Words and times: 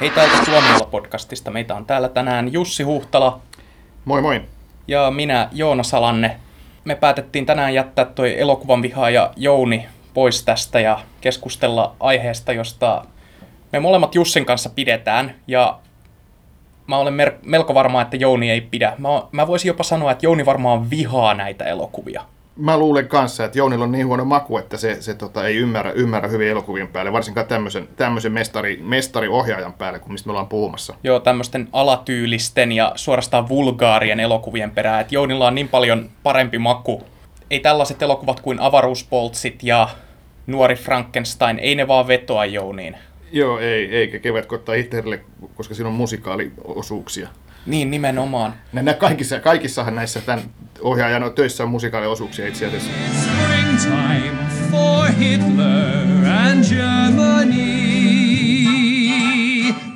Hei 0.00 0.10
täältä 0.10 0.44
Tuomiolla 0.44 0.86
podcastista. 0.90 1.50
Meitä 1.50 1.74
on 1.74 1.86
täällä 1.86 2.08
tänään 2.08 2.52
Jussi 2.52 2.82
Huhtala 2.82 3.40
Moi 4.04 4.22
moi. 4.22 4.42
ja 4.88 5.10
minä 5.10 5.48
Joona 5.52 5.82
Salanne. 5.82 6.36
Me 6.84 6.94
päätettiin 6.94 7.46
tänään 7.46 7.74
jättää 7.74 8.04
toi 8.04 8.40
elokuvan 8.40 8.82
vihaaja 8.82 9.32
Jouni 9.36 9.86
pois 10.14 10.44
tästä 10.44 10.80
ja 10.80 11.00
keskustella 11.20 11.96
aiheesta, 12.00 12.52
josta 12.52 13.04
me 13.72 13.80
molemmat 13.80 14.14
Jussin 14.14 14.46
kanssa 14.46 14.70
pidetään. 14.70 15.34
Ja 15.46 15.78
mä 16.86 16.98
olen 16.98 17.14
mer- 17.14 17.38
melko 17.42 17.74
varma, 17.74 18.02
että 18.02 18.16
Jouni 18.16 18.50
ei 18.50 18.60
pidä. 18.60 18.92
Mä, 18.98 19.08
mä 19.32 19.46
voisin 19.46 19.68
jopa 19.68 19.82
sanoa, 19.82 20.12
että 20.12 20.26
Jouni 20.26 20.46
varmaan 20.46 20.90
vihaa 20.90 21.34
näitä 21.34 21.64
elokuvia. 21.64 22.22
Mä 22.56 22.78
luulen 22.78 23.08
kanssa, 23.08 23.44
että 23.44 23.58
Jounilla 23.58 23.84
on 23.84 23.92
niin 23.92 24.06
huono 24.06 24.24
maku, 24.24 24.58
että 24.58 24.76
se, 24.76 25.02
se 25.02 25.14
tota, 25.14 25.46
ei 25.46 25.56
ymmärrä, 25.56 25.90
ymmärrä 25.90 26.28
hyvin 26.28 26.48
elokuvien 26.48 26.88
päälle, 26.88 27.12
varsinkaan 27.12 27.46
tämmöisen, 27.46 27.88
tämmöisen 27.96 28.32
mestari, 28.32 28.80
mestariohjaajan 28.82 29.72
päälle, 29.72 29.98
kuin 29.98 30.12
mistä 30.12 30.26
me 30.26 30.30
ollaan 30.30 30.48
puhumassa. 30.48 30.94
Joo, 31.04 31.20
tämmöisten 31.20 31.68
alatyylisten 31.72 32.72
ja 32.72 32.92
suorastaan 32.94 33.48
vulgaarien 33.48 34.20
elokuvien 34.20 34.70
perään, 34.70 35.00
että 35.00 35.14
Jounilla 35.14 35.46
on 35.46 35.54
niin 35.54 35.68
paljon 35.68 36.10
parempi 36.22 36.58
maku. 36.58 37.02
Ei 37.50 37.60
tällaiset 37.60 38.02
elokuvat 38.02 38.40
kuin 38.40 38.60
Avaruuspoltsit 38.60 39.62
ja 39.62 39.88
Nuori 40.46 40.74
Frankenstein, 40.74 41.58
ei 41.58 41.74
ne 41.74 41.88
vaan 41.88 42.08
vetoa 42.08 42.44
Jouniin. 42.44 42.96
Joo, 43.32 43.58
ei, 43.58 43.96
eikä 43.96 44.18
kevät 44.18 44.52
ottaa 44.52 44.74
Hitlerille, 44.74 45.20
koska 45.54 45.74
siinä 45.74 45.88
on 45.88 45.94
musikaaliosuuksia. 45.94 47.28
Niin, 47.66 47.90
nimenomaan. 47.90 48.54
Nä, 48.72 48.82
nä 48.82 48.94
kaikissa, 48.94 49.40
kaikissahan 49.40 49.94
näissä 49.94 50.20
tämän 50.20 50.44
ohjaajan 50.80 51.32
töissä 51.34 51.64
on 51.64 51.70
musikaaliosuuksia 51.70 52.48
itse 52.48 52.66
asiassa. 52.66 52.90
Springtime 53.22 54.36
for 54.70 55.08
Hitler 55.08 56.06
and 56.46 56.64
Germany. 56.68 57.76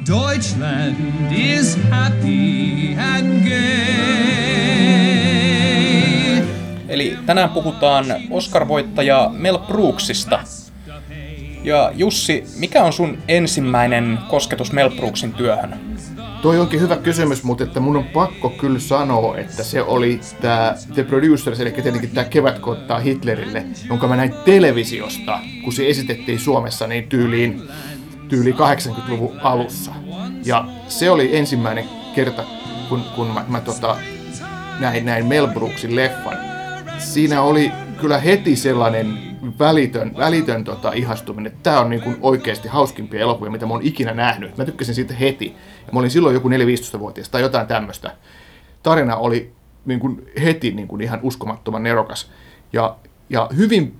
Deutschland 0.08 0.96
is 1.30 1.78
happy 1.90 2.94
and 3.16 3.48
gay. 3.48 4.00
Eli 6.88 7.18
tänään 7.26 7.50
puhutaan 7.50 8.04
Oscar-voittaja 8.30 9.30
Mel 9.32 9.58
Brooksista. 9.58 10.40
Ja 11.64 11.92
Jussi, 11.94 12.44
mikä 12.56 12.84
on 12.84 12.92
sun 12.92 13.18
ensimmäinen 13.28 14.18
kosketus 14.28 14.72
Mel 14.72 14.90
Brooksin 14.90 15.32
työhön? 15.32 15.80
Toi 16.42 16.58
onkin 16.58 16.80
hyvä 16.80 16.96
kysymys, 16.96 17.42
mutta 17.42 17.64
että 17.64 17.80
mun 17.80 17.96
on 17.96 18.04
pakko 18.04 18.50
kyllä 18.50 18.78
sanoa, 18.78 19.36
että 19.38 19.64
se 19.64 19.82
oli 19.82 20.20
tämä 20.40 20.74
The 20.94 21.04
Producers, 21.04 21.60
eli 21.60 21.70
tietenkin 21.70 22.10
tämä 22.10 22.24
Kevät 22.24 22.58
koittaa 22.58 22.98
Hitlerille, 22.98 23.64
jonka 23.88 24.08
mä 24.08 24.16
näin 24.16 24.34
televisiosta, 24.44 25.38
kun 25.64 25.72
se 25.72 25.88
esitettiin 25.88 26.38
Suomessa 26.38 26.86
niin 26.86 27.08
tyyliin, 27.08 27.62
tyyliin 28.28 28.56
80-luvun 28.56 29.40
alussa. 29.42 29.92
Ja 30.44 30.64
se 30.88 31.10
oli 31.10 31.36
ensimmäinen 31.36 31.84
kerta, 32.14 32.44
kun, 32.88 33.02
kun 33.16 33.26
mä, 33.26 33.44
mä 33.48 33.60
tota, 33.60 33.96
näin, 34.80 35.04
näin 35.04 35.26
Mel 35.26 35.48
Brooksin 35.48 35.96
leffan. 35.96 36.36
Siinä 36.98 37.42
oli 37.42 37.72
kyllä 38.00 38.18
heti 38.18 38.56
sellainen 38.56 39.29
välitön, 39.58 40.14
välitön 40.16 40.64
tota, 40.64 40.92
ihastuminen. 40.92 41.52
Tämä 41.62 41.80
on 41.80 41.90
niin 41.90 42.02
kuin 42.02 42.16
oikeasti 42.20 42.68
hauskimpia 42.68 43.20
elokuvia, 43.20 43.50
mitä 43.50 43.66
mä 43.66 43.72
oon 43.72 43.82
ikinä 43.82 44.14
nähnyt. 44.14 44.56
Mä 44.58 44.64
tykkäsin 44.64 44.94
siitä 44.94 45.14
heti. 45.14 45.56
Mä 45.92 45.98
olin 45.98 46.10
silloin 46.10 46.34
joku 46.34 46.48
4-15-vuotias 46.48 47.28
tai 47.28 47.40
jotain 47.42 47.66
tämmöistä. 47.66 48.16
Tarina 48.82 49.16
oli 49.16 49.52
niin 49.84 50.00
kuin 50.00 50.26
heti 50.42 50.70
niin 50.70 50.88
kuin 50.88 51.00
ihan 51.02 51.20
uskomattoman 51.22 51.82
nerokas. 51.82 52.30
Ja, 52.72 52.96
ja 53.30 53.48
hyvin 53.56 53.96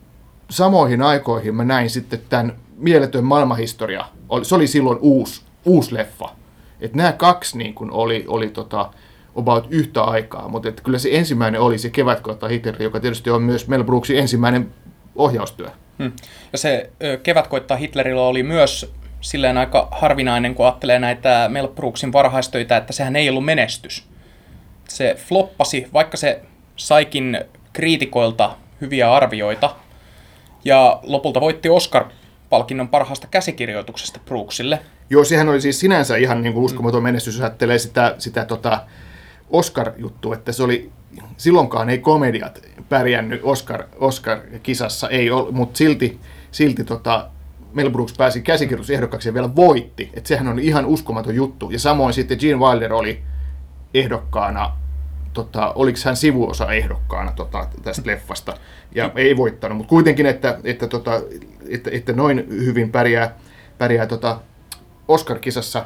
samoihin 0.51 1.03
aikoihin 1.03 1.55
mä 1.55 1.65
näin 1.65 1.91
sitten 1.91 2.21
tämän 2.29 2.53
Mieletön 2.77 3.25
maailmanhistoria. 3.25 4.05
Oli- 4.29 4.45
Se 4.45 4.55
oli 4.55 4.67
silloin 4.67 4.99
uusi, 5.01 5.43
uusi 5.65 5.95
leffa. 5.95 6.29
Et 6.81 6.95
nämä 6.95 7.13
kaksi 7.13 7.59
niin 7.59 7.75
kuin 7.75 7.91
oli, 7.91 8.25
oli 8.29 8.49
tota, 8.49 8.91
about 9.37 9.67
yhtä 9.71 10.03
aikaa, 10.03 10.49
mutta 10.49 10.69
et 10.69 10.81
kyllä 10.81 10.99
se 10.99 11.09
ensimmäinen 11.13 11.61
oli 11.61 11.79
se 11.79 11.91
Kevätkohta 11.91 12.49
Hitler, 12.49 12.83
joka 12.83 13.01
tietysti 13.01 13.31
on 13.31 13.43
myös 13.43 13.69
Mel 13.69 13.85
Brooksin 13.85 14.19
ensimmäinen 14.19 14.71
ohjaustyö. 15.17 15.69
Hmm. 15.99 16.13
Ja 16.53 16.59
se 16.59 16.91
Kevät 17.23 17.47
koittaa 17.47 17.77
Hitlerillä 17.77 18.23
oli 18.23 18.43
myös 18.43 18.93
silleen 19.21 19.57
aika 19.57 19.89
harvinainen, 19.91 20.55
kun 20.55 20.67
ajattelee 20.67 20.99
näitä 20.99 21.49
Mel 21.49 21.69
Brooksin 21.69 22.13
varhaistöitä, 22.13 22.77
että 22.77 22.93
sehän 22.93 23.17
ei 23.17 23.29
ollut 23.29 23.45
menestys. 23.45 24.09
Se 24.89 25.17
floppasi, 25.19 25.87
vaikka 25.93 26.17
se 26.17 26.43
saikin 26.77 27.45
kriitikoilta 27.73 28.57
hyviä 28.81 29.13
arvioita, 29.13 29.77
ja 30.65 31.01
lopulta 31.03 31.41
voitti 31.41 31.69
Oscar-palkinnon 31.69 32.89
parhaasta 32.89 33.27
käsikirjoituksesta 33.27 34.21
Brooksille. 34.25 34.79
Joo, 35.11 35.25
sehän 35.25 35.49
oli 35.49 35.61
siis 35.61 35.81
sinänsä 35.81 36.17
ihan 36.17 36.43
niin 36.43 36.53
kuin 36.53 36.65
uskomaton 36.65 37.03
menestys, 37.03 37.35
jos 37.35 37.41
ajattelee 37.41 37.79
sitä, 37.79 38.15
sitä 38.19 38.45
tota 38.45 38.81
Oscar-juttua, 39.51 40.35
että 40.35 40.53
se 40.53 40.63
oli, 40.63 40.91
silloinkaan 41.37 41.91
ei 41.91 41.99
komediat 41.99 42.63
pärjännyt 42.89 43.41
Oscar, 43.45 43.85
Oscar-kisassa, 43.97 45.09
ei 45.09 45.31
ollut, 45.31 45.55
mutta 45.55 45.79
silti, 45.79 46.21
silti 46.51 46.85
tota, 46.85 47.29
Mel 47.73 47.91
Brooks 47.91 48.15
pääsi 48.19 48.43
käsikirjoitusehdokkaaksi 48.43 49.29
ja 49.29 49.35
vielä 49.35 49.57
voitti. 49.57 50.11
että 50.15 50.29
sehän 50.29 50.49
on 50.49 50.59
ihan 50.59 50.87
uskomaton 50.87 51.35
juttu. 51.35 51.71
Ja 51.71 51.79
samoin 51.79 52.15
sitten 52.15 52.39
Gene 52.41 52.59
Wilder 52.59 52.93
oli 52.93 53.23
ehdokkaana, 53.95 54.73
tota, 55.33 55.73
oliko 55.73 55.99
hän 56.05 56.17
sivuosa 56.17 56.73
ehdokkaana 56.73 57.33
tota, 57.33 57.67
tästä 57.83 58.11
leffasta, 58.11 58.55
ja 58.95 59.11
ei 59.15 59.37
voittanut, 59.37 59.79
mutta 59.79 59.89
kuitenkin, 59.89 60.27
että, 60.27 60.59
että, 60.65 60.89
tota, 60.89 61.21
että, 61.69 61.91
että 61.93 62.13
noin 62.13 62.47
hyvin 62.51 62.93
pärjää, 62.93 63.35
pärjää 63.79 64.07
tota 64.07 64.41
Oscar-kisassa 65.09 65.85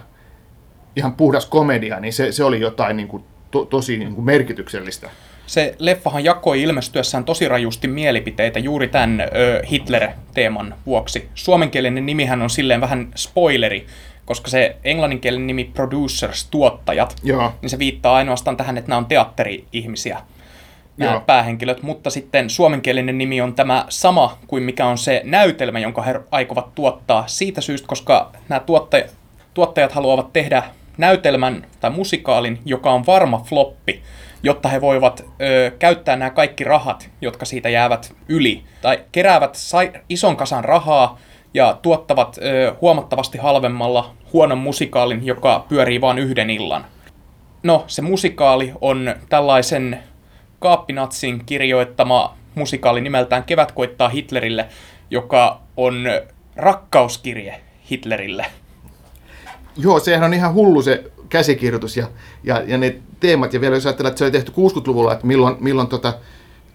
ihan 0.97 1.15
puhdas 1.15 1.47
komedia, 1.47 2.01
niin 2.01 2.13
se, 2.13 2.33
se 2.33 2.45
oli 2.45 2.61
jotain 2.61 2.97
niin 2.97 3.09
kuin, 3.09 3.25
to, 3.55 3.65
tosi 3.65 3.97
niin 3.97 4.15
kuin 4.15 4.25
merkityksellistä. 4.25 5.11
Se 5.47 5.75
leffahan 5.79 6.25
jakoi 6.25 6.63
ilmestyessään 6.63 7.25
tosi 7.25 7.49
rajusti 7.49 7.89
mielipiteitä 7.89 8.59
juuri 8.59 8.89
tämän 8.89 9.21
ö, 9.21 9.63
Hitler-teeman 9.71 10.75
vuoksi. 10.87 11.29
Suomenkielinen 11.35 12.07
nimihän 12.07 12.43
on 12.43 12.51
silleen 12.51 12.81
vähän 12.81 13.09
spoileri, 13.17 13.87
koska 14.25 14.51
se 14.51 14.77
englanninkielinen 14.85 15.47
nimi 15.47 15.65
Producers, 15.75 16.49
tuottajat, 16.51 17.17
Joo. 17.23 17.53
niin 17.63 17.71
se 17.71 17.79
viittaa 17.79 18.17
ainoastaan 18.17 18.57
tähän, 18.57 18.79
että 18.79 18.89
nämä 18.89 18.99
on 18.99 19.07
teatteri-ihmisiä, 19.07 20.21
nämä 20.97 21.13
Joo. 21.13 21.21
päähenkilöt, 21.21 21.83
mutta 21.83 22.11
sitten 22.11 22.51
suomenkielinen 22.51 23.19
nimi 23.19 23.41
on 23.41 23.55
tämä 23.55 23.87
sama 23.89 24.39
kuin 24.47 24.63
mikä 24.63 24.87
on 24.87 24.99
se 24.99 25.21
näytelmä, 25.25 25.79
jonka 25.79 26.03
he 26.03 26.21
aikovat 26.31 26.75
tuottaa 26.75 27.25
siitä 27.27 27.61
syystä, 27.61 27.89
koska 27.89 28.33
nämä 28.49 28.61
tuottaja, 28.61 29.05
tuottajat 29.55 29.93
haluavat 29.93 30.33
tehdä 30.33 30.63
näytelmän 30.99 31.67
tai 31.81 31.91
musikaalin, 31.91 32.59
joka 32.65 32.93
on 32.93 33.07
varma 33.07 33.39
floppi, 33.39 34.03
jotta 34.43 34.69
he 34.69 34.81
voivat 34.81 35.25
ö, 35.41 35.71
käyttää 35.79 36.17
nämä 36.17 36.31
kaikki 36.31 36.65
rahat, 36.65 37.11
jotka 37.21 37.45
siitä 37.45 37.69
jäävät 37.69 38.15
yli, 38.29 38.63
tai 38.83 39.01
keräävät 39.13 39.55
sai, 39.55 39.93
ison 40.09 40.37
kasan 40.37 40.65
rahaa 40.65 41.19
ja 41.55 41.79
tuottavat 41.83 42.39
ö, 42.39 42.75
huomattavasti 42.81 43.39
halvemmalla 43.39 44.15
huonon 44.33 44.59
musikaalin, 44.59 45.27
joka 45.27 45.65
pyörii 45.69 46.01
vain 46.01 46.19
yhden 46.19 46.51
illan. 46.51 46.85
No, 47.63 47.85
se 47.87 48.03
musikaali 48.03 48.73
on 48.81 49.15
tällaisen 49.29 50.03
Kaappinatsin 50.59 51.45
kirjoittama 51.47 52.37
musikaali 52.55 53.01
nimeltään 53.01 53.45
Kevät 53.45 53.73
koittaa 53.73 54.09
Hitlerille, 54.09 54.69
joka 55.11 55.61
on 55.77 56.05
rakkauskirje 56.57 57.61
Hitlerille. 57.91 58.47
Joo, 59.77 60.01
sehän 60.01 60.25
on 60.25 60.35
ihan 60.35 60.55
hullu 60.55 60.83
se 60.83 61.11
käsikirjoitus 61.29 61.97
ja, 61.97 62.07
ja, 62.45 62.63
ja 62.67 62.79
ne 62.79 62.97
teemat. 63.21 63.55
Ja 63.55 63.61
vielä 63.61 63.77
jos 63.77 63.87
ajatellaan, 63.87 64.11
että 64.11 64.19
se 64.19 64.25
oli 64.25 64.31
tehty 64.31 64.53
60-luvulla, 64.53 65.13
että 65.13 65.27
milloin, 65.27 65.57
milloin 65.61 65.89
tota, 65.89 66.15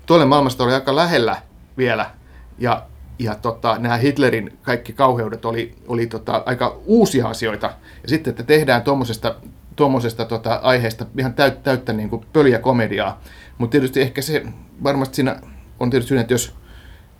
toinen 0.05 0.27
maailmasta 0.27 0.63
oli 0.63 0.73
aika 0.73 0.95
lähellä 0.95 1.37
vielä. 1.77 2.11
Ja, 2.57 2.83
ja 3.19 3.35
tota, 3.35 3.77
nämä 3.79 3.97
Hitlerin 3.97 4.57
kaikki 4.61 4.93
kauheudet 4.93 5.45
oli, 5.45 5.75
oli 5.87 6.07
tota, 6.07 6.43
aika 6.45 6.77
uusia 6.85 7.27
asioita. 7.27 7.73
Ja 8.03 8.09
sitten, 8.09 8.31
että 8.31 8.43
tehdään 8.43 8.81
tuommoisesta 8.81 9.35
tuommoisesta 9.75 10.25
tota, 10.25 10.59
aiheesta 10.63 11.05
ihan 11.17 11.33
täyttä, 11.33 11.59
täyttä 11.63 11.93
niin 11.93 12.09
kuin 12.09 12.25
pöliä 12.33 12.59
komediaa. 12.59 13.21
Mutta 13.57 13.71
tietysti 13.71 14.01
ehkä 14.01 14.21
se, 14.21 14.43
varmasti 14.83 15.15
siinä 15.15 15.39
on 15.79 15.89
tietysti 15.89 16.07
syynä, 16.09 16.21
että 16.21 16.33
jos 16.33 16.55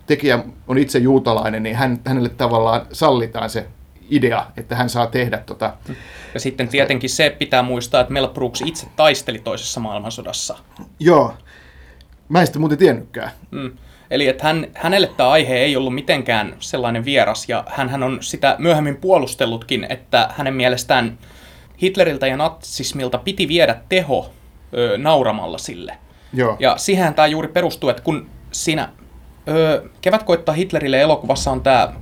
tekijä 0.06 0.44
on 0.68 0.78
itse 0.78 0.98
juutalainen, 0.98 1.62
niin 1.62 1.76
hän, 1.76 2.00
hänelle 2.06 2.28
tavallaan 2.28 2.86
sallitaan 2.92 3.50
se 3.50 3.66
idea, 4.10 4.46
että 4.56 4.76
hän 4.76 4.90
saa 4.90 5.06
tehdä 5.06 5.38
tota, 5.38 5.72
Ja 6.34 6.40
sitten 6.40 6.68
tietenkin 6.68 7.10
se 7.10 7.36
pitää 7.38 7.62
muistaa, 7.62 8.00
että 8.00 8.12
Mel 8.12 8.28
Brooks 8.28 8.62
itse 8.66 8.86
taisteli 8.96 9.38
toisessa 9.38 9.80
maailmansodassa. 9.80 10.58
Joo. 11.00 11.34
Mä 12.28 12.40
en 12.40 12.46
sitä 12.46 12.58
muuten 12.58 12.78
tiennytkään. 12.78 13.30
Mm. 13.50 13.72
Eli 14.10 14.28
että 14.28 14.44
hän, 14.44 14.66
hänelle 14.74 15.06
tämä 15.16 15.30
aihe 15.30 15.54
ei 15.54 15.76
ollut 15.76 15.94
mitenkään 15.94 16.56
sellainen 16.60 17.04
vieras, 17.04 17.48
ja 17.48 17.64
hän 17.66 18.02
on 18.02 18.18
sitä 18.20 18.56
myöhemmin 18.58 18.96
puolustellutkin, 18.96 19.86
että 19.88 20.28
hänen 20.36 20.54
mielestään 20.54 21.18
Hitleriltä 21.82 22.26
ja 22.26 22.36
natsismilta 22.36 23.18
piti 23.18 23.48
viedä 23.48 23.76
teho 23.88 24.30
ö, 24.74 24.98
nauramalla 24.98 25.58
sille. 25.58 25.98
Joo. 26.32 26.56
Ja 26.58 26.78
siihen 26.78 27.14
tämä 27.14 27.26
juuri 27.26 27.48
perustuu, 27.48 27.90
että 27.90 28.02
kun 28.02 28.30
siinä 28.52 28.88
ö, 29.48 29.88
Kevät 30.00 30.22
koittaa 30.22 30.54
Hitlerille 30.54 31.00
elokuvassa 31.00 31.50
on 31.50 31.60
tämä 31.60 31.92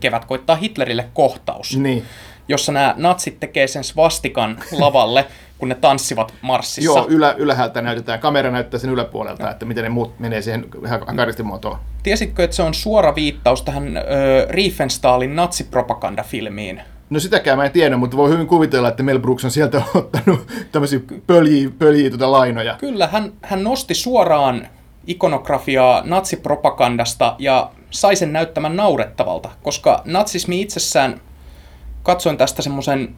Kevät 0.00 0.24
koittaa 0.24 0.56
Hitlerille 0.56 1.06
kohtaus. 1.14 1.76
Niin. 1.76 2.04
jossa 2.48 2.72
nämä 2.72 2.94
natsit 2.96 3.40
tekee 3.40 3.66
sen 3.66 3.84
svastikan 3.84 4.58
lavalle, 4.72 5.26
kun 5.58 5.68
ne 5.68 5.74
tanssivat 5.74 6.34
marssissa. 6.42 6.90
Joo, 6.90 7.06
ylä, 7.08 7.34
ylhäältä 7.38 7.82
näytetään, 7.82 8.20
kamera 8.20 8.50
näyttää 8.50 8.80
sen 8.80 8.90
yläpuolelta, 8.90 9.50
että 9.50 9.66
miten 9.66 9.84
ne 9.84 9.90
muut 9.90 10.18
menee 10.18 10.42
siihen 10.42 10.66
hakaristimuotoon. 11.06 11.78
Tiesitkö, 12.02 12.44
että 12.44 12.56
se 12.56 12.62
on 12.62 12.74
suora 12.74 13.14
viittaus 13.14 13.62
tähän 13.62 13.96
ö, 13.96 14.00
Riefenstahlin 14.50 15.36
natsipropagandafilmiin? 15.36 16.82
No 17.10 17.20
sitäkään 17.20 17.58
mä 17.58 17.64
en 17.64 17.70
tiedä, 17.70 17.96
mutta 17.96 18.16
voi 18.16 18.30
hyvin 18.30 18.46
kuvitella, 18.46 18.88
että 18.88 19.02
Mel 19.02 19.18
Brooks 19.18 19.44
on 19.44 19.50
sieltä 19.50 19.82
ottanut 19.94 20.46
tämmöisiä 20.72 21.00
pöljiä, 21.26 21.70
pöljiä 21.78 22.10
tuota 22.10 22.32
lainoja. 22.32 22.76
Kyllä, 22.80 23.06
hän, 23.06 23.32
hän 23.42 23.64
nosti 23.64 23.94
suoraan 23.94 24.68
ikonografiaa 25.10 26.02
natsipropagandasta 26.04 27.36
ja 27.38 27.70
sai 27.90 28.16
sen 28.16 28.32
näyttämään 28.32 28.76
naurettavalta, 28.76 29.50
koska 29.62 30.02
natsismi 30.04 30.60
itsessään, 30.60 31.20
katsoin 32.02 32.36
tästä 32.36 32.62
semmoisen 32.62 33.14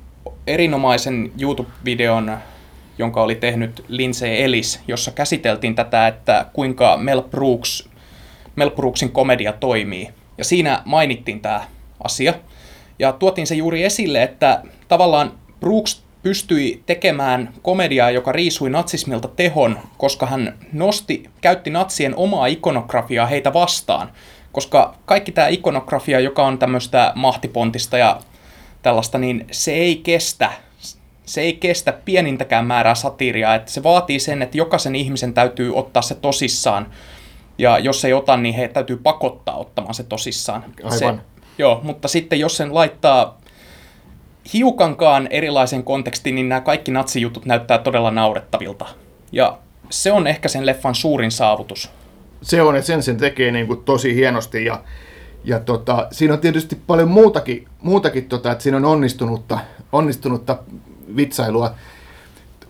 erinomaisen 0.47 1.33
YouTube-videon, 1.41 2.39
jonka 2.99 3.23
oli 3.23 3.35
tehnyt 3.35 3.85
Lindsay 3.89 4.43
Ellis, 4.43 4.81
jossa 4.89 5.11
käsiteltiin 5.11 5.75
tätä, 5.75 6.07
että 6.07 6.47
kuinka 6.53 6.97
Mel, 6.97 7.23
Brooks, 7.23 7.89
Mel 8.57 8.71
Brooksin 8.71 9.13
komedia 9.13 9.53
toimii. 9.53 10.09
Ja 10.39 10.45
siinä 10.45 10.83
mainittiin 10.85 11.41
tämä 11.41 11.65
asia. 12.05 12.35
Ja 12.99 13.13
tuotiin 13.13 13.47
se 13.47 13.55
juuri 13.55 13.85
esille, 13.85 14.23
että 14.23 14.63
tavallaan 14.89 15.33
Brooks 15.61 16.02
pystyi 16.23 16.83
tekemään 16.87 17.53
komediaa, 17.63 18.11
joka 18.11 18.33
riisui 18.33 18.71
natsismilta 18.71 19.29
tehon, 19.29 19.79
koska 19.99 20.27
hän 20.27 20.59
nosti, 20.73 21.31
käytti 21.41 21.71
natsien 21.71 22.17
omaa 22.17 22.47
ikonografiaa 22.47 23.27
heitä 23.27 23.53
vastaan. 23.53 24.13
Koska 24.53 24.95
kaikki 25.05 25.33
tämä 25.33 25.49
ikonografia, 25.49 26.21
joka 26.21 26.47
on 26.47 26.59
tämmöistä 26.59 27.13
mahtipontista 27.15 27.99
ja 27.99 28.21
tällaista, 28.83 29.19
niin 29.19 29.47
se 29.51 29.73
ei 29.73 29.97
kestä 29.97 30.53
se 31.27 31.41
ei 31.41 31.53
kestä 31.53 31.93
pienintäkään 31.93 32.67
määrää 32.67 32.95
satiiriaa, 32.95 33.55
että 33.55 33.71
se 33.71 33.83
vaatii 33.83 34.21
sen, 34.21 34.43
että 34.43 34.59
jokaisen 34.59 34.95
ihmisen 34.95 35.35
täytyy 35.35 35.77
ottaa 35.77 36.03
se 36.03 36.15
tosissaan, 36.15 36.87
ja 37.59 37.79
jos 37.79 38.05
ei 38.05 38.13
ota, 38.13 38.37
niin 38.37 38.55
he 38.55 38.69
täytyy 38.69 38.97
pakottaa 38.97 39.57
ottamaan 39.57 39.95
se 39.95 40.03
tosissaan. 40.03 40.65
Aivan. 40.85 40.99
Se, 40.99 41.15
joo, 41.59 41.81
mutta 41.83 42.09
sitten 42.09 42.41
jos 42.41 42.57
sen 42.57 42.75
laittaa 42.75 43.39
hiukankaan 44.53 45.29
erilaisen 45.31 45.85
kontekstin, 45.85 46.35
niin 46.35 46.49
nämä 46.49 46.61
kaikki 46.61 46.91
natsijutut 46.91 47.47
näyttää 47.47 47.79
todella 47.79 48.11
naurettavilta. 48.11 48.87
Ja 49.33 49.59
se 49.91 50.13
on 50.13 50.27
ehkä 50.27 50.49
sen 50.49 50.67
leffan 50.67 50.95
suurin 50.95 51.31
saavutus. 51.31 51.91
Se 52.43 52.63
on, 52.63 52.77
että 52.77 52.87
sen 52.87 53.03
sen 53.03 53.17
tekee 53.17 53.51
niin 53.51 53.67
kuin 53.67 53.85
tosi 53.85 54.15
hienosti 54.15 54.65
ja, 54.65 54.81
ja 55.45 55.61
tota, 55.61 56.09
siinä 56.11 56.35
on 56.35 56.41
tietysti 56.41 56.79
paljon 56.87 57.09
muutakin, 57.09 57.69
muutakin 57.83 58.29
tota, 58.29 58.53
että 58.53 58.63
siinä 58.63 58.77
on 58.77 58.85
onnistunutta, 58.85 59.59
onnistunutta 59.93 60.59
vitsailua 61.17 61.75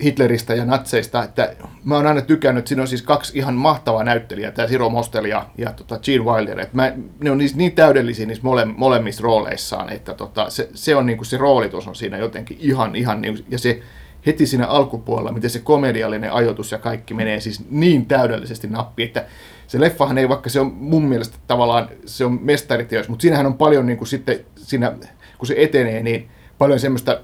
Hitleristä 0.02 0.54
ja 0.54 0.64
natseista, 0.64 1.24
että 1.24 1.56
mä 1.84 1.96
oon 1.96 2.06
aina 2.06 2.20
tykännyt, 2.20 2.66
siinä 2.66 2.82
on 2.82 2.88
siis 2.88 3.02
kaksi 3.02 3.38
ihan 3.38 3.54
mahtavaa 3.54 4.04
näyttelijää, 4.04 4.50
tämä 4.50 4.68
Siro 4.68 4.88
Mostel 4.88 5.24
ja, 5.24 5.46
ja 5.58 5.72
tota 5.72 5.98
Gene 5.98 6.24
Wilder, 6.24 6.60
että 6.60 6.76
mä, 6.76 6.92
ne 7.20 7.30
on 7.30 7.38
niin, 7.38 7.50
niin 7.54 7.72
täydellisiä 7.72 8.26
niissä 8.26 8.44
mole, 8.44 8.64
molemmissa 8.64 9.22
rooleissaan, 9.22 9.92
että 9.92 10.14
tota, 10.14 10.50
se, 10.50 10.68
se, 10.74 10.96
on 10.96 11.06
niinku 11.06 11.24
se 11.24 11.36
roolitus 11.36 11.88
on 11.88 11.94
siinä 11.94 12.18
jotenkin 12.18 12.56
ihan, 12.60 12.96
ihan 12.96 13.20
niin, 13.20 13.44
ja 13.48 13.58
se 13.58 13.82
heti 14.26 14.46
siinä 14.46 14.66
alkupuolella, 14.66 15.32
miten 15.32 15.50
se 15.50 15.58
komediallinen 15.58 16.32
ajoitus 16.32 16.72
ja 16.72 16.78
kaikki 16.78 17.14
menee 17.14 17.40
siis 17.40 17.70
niin 17.70 18.06
täydellisesti 18.06 18.68
nappi, 18.68 19.02
että 19.02 19.24
se 19.66 19.80
leffahan 19.80 20.18
ei, 20.18 20.28
vaikka 20.28 20.50
se 20.50 20.60
on 20.60 20.72
mun 20.74 21.04
mielestä 21.04 21.38
tavallaan, 21.46 21.88
se 22.06 22.24
on 22.24 22.38
mestariteos, 22.42 23.08
mutta 23.08 23.22
siinähän 23.22 23.46
on 23.46 23.54
paljon 23.54 23.86
niin 23.86 23.98
kuin 23.98 24.08
sitten, 24.08 24.40
siinä, 24.56 24.92
kun 25.38 25.46
se 25.46 25.54
etenee, 25.56 26.02
niin 26.02 26.28
paljon 26.58 26.80
semmoista 26.80 27.20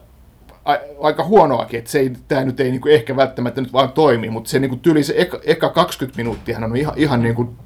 aika 1.01 1.25
huonoakin, 1.25 1.79
että 1.79 1.91
se 1.91 1.99
ei, 1.99 2.13
tämä 2.29 2.45
nyt 2.45 2.61
ei 2.61 2.71
niin 2.71 2.81
kuin 2.81 2.95
ehkä 2.95 3.17
välttämättä 3.17 3.61
nyt 3.61 3.73
vaan 3.73 3.93
toimi, 3.93 4.31
mutta 4.31 4.51
se 4.51 4.59
niin 4.59 4.69
kuin 4.69 4.81
tyli 4.81 5.05
se 5.05 5.15
eka, 5.17 5.41
eka 5.45 5.69
20 5.69 6.17
minuuttia 6.17 6.59
on 6.59 6.77
ihan, 6.77 6.95
ihan 6.97 7.23
niin 7.23 7.35
kuin 7.35 7.57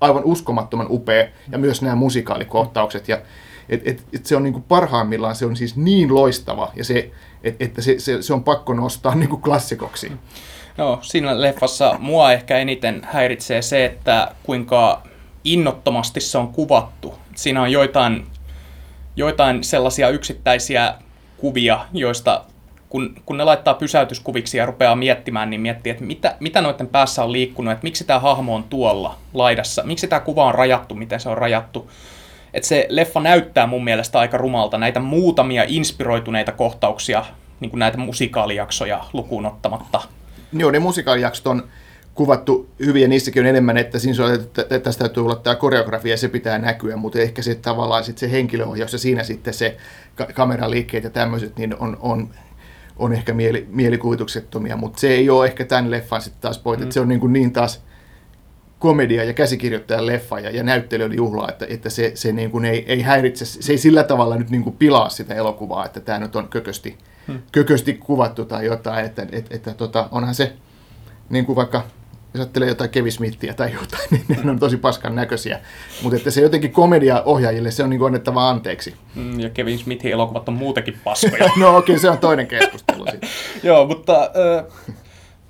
aivan 0.00 0.24
uskomattoman 0.24 0.86
upea, 0.90 1.28
ja 1.52 1.58
myös 1.58 1.82
nämä 1.82 1.94
musikaalikohtaukset, 1.94 3.08
ja 3.08 3.18
et, 3.68 3.88
et, 3.88 4.04
et 4.12 4.26
se 4.26 4.36
on 4.36 4.42
niin 4.42 4.52
kuin 4.52 4.62
parhaimmillaan, 4.62 5.34
se 5.34 5.46
on 5.46 5.56
siis 5.56 5.76
niin 5.76 6.14
loistava, 6.14 6.72
ja 6.76 6.84
se, 6.84 7.10
et, 7.42 7.62
että 7.62 7.82
se, 7.82 7.98
se, 7.98 8.22
se 8.22 8.34
on 8.34 8.44
pakko 8.44 8.74
nostaa 8.74 9.14
niin 9.20 9.28
kuin 9.28 9.42
klassikoksi. 9.42 10.12
No, 10.76 10.98
siinä 11.02 11.40
leffassa 11.40 11.96
mua 11.98 12.32
ehkä 12.32 12.58
eniten 12.58 13.02
häiritsee 13.04 13.62
se, 13.62 13.84
että 13.84 14.34
kuinka 14.42 15.02
innottomasti 15.44 16.20
se 16.20 16.38
on 16.38 16.48
kuvattu. 16.48 17.14
Siinä 17.36 17.62
on 17.62 17.72
joitain, 17.72 18.26
joitain 19.16 19.64
sellaisia 19.64 20.08
yksittäisiä 20.08 20.94
kuvia, 21.40 21.86
joista 21.92 22.44
kun, 22.88 23.14
kun 23.26 23.36
ne 23.36 23.44
laittaa 23.44 23.74
pysäytyskuviksi 23.74 24.58
ja 24.58 24.66
rupeaa 24.66 24.96
miettimään, 24.96 25.50
niin 25.50 25.60
miettii, 25.60 25.90
että 25.90 26.04
mitä, 26.04 26.36
mitä 26.40 26.60
noiden 26.60 26.86
päässä 26.86 27.24
on 27.24 27.32
liikkunut, 27.32 27.72
että 27.72 27.84
miksi 27.84 28.04
tämä 28.04 28.18
hahmo 28.18 28.54
on 28.54 28.64
tuolla 28.64 29.16
laidassa, 29.34 29.82
miksi 29.82 30.08
tämä 30.08 30.20
kuva 30.20 30.44
on 30.44 30.54
rajattu, 30.54 30.94
miten 30.94 31.20
se 31.20 31.28
on 31.28 31.38
rajattu. 31.38 31.90
Että 32.54 32.68
se 32.68 32.86
leffa 32.88 33.20
näyttää 33.20 33.66
mun 33.66 33.84
mielestä 33.84 34.18
aika 34.18 34.38
rumalta 34.38 34.78
näitä 34.78 35.00
muutamia 35.00 35.64
inspiroituneita 35.68 36.52
kohtauksia, 36.52 37.24
niin 37.60 37.70
kuin 37.70 37.78
näitä 37.78 37.98
musikaalijaksoja 37.98 39.04
lukuun 39.12 39.46
ottamatta. 39.46 40.00
Joo, 40.52 40.70
ne 40.70 40.78
musikaalijaksot 40.78 41.46
on 41.46 41.68
kuvattu 42.14 42.68
hyvin 42.86 43.02
ja 43.02 43.08
niissäkin 43.08 43.42
on 43.42 43.46
enemmän, 43.46 43.76
että 43.76 43.98
siinä 43.98 44.24
on, 44.24 44.34
että 44.34 44.78
tästä 44.78 45.04
täytyy 45.04 45.24
olla 45.24 45.36
tämä 45.36 45.56
koreografia 45.56 46.12
ja 46.12 46.16
se 46.16 46.28
pitää 46.28 46.58
näkyä, 46.58 46.96
mutta 46.96 47.18
ehkä 47.18 47.42
se 47.42 47.54
tavallaan 47.54 48.04
sitten 48.04 48.28
se 48.28 48.32
henkilöohjaus 48.32 48.92
ja 48.92 48.98
siinä 48.98 49.22
sitten 49.22 49.54
se 49.54 49.76
kameraliikkeet 50.34 51.04
ja 51.04 51.10
tämmöiset, 51.10 51.56
niin 51.58 51.76
on, 51.78 51.96
on, 52.00 52.28
on 52.96 53.12
ehkä 53.12 53.32
mieli, 53.32 53.66
mielikuvituksettomia, 53.70 54.76
mutta 54.76 55.00
se 55.00 55.08
ei 55.08 55.30
ole 55.30 55.46
ehkä 55.46 55.64
tämän 55.64 55.90
leffan 55.90 56.22
sitten 56.22 56.40
taas 56.40 56.58
pointti, 56.58 56.86
mm. 56.86 56.90
se 56.90 57.00
on 57.00 57.08
niin, 57.08 57.20
kuin 57.20 57.32
niin 57.32 57.52
taas 57.52 57.82
komedia 58.78 59.24
ja 59.24 59.32
käsikirjoittajan 59.32 60.06
leffa 60.06 60.40
ja, 60.40 60.50
ja 60.50 60.62
näyttelijän 60.62 61.16
juhla, 61.16 61.48
että, 61.48 61.66
että 61.68 61.90
se, 61.90 62.12
se 62.14 62.32
niin 62.32 62.50
kuin 62.50 62.64
ei, 62.64 62.84
ei 62.88 63.02
häiritse, 63.02 63.44
se 63.44 63.72
ei 63.72 63.78
sillä 63.78 64.04
tavalla 64.04 64.36
nyt 64.36 64.50
niin 64.50 64.62
kuin 64.62 64.76
pilaa 64.76 65.08
sitä 65.08 65.34
elokuvaa, 65.34 65.86
että 65.86 66.00
tämä 66.00 66.18
nyt 66.18 66.36
on 66.36 66.48
kökösti, 66.48 66.98
hmm. 67.26 67.42
kökösti 67.52 67.94
kuvattu 67.94 68.44
tai 68.44 68.66
jotain, 68.66 69.04
että, 69.04 69.26
että, 69.32 69.54
että 69.54 69.74
tota, 69.74 70.08
onhan 70.10 70.34
se 70.34 70.52
niin 71.30 71.46
kuin 71.46 71.56
vaikka 71.56 71.84
jos 72.34 72.40
ajattelee 72.40 72.68
jotain 72.68 72.90
Kevin 72.90 73.12
Smithia 73.12 73.54
tai 73.54 73.72
jotain, 73.72 74.08
niin 74.10 74.40
ne 74.44 74.50
on 74.50 74.58
tosi 74.58 74.76
paskan 74.76 75.14
näköisiä. 75.14 75.60
Mutta 76.02 76.16
että 76.16 76.30
se 76.30 76.40
jotenkin 76.40 76.72
komedia-ohjaajille, 76.72 77.70
se 77.70 77.82
on 77.82 77.90
niin 77.90 78.06
annettava 78.06 78.48
anteeksi. 78.48 78.94
Mm, 79.14 79.40
ja 79.40 79.50
Kevin 79.50 79.78
Smithin 79.78 80.12
elokuvat 80.12 80.48
on 80.48 80.54
muutenkin 80.54 80.98
paskoja. 81.04 81.50
no 81.60 81.76
okei, 81.76 81.94
okay, 81.94 81.98
se 81.98 82.10
on 82.10 82.18
toinen 82.18 82.46
keskustelu 82.46 83.06
sitten. 83.10 83.30
Joo, 83.68 83.86
mutta 83.86 84.30
äh, 84.58 84.64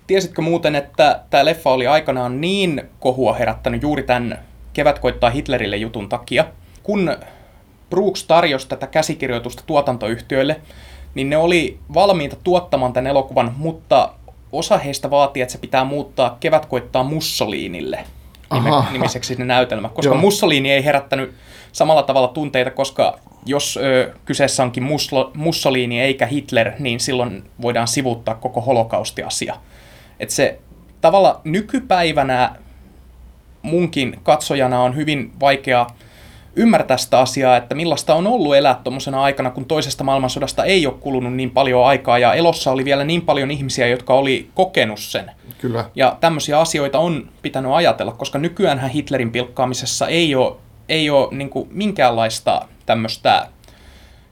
tiesitkö 0.07 0.43
muuten, 0.43 0.75
että 0.75 1.21
tämä 1.31 1.45
leffa 1.45 1.71
oli 1.71 1.87
aikanaan 1.87 2.41
niin 2.41 2.83
kohua 3.01 3.35
herättänyt 3.35 3.83
juuri 3.83 4.03
tämän 4.03 4.39
Kevät 4.73 4.99
koittaa 4.99 5.31
Hitlerille 5.31 5.77
jutun 5.77 6.09
takia, 6.09 6.45
kun 6.83 7.17
Brooks 7.91 8.25
tarjosi 8.25 8.69
tätä 8.69 8.87
käsikirjoitusta 8.87 9.63
tuotantoyhtiöille, 9.67 10.61
niin 11.15 11.31
ne 11.31 11.37
oli 11.37 11.79
valmiita 11.95 12.37
tuottamaan 12.45 12.93
tämän 12.93 13.11
elokuvan, 13.11 13.55
mutta 13.57 14.13
osa 14.53 14.79
heistä 14.79 15.11
vaatii, 15.11 15.43
että 15.43 15.53
se 15.53 15.59
pitää 15.59 15.85
muuttaa 15.85 16.37
Kevät 16.41 16.67
koittaa 16.67 17.03
Mussoliinille 17.03 18.05
nime, 18.55 18.71
nimiseksi 18.93 19.35
ne 19.35 19.45
näytelmä, 19.45 19.89
koska 19.89 20.15
Joo. 20.15 20.21
Mussolini 20.21 20.73
ei 20.73 20.85
herättänyt 20.85 21.35
samalla 21.73 22.03
tavalla 22.03 22.29
tunteita, 22.29 22.71
koska 22.71 23.19
jos 23.47 23.77
ö, 23.83 24.13
kyseessä 24.25 24.63
onkin 24.63 24.83
Muslo, 24.83 25.31
Mussolini 25.35 26.01
eikä 26.01 26.27
Hitler, 26.27 26.73
niin 26.79 27.01
silloin 27.01 27.45
voidaan 27.63 27.89
sivuuttaa 27.89 28.35
koko 28.35 28.61
holokaustiasia. 28.61 29.57
Että 30.21 30.35
se 30.35 30.59
tavalla 31.01 31.41
nykypäivänä 31.45 32.57
munkin 33.63 34.19
katsojana 34.23 34.83
on 34.83 34.97
hyvin 34.97 35.33
vaikea 35.41 35.87
ymmärtää 36.57 36.97
sitä 36.97 37.19
asiaa, 37.19 37.57
että 37.57 37.75
millaista 37.75 38.15
on 38.15 38.27
ollut 38.27 38.57
elää 38.57 38.81
tuommoisena 38.85 39.23
aikana, 39.23 39.51
kun 39.51 39.65
toisesta 39.65 40.05
maailmansodasta 40.05 40.65
ei 40.65 40.87
ole 40.87 40.95
kulunut 41.01 41.35
niin 41.35 41.51
paljon 41.51 41.87
aikaa 41.87 42.19
ja 42.19 42.35
elossa 42.35 42.71
oli 42.71 42.85
vielä 42.85 43.05
niin 43.05 43.23
paljon 43.23 43.51
ihmisiä, 43.51 43.87
jotka 43.87 44.15
oli 44.15 44.49
kokenut 44.55 45.01
sen. 45.01 45.31
Kyllä. 45.59 45.85
Ja 45.95 46.17
tämmöisiä 46.21 46.61
asioita 46.61 46.99
on 46.99 47.29
pitänyt 47.43 47.73
ajatella, 47.73 48.13
koska 48.13 48.39
nykyään 48.39 48.89
Hitlerin 48.89 49.33
pilkkaamisessa 49.33 50.09
ei 50.09 50.35
ole, 50.35 50.57
ei 50.89 51.11
ole 51.11 51.29
niin 51.31 51.51
minkäänlaista 51.71 52.67
tämmöistä 52.87 53.47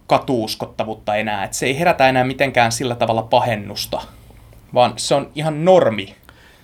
katuuskottavuutta 0.06 1.14
enää, 1.14 1.44
että 1.44 1.56
se 1.56 1.66
ei 1.66 1.78
herätä 1.78 2.08
enää 2.08 2.24
mitenkään 2.24 2.72
sillä 2.72 2.94
tavalla 2.94 3.22
pahennusta, 3.22 4.00
vaan 4.74 4.92
se 4.96 5.14
on 5.14 5.30
ihan 5.34 5.64
normi 5.64 6.14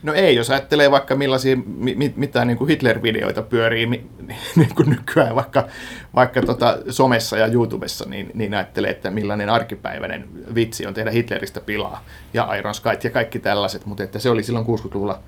No 0.05 0.13
ei, 0.13 0.35
jos 0.35 0.51
ajattelee 0.51 0.91
vaikka 0.91 1.17
millaisia, 1.17 1.57
mit, 1.77 2.17
mitä 2.17 2.45
niin 2.45 2.59
kuin 2.59 2.69
Hitler-videoita 2.69 3.43
pyörii 3.43 3.87
niin 4.57 4.75
kuin 4.77 4.91
nykyään 4.91 5.35
vaikka, 5.35 5.69
vaikka 6.15 6.43
tota 6.43 6.79
somessa 6.91 7.39
ja 7.39 7.47
YouTubessa, 7.47 8.09
niin, 8.09 8.31
niin 8.35 8.55
ajattelee, 8.55 8.91
että 8.91 9.11
millainen 9.11 9.51
arkipäiväinen 9.51 10.29
vitsi 10.55 10.87
on 10.87 10.95
tehdä 10.95 11.11
Hitleristä 11.11 11.61
pilaa 11.61 12.05
ja 12.35 12.55
Iron 12.55 12.75
Sky 12.75 12.89
ja 13.05 13.11
kaikki 13.11 13.39
tällaiset, 13.39 13.87
mutta 13.87 14.03
että 14.03 14.19
se 14.19 14.31
oli 14.31 14.43
silloin 14.43 14.67
60-luvulla 14.67 15.21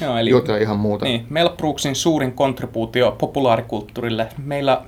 Joo, 0.00 0.18
eli, 0.18 0.30
jotain 0.30 0.62
ihan 0.62 0.78
muuta. 0.78 1.04
Niin, 1.04 1.26
Mel 1.30 1.48
Brooksin 1.48 1.94
suurin 1.94 2.32
kontribuutio 2.32 3.16
populaarikulttuurille. 3.18 4.28
Meillä 4.44 4.82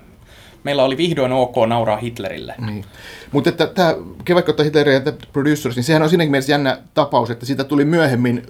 meillä 0.64 0.84
oli 0.84 0.96
vihdoin 0.96 1.32
ok 1.32 1.54
nauraa 1.68 1.96
Hitlerille. 1.96 2.54
Niin. 2.66 2.84
Mutta 3.32 3.50
että 3.50 3.66
tämä 3.66 3.94
Kevätkotta 4.24 4.62
Hitler 4.62 4.88
ja 4.88 5.00
The 5.00 5.14
Producers, 5.32 5.76
niin 5.76 5.84
sehän 5.84 6.02
on 6.02 6.08
siinäkin 6.08 6.30
mielessä 6.30 6.52
jännä 6.52 6.78
tapaus, 6.94 7.30
että 7.30 7.46
siitä 7.46 7.64
tuli 7.64 7.84
myöhemmin, 7.84 8.42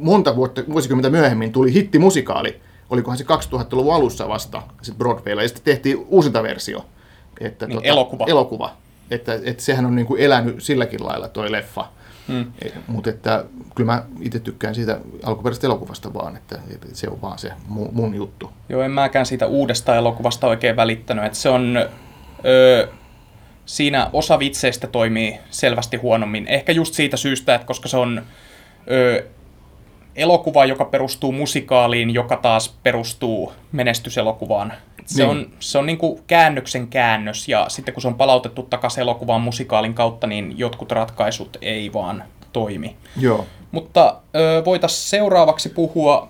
monta 0.00 0.36
vuotta, 0.36 0.62
vuosikymmentä 0.72 1.10
myöhemmin, 1.10 1.52
tuli 1.52 1.72
hittimusikaali. 1.72 2.60
Olikohan 2.90 3.18
se 3.18 3.24
2000-luvun 3.24 3.94
alussa 3.94 4.28
vasta 4.28 4.62
sit 4.82 4.98
Broadwaylla, 4.98 5.42
ja 5.42 5.48
sitten 5.48 5.64
tehtiin 5.64 6.06
uusinta 6.08 6.42
versio. 6.42 6.84
Että 7.40 7.66
Niin, 7.66 7.80
elokuva. 7.84 8.24
Elokuva. 8.28 8.76
Että, 9.10 9.40
että 9.44 9.62
sehän 9.62 9.86
on 9.86 9.96
niin 9.96 10.06
kuin 10.06 10.20
elänyt 10.20 10.62
silläkin 10.62 11.06
lailla 11.06 11.28
toi 11.28 11.52
leffa. 11.52 11.88
Hmm. 12.28 12.52
Mutta 12.86 13.10
että 13.10 13.44
kyllä 13.74 13.92
mä 13.92 14.02
itse 14.20 14.38
tykkään 14.38 14.74
siitä 14.74 15.00
alkuperäisestä 15.22 15.66
elokuvasta 15.66 16.14
vaan, 16.14 16.36
että, 16.36 16.58
että 16.74 16.86
se 16.92 17.08
on 17.08 17.22
vaan 17.22 17.38
se 17.38 17.52
mun, 17.68 17.88
mun 17.92 18.14
juttu. 18.14 18.50
Joo, 18.68 18.82
en 18.82 18.90
mäkään 18.90 19.26
siitä 19.26 19.46
uudesta 19.46 19.96
elokuvasta 19.96 20.46
oikein 20.46 20.76
välittänyt. 20.76 21.24
Että 21.24 21.38
se 21.38 21.48
on, 21.48 21.76
öö, 22.44 22.88
siinä 23.66 24.10
osa 24.12 24.38
vitseistä 24.38 24.86
toimii 24.86 25.38
selvästi 25.50 25.96
huonommin. 25.96 26.46
Ehkä 26.48 26.72
just 26.72 26.94
siitä 26.94 27.16
syystä, 27.16 27.54
että 27.54 27.66
koska 27.66 27.88
se 27.88 27.96
on 27.96 28.22
öö, 28.90 29.22
elokuva, 30.18 30.64
joka 30.64 30.84
perustuu 30.84 31.32
musikaaliin, 31.32 32.14
joka 32.14 32.36
taas 32.36 32.74
perustuu 32.82 33.52
menestyselokuvaan. 33.72 34.72
Se 35.06 35.22
Niin. 35.26 35.30
on, 35.30 35.50
se 35.60 35.78
on 35.78 35.86
niin 35.86 35.98
kuin 35.98 36.22
käännöksen 36.26 36.88
käännös, 36.88 37.48
ja 37.48 37.68
sitten 37.68 37.94
kun 37.94 38.02
se 38.02 38.08
on 38.08 38.14
palautettu 38.14 38.62
takaisin 38.62 39.00
elokuvaan 39.00 39.40
musikaalin 39.40 39.94
kautta, 39.94 40.26
niin 40.26 40.58
jotkut 40.58 40.92
ratkaisut 40.92 41.56
ei 41.62 41.92
vaan 41.92 42.24
toimi. 42.52 42.96
Joo. 43.20 43.46
Mutta 43.70 44.16
voitaisiin 44.64 45.08
seuraavaksi 45.08 45.68
puhua 45.68 46.28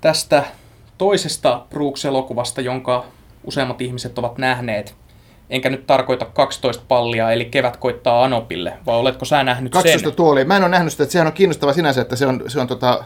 tästä 0.00 0.44
toisesta 0.98 1.66
Brooks-elokuvasta, 1.70 2.60
jonka 2.60 3.04
useimmat 3.44 3.80
ihmiset 3.80 4.18
ovat 4.18 4.38
nähneet. 4.38 4.94
Enkä 5.50 5.70
nyt 5.70 5.86
tarkoita 5.86 6.24
12 6.24 6.84
pallia, 6.88 7.30
eli 7.30 7.44
kevät 7.44 7.76
koittaa 7.76 8.24
Anopille, 8.24 8.72
vai 8.86 8.96
oletko 8.96 9.24
sä 9.24 9.44
nähnyt 9.44 9.72
12 9.72 10.08
sen? 10.08 10.16
tuolia. 10.16 10.44
Mä 10.44 10.56
en 10.56 10.62
ole 10.62 10.70
nähnyt 10.70 10.92
sitä, 10.92 11.02
että 11.02 11.12
sehän 11.12 11.26
on 11.26 11.32
kiinnostava 11.32 11.72
sinänsä, 11.72 12.00
että 12.00 12.16
se 12.16 12.26
on, 12.26 12.42
se 12.48 12.60
on 12.60 12.66
tota, 12.66 13.04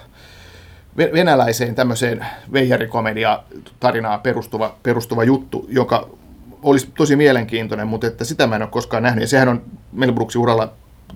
ve- 0.99 1.12
venäläiseen 1.12 1.75
tämmöiseen 1.75 2.26
veijärikomedia 2.52 3.42
tarinaan 3.80 4.21
perustuva, 4.21 4.75
perustuva 4.83 5.25
juttu, 5.25 5.66
joka 5.68 6.09
olisi 6.62 6.88
tosi 6.97 7.16
mielenkiintoinen, 7.16 7.87
mutta 7.87 8.07
että 8.07 8.25
sitä 8.25 8.47
mä 8.47 8.57
en 8.57 8.62
ole 8.62 8.71
koskaan 8.71 9.02
nähnyt. 9.02 9.23
Ja 9.23 9.28
sehän 9.28 9.49
on 9.49 9.62
Mel 9.92 10.12
Brooksin 10.12 10.40
uralla 10.40 10.73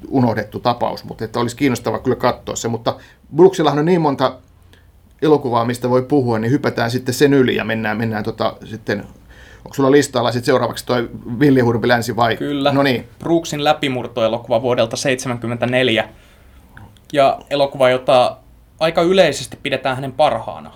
unohdettu 0.08 0.60
tapaus, 0.60 1.04
mutta 1.04 1.24
että 1.24 1.40
olisi 1.40 1.56
kiinnostava 1.56 1.98
kyllä 1.98 2.16
katsoa 2.16 2.56
se. 2.56 2.68
Mutta 2.68 2.96
Brooksillahan 3.36 3.78
on 3.78 3.84
niin 3.84 4.00
monta 4.00 4.36
elokuvaa, 5.22 5.64
mistä 5.64 5.90
voi 5.90 6.02
puhua, 6.02 6.38
niin 6.38 6.50
hypätään 6.50 6.90
sitten 6.90 7.14
sen 7.14 7.34
yli 7.34 7.56
ja 7.56 7.64
mennään, 7.64 7.98
mennään 7.98 8.24
tota, 8.24 8.56
sitten, 8.64 9.04
onko 9.64 9.74
sulla 9.74 9.90
listalla 9.90 10.32
sitten 10.32 10.46
seuraavaksi 10.46 10.86
toi 10.86 11.10
Villi 11.40 11.60
Hurpi 11.60 11.88
Länsi 11.88 12.16
vai? 12.16 12.36
Kyllä. 12.36 12.72
No 12.72 12.82
niin, 12.82 13.08
Brooksin 13.18 13.64
läpimurtoelokuva 13.64 14.62
vuodelta 14.62 14.96
1974. 14.96 16.08
Ja 17.12 17.38
elokuva, 17.50 17.90
jota 17.90 18.36
aika 18.80 19.02
yleisesti 19.02 19.58
pidetään 19.62 19.96
hänen 19.96 20.12
parhaana. 20.12 20.72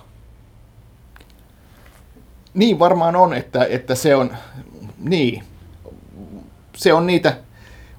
Niin 2.53 2.79
varmaan 2.79 3.15
on, 3.15 3.33
että, 3.33 3.65
että 3.69 3.95
se 3.95 4.15
on, 4.15 4.37
niin, 4.99 5.43
se 6.75 6.93
on 6.93 7.07
niitä, 7.07 7.37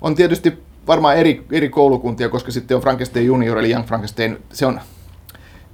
on 0.00 0.14
tietysti 0.14 0.58
varmaan 0.86 1.16
eri, 1.16 1.44
eri 1.52 1.68
koulukuntia, 1.68 2.28
koska 2.28 2.50
sitten 2.50 2.76
on 2.76 2.82
Frankenstein 2.82 3.26
Junior, 3.26 3.58
eli 3.58 3.72
Young 3.72 3.86
Frankenstein, 3.86 4.38
se 4.52 4.66
on, 4.66 4.80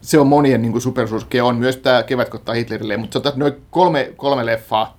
se 0.00 0.18
on 0.18 0.26
monien 0.26 0.62
niin 0.62 0.80
supersuosikki, 0.80 1.40
on 1.40 1.56
myös 1.56 1.76
tämä 1.76 2.02
Kevätkottaa 2.02 2.54
Hitlerille, 2.54 2.96
mutta 2.96 3.12
sanotaan, 3.12 3.32
että 3.32 3.40
noin 3.40 3.66
kolme, 3.70 4.12
kolme 4.16 4.46
leffaa, 4.46 4.98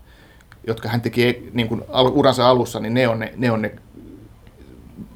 jotka 0.67 0.89
hän 0.89 1.01
teki 1.01 1.49
niin 1.53 1.67
kuin 1.67 1.83
uransa 2.11 2.49
alussa, 2.49 2.79
niin 2.79 2.93
ne 2.93 3.07
on 3.07 3.19
ne, 3.19 3.33
ne, 3.37 3.51
on 3.51 3.61
ne 3.61 3.71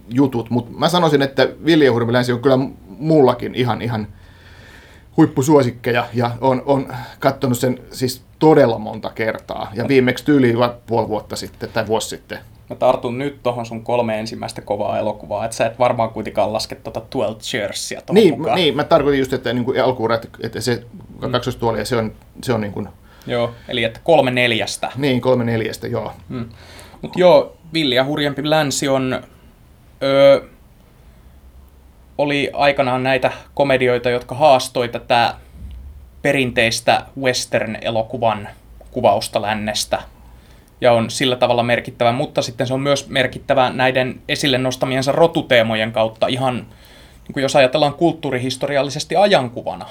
jutut, 0.10 0.50
mutta 0.50 0.72
mä 0.80 0.90
sanoisin, 0.90 1.22
että 1.22 1.48
Vilja 1.66 1.92
Hurmi 1.92 2.14
Länsi 2.14 2.32
on 2.34 2.40
kyllä 2.42 2.60
mullakin 2.88 3.56
ihan, 3.56 3.82
ihan 3.82 4.08
huippusuosikkeja 5.18 6.06
ja 6.14 6.32
on, 6.42 6.62
on 6.66 6.88
katsonut 7.20 7.58
sen 7.58 7.80
siis 7.92 8.22
todella 8.40 8.78
monta 8.80 9.10
kertaa 9.16 9.72
ja 9.74 9.88
viimeksi 9.88 10.26
tyyliin 10.26 10.60
va- 10.60 10.76
puoli 10.88 11.08
vuotta 11.08 11.36
sitten 11.36 11.70
tai 11.74 11.88
vuosi 11.88 12.10
sitten. 12.10 12.38
Mä 12.70 12.76
tartun 12.76 13.18
nyt 13.18 13.44
tohon 13.44 13.66
sun 13.66 13.84
kolme 13.84 14.20
ensimmäistä 14.20 14.62
kovaa 14.62 15.00
elokuvaa, 15.00 15.46
että 15.46 15.58
sä 15.58 15.66
et 15.66 15.80
varmaan 15.80 16.10
kuitenkaan 16.10 16.54
laske 16.54 16.76
tota 16.76 17.00
12 17.02 17.58
Yearsia 17.58 18.02
tohon 18.02 18.16
Niin, 18.16 18.38
mukaan. 18.38 18.56
niin, 18.56 18.76
mä 18.76 18.84
tarkoitin 18.84 19.20
just, 19.20 19.34
että 19.34 19.54
niin 19.54 19.66
kuin 19.66 19.84
alkuun, 19.84 20.12
että, 20.44 20.62
se 20.62 20.84
kaksostuoli, 21.32 21.86
se 21.86 21.96
on, 21.96 22.12
se 22.44 22.54
on 22.54 22.62
niin 22.62 22.74
kuin, 22.74 22.90
Joo, 23.30 23.54
eli 23.68 23.84
että 23.84 24.00
kolme 24.04 24.32
neljästä. 24.32 24.92
niin 24.96 25.22
kolme 25.22 25.44
neljästä, 25.44 25.88
joo. 25.88 26.14
Mutta 27.02 27.20
joo, 27.20 27.58
Villi 27.74 27.96
ja 27.96 28.06
hurjempi 28.06 28.50
länsi 28.50 28.88
on, 28.88 29.24
öö, 30.04 30.42
oli 32.18 32.50
aikanaan 32.54 33.04
näitä 33.04 33.32
komedioita, 33.54 34.10
jotka 34.10 34.36
haastoi 34.36 34.90
tätä 34.90 35.34
perinteistä 36.22 37.06
western-elokuvan 37.22 38.50
kuvausta 38.92 39.42
lännestä. 39.42 40.02
Ja 40.82 40.94
on 40.94 41.10
sillä 41.10 41.36
tavalla 41.36 41.64
merkittävä, 41.64 42.12
mutta 42.12 42.42
sitten 42.42 42.68
se 42.68 42.74
on 42.74 42.82
myös 42.82 43.10
merkittävä 43.10 43.70
näiden 43.70 44.22
esille 44.28 44.58
nostamiensa 44.58 45.12
rotuteemojen 45.12 45.92
kautta 45.92 46.28
ihan, 46.28 46.56
niin 46.56 47.34
kuin 47.34 47.42
jos 47.42 47.56
ajatellaan 47.56 47.94
kulttuurihistoriallisesti 47.94 49.16
ajankuvana. 49.16 49.86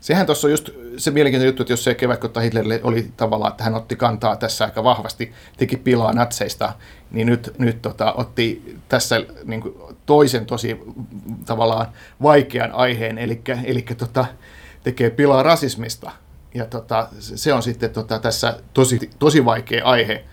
Sehän 0.00 0.26
tuossa 0.26 0.46
on 0.46 0.50
just 0.50 0.70
se 0.96 1.10
mielenkiintoinen 1.10 1.48
juttu, 1.48 1.62
että 1.62 1.72
jos 1.72 1.84
se 1.84 1.94
kevätkotta 1.94 2.40
Hitlerille 2.40 2.80
oli 2.82 3.10
tavallaan, 3.16 3.50
että 3.50 3.64
hän 3.64 3.74
otti 3.74 3.96
kantaa 3.96 4.36
tässä 4.36 4.64
aika 4.64 4.84
vahvasti, 4.84 5.32
teki 5.56 5.76
pilaa 5.76 6.12
natseista, 6.12 6.72
niin 7.10 7.26
nyt, 7.26 7.54
nyt 7.58 7.82
tota, 7.82 8.12
otti 8.12 8.76
tässä 8.88 9.16
niin 9.44 9.60
kuin 9.60 9.74
toisen 10.06 10.46
tosi 10.46 10.80
tavallaan 11.46 11.86
vaikean 12.22 12.72
aiheen, 12.72 13.18
eli, 13.18 13.40
eli 13.64 13.82
tota, 13.82 14.26
tekee 14.82 15.10
pilaa 15.10 15.42
rasismista. 15.42 16.10
Ja 16.54 16.66
tota, 16.66 17.08
se 17.18 17.52
on 17.52 17.62
sitten 17.62 17.90
tota, 17.90 18.18
tässä 18.18 18.60
tosi, 18.74 19.10
tosi 19.18 19.44
vaikea 19.44 19.84
aihe, 19.84 20.24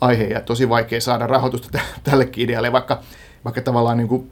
aihe 0.00 0.24
ja 0.24 0.40
tosi 0.40 0.68
vaikea 0.68 1.00
saada 1.00 1.26
rahoitusta 1.26 1.68
tä- 1.72 2.00
tällekin 2.04 2.44
idealle, 2.44 2.72
vaikka, 2.72 3.00
vaikka 3.44 3.60
tavallaan 3.62 3.96
niin 3.96 4.08
kuin 4.08 4.30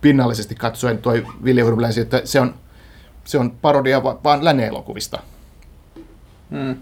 pinnallisesti 0.00 0.54
katsoen 0.54 0.98
toi 0.98 1.26
Ville 1.44 1.62
että 2.00 2.22
se 2.24 2.40
on, 2.40 2.54
se 3.24 3.38
on 3.38 3.50
parodia 3.50 4.02
va- 4.02 4.20
vaan 4.24 4.44
lännen 4.44 4.66
elokuvista. 4.66 5.22
Mm. 6.50 6.76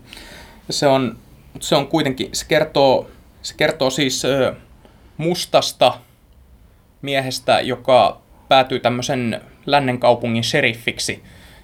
Se 0.70 0.86
on, 0.86 1.18
se 1.60 1.76
on 1.76 1.86
kuitenkin, 1.86 2.28
se 2.32 2.46
kertoo, 2.46 3.10
se 3.42 3.54
kertoo 3.56 3.90
siis 3.90 4.24
ö, 4.24 4.54
mustasta 5.16 5.98
miehestä, 7.02 7.60
joka 7.60 8.20
päätyy 8.48 8.80
tämmöisen 8.80 9.40
lännen 9.66 9.98
kaupungin 9.98 10.44
sheriffiksi. 10.44 11.22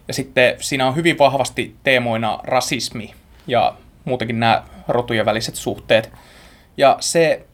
Ja 0.09 0.15
sitten 0.15 0.57
siinä 0.61 0.87
on 0.87 0.97
hyvin 0.97 1.19
vahvasti 1.19 1.77
teemoina 1.83 2.41
rasismi 2.43 3.15
ja 3.47 3.75
muutenkin 4.05 4.41
nämä 4.41 4.65
rotujen 4.89 5.27
väliset 5.27 5.55
suhteet. 5.55 6.11
Ja 6.77 6.97
se, 7.01 7.47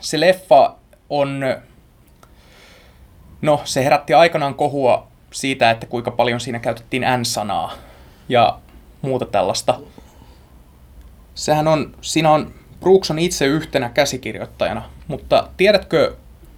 se 0.00 0.20
leffa 0.20 0.74
on, 1.10 1.40
no 3.42 3.60
se 3.64 3.84
herätti 3.84 4.14
aikanaan 4.14 4.54
kohua 4.54 5.11
siitä, 5.32 5.70
että 5.70 5.86
kuinka 5.86 6.10
paljon 6.10 6.40
siinä 6.40 6.58
käytettiin 6.58 7.04
N-sanaa 7.18 7.72
ja 8.28 8.58
muuta 9.02 9.26
tällaista. 9.26 9.80
Sehän 11.34 11.68
on, 11.68 11.94
siinä 12.00 12.30
on, 12.30 12.52
Brooks 12.80 13.10
on 13.10 13.18
itse 13.18 13.46
yhtenä 13.46 13.88
käsikirjoittajana, 13.88 14.82
mutta 15.08 15.48
tiedätkö 15.56 16.16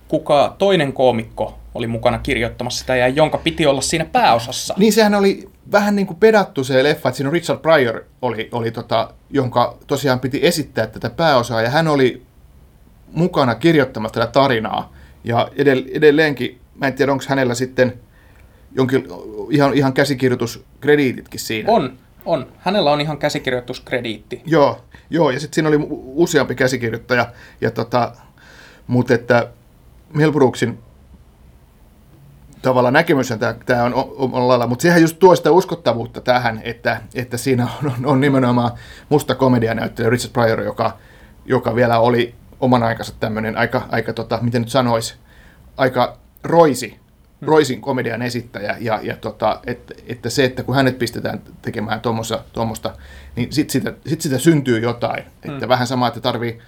kuka 0.09 0.55
toinen 0.59 0.93
koomikko 0.93 1.59
oli 1.75 1.87
mukana 1.87 2.19
kirjoittamassa 2.19 2.79
sitä 2.79 2.97
ja 2.97 3.09
jonka 3.09 3.39
piti 3.39 3.67
olla 3.67 3.81
siinä 3.81 4.05
pääosassa? 4.05 4.75
Niin 4.79 4.93
sehän 4.93 5.15
oli 5.15 5.49
vähän 5.73 5.97
niin 5.97 6.07
kuin 6.07 6.17
pedattu 6.17 6.65
se 6.65 6.83
leffa, 6.83 7.09
että 7.09 7.17
siinä 7.17 7.31
Richard 7.31 7.61
Pryor, 7.61 8.05
oli, 8.23 8.49
oli 8.53 8.71
tota, 8.71 9.11
jonka 9.31 9.79
tosiaan 9.87 10.21
piti 10.21 10.41
esittää 10.43 10.87
tätä 10.87 11.11
pääosaa, 11.11 11.63
ja 11.63 11.71
hän 11.71 11.89
oli 11.89 12.23
mukana 13.13 13.55
kirjoittamassa 13.55 14.21
tätä 14.21 14.33
tarinaa. 14.33 14.93
Ja 15.25 15.49
edell- 15.53 15.91
edelleenkin, 15.93 16.61
mä 16.75 16.87
en 16.87 16.95
tiedä, 16.95 17.13
onko 17.13 17.25
hänellä 17.29 17.55
sitten 17.55 18.01
jonkin 18.75 19.09
ihan, 19.51 19.75
ihan 19.75 19.93
käsikirjoituskrediititkin 19.93 21.41
siinä. 21.41 21.73
On, 21.73 21.99
on. 22.25 22.47
Hänellä 22.59 22.93
on 22.93 23.01
ihan 23.01 23.19
käsikirjoituskrediitti. 23.19 24.43
Joo, 24.47 24.81
joo 25.11 25.31
ja 25.31 25.41
sitten 25.41 25.55
siinä 25.55 25.69
oli 25.69 25.87
useampi 26.15 26.55
käsikirjoittaja, 26.55 27.33
ja 27.61 27.71
tota, 27.71 28.13
mutta 28.87 29.15
että 29.15 29.49
Mel 30.15 30.33
Brooksin 30.33 30.79
tavalla 32.63 32.91
näkemys 32.91 33.33
tämä 33.67 33.85
on 33.85 33.95
omalla 33.95 34.49
lailla, 34.49 34.67
mutta 34.67 34.83
sehän 34.83 35.01
just 35.01 35.19
tuo 35.19 35.37
sitä 35.37 35.51
uskottavuutta 35.51 36.21
tähän, 36.21 36.61
että, 36.65 37.01
että 37.15 37.37
siinä 37.37 37.69
on, 37.83 37.93
on, 37.99 38.07
on 38.07 38.21
nimenomaan 38.21 38.71
musta 39.09 39.35
komedianäyttelijä 39.35 40.11
Richard 40.11 40.33
Pryor, 40.33 40.61
joka, 40.61 40.99
joka 41.47 41.75
vielä 41.75 41.99
oli 41.99 42.35
oman 42.61 42.83
aikansa 42.83 43.15
tämmöinen 43.21 43.57
aika, 43.57 43.83
aika 43.91 44.13
tota, 44.13 44.39
miten 44.43 44.63
nyt 44.63 44.69
sanoisi, 44.69 45.15
aika 45.77 46.19
roisi 46.43 47.04
Roisin 47.47 47.81
komedian 47.81 48.23
esittäjä, 48.23 48.77
ja, 48.81 49.01
ja 49.03 49.17
tota, 49.17 49.61
että, 49.67 49.95
että 50.07 50.31
se, 50.31 50.45
että 50.45 50.63
kun 50.63 50.75
hänet 50.75 50.99
pistetään 50.99 51.41
tekemään 51.63 52.01
tuommoista, 52.53 52.95
niin 53.37 53.53
sitten 53.53 53.73
sitä, 53.73 53.93
sit 54.07 54.21
sitä 54.21 54.39
syntyy 54.39 54.79
jotain. 54.79 55.25
Että 55.43 55.69
vähän 55.69 55.87
sama, 55.87 56.09
että 56.09 56.21
tarvii, 56.21 56.59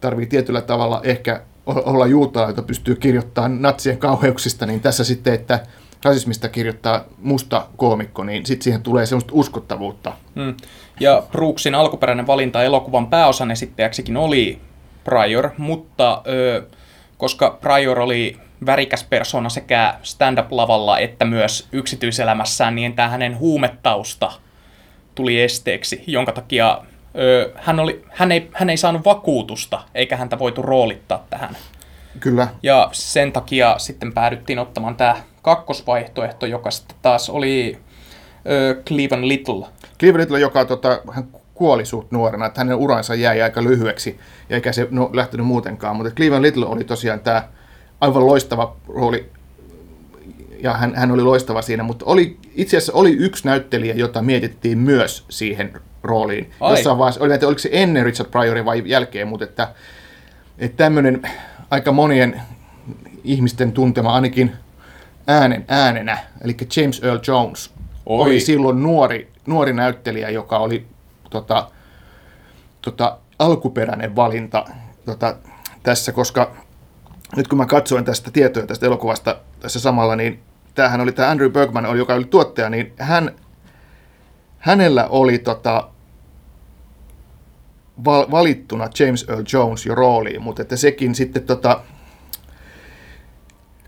tarvii 0.00 0.26
tietyllä 0.26 0.60
tavalla 0.60 1.00
ehkä 1.04 1.40
olla 1.66 2.06
juutalainen, 2.06 2.52
jota 2.52 2.66
pystyy 2.66 2.94
kirjoittamaan 2.94 3.62
natsien 3.62 3.98
kauheuksista, 3.98 4.66
niin 4.66 4.80
tässä 4.80 5.04
sitten, 5.04 5.34
että 5.34 5.60
rasismista 6.04 6.48
kirjoittaa 6.48 7.04
musta 7.18 7.66
koomikko, 7.76 8.24
niin 8.24 8.46
sitten 8.46 8.64
siihen 8.64 8.82
tulee 8.82 9.06
semmoista 9.06 9.32
uskottavuutta. 9.34 10.12
Mm. 10.34 10.54
Ja 11.00 11.22
Brooksin 11.32 11.74
alkuperäinen 11.74 12.26
valinta 12.26 12.62
elokuvan 12.62 13.06
pääosan 13.06 13.50
esittäjäksikin 13.50 14.16
oli 14.16 14.60
Pryor, 15.04 15.50
mutta 15.58 16.22
ö, 16.26 16.62
koska 17.18 17.58
Pryor 17.60 18.00
oli 18.00 18.36
värikäs 18.66 19.04
persona 19.04 19.48
sekä 19.48 19.94
stand-up-lavalla 20.02 20.98
että 20.98 21.24
myös 21.24 21.68
yksityiselämässään, 21.72 22.74
niin 22.74 22.94
tämä 22.94 23.08
hänen 23.08 23.38
huumetausta 23.38 24.32
tuli 25.14 25.42
esteeksi, 25.42 26.04
jonka 26.06 26.32
takia 26.32 26.82
ö, 27.18 27.52
hän, 27.56 27.80
oli, 27.80 28.04
hän, 28.10 28.32
ei, 28.32 28.50
hän 28.52 28.70
ei 28.70 28.76
saanut 28.76 29.04
vakuutusta, 29.04 29.82
eikä 29.94 30.16
häntä 30.16 30.38
voitu 30.38 30.62
roolittaa 30.62 31.26
tähän. 31.30 31.56
Kyllä, 32.20 32.48
Ja 32.62 32.88
sen 32.92 33.32
takia 33.32 33.78
sitten 33.78 34.12
päädyttiin 34.12 34.58
ottamaan 34.58 34.96
tämä 34.96 35.16
kakkosvaihtoehto, 35.42 36.46
joka 36.46 36.70
sitten 36.70 36.96
taas 37.02 37.30
oli 37.30 37.78
ö, 38.50 38.82
Cleveland 38.86 39.24
Little. 39.24 39.66
Cleveland 39.98 40.20
Little, 40.20 40.40
joka 40.40 40.64
tota, 40.64 41.00
hän 41.12 41.28
kuoli 41.54 41.84
suht 41.84 42.12
nuorena, 42.12 42.46
että 42.46 42.60
hänen 42.60 42.76
uransa 42.76 43.14
jäi 43.14 43.42
aika 43.42 43.64
lyhyeksi, 43.64 44.20
ja 44.48 44.56
eikä 44.56 44.72
se 44.72 44.88
no, 44.90 45.10
lähtenyt 45.12 45.46
muutenkaan, 45.46 45.96
mutta 45.96 46.12
Cleveland 46.12 46.42
Little 46.42 46.66
oli 46.66 46.84
tosiaan 46.84 47.20
tämä 47.20 47.48
aivan 48.04 48.26
loistava 48.26 48.76
rooli, 48.88 49.30
ja 50.60 50.72
hän, 50.72 50.94
hän 50.94 51.10
oli 51.10 51.22
loistava 51.22 51.62
siinä, 51.62 51.82
mutta 51.82 52.04
oli, 52.04 52.36
itse 52.54 52.76
asiassa 52.76 52.92
oli 52.92 53.12
yksi 53.12 53.46
näyttelijä, 53.48 53.94
jota 53.94 54.22
mietittiin 54.22 54.78
myös 54.78 55.24
siihen 55.28 55.80
rooliin. 56.02 56.50
Ai. 56.60 56.72
Jossain 56.72 56.98
vaiheessa, 56.98 57.20
oli 57.20 57.28
näitä, 57.28 57.46
oliko 57.46 57.58
se 57.58 57.68
ennen 57.72 58.04
Richard 58.04 58.30
Pryorin 58.30 58.64
vai 58.64 58.82
jälkeen, 58.86 59.28
mutta 59.28 59.44
että, 59.44 59.68
että 60.58 60.76
tämmöinen 60.76 61.22
aika 61.70 61.92
monien 61.92 62.40
ihmisten 63.24 63.72
tuntema 63.72 64.14
ainakin 64.14 64.52
äänen 65.26 65.64
äänenä, 65.68 66.18
eli 66.44 66.56
James 66.76 67.02
Earl 67.02 67.18
Jones, 67.28 67.70
Oi. 68.06 68.22
oli 68.22 68.40
silloin 68.40 68.82
nuori, 68.82 69.28
nuori 69.46 69.72
näyttelijä, 69.72 70.30
joka 70.30 70.58
oli 70.58 70.86
tota, 71.30 71.68
tota, 72.82 73.18
alkuperäinen 73.38 74.16
valinta 74.16 74.64
tota, 75.04 75.36
tässä, 75.82 76.12
koska 76.12 76.63
nyt 77.36 77.48
kun 77.48 77.58
mä 77.58 77.66
katsoin 77.66 78.04
tästä 78.04 78.30
tietoja 78.30 78.66
tästä 78.66 78.86
elokuvasta 78.86 79.36
tässä 79.60 79.80
samalla, 79.80 80.16
niin 80.16 80.40
tämähän 80.74 81.00
oli 81.00 81.12
tämä 81.12 81.30
Andrew 81.30 81.52
Bergman, 81.52 81.86
oli, 81.86 81.98
joka 81.98 82.14
oli 82.14 82.24
tuottaja, 82.24 82.70
niin 82.70 82.92
hän, 82.98 83.30
hänellä 84.58 85.06
oli 85.06 85.38
tota, 85.38 85.88
val, 88.04 88.26
valittuna 88.30 88.88
James 88.98 89.26
Earl 89.28 89.42
Jones 89.52 89.86
jo 89.86 89.94
rooliin, 89.94 90.42
mutta 90.42 90.62
että 90.62 90.76
sekin 90.76 91.14
sitten 91.14 91.42
tota, 91.42 91.80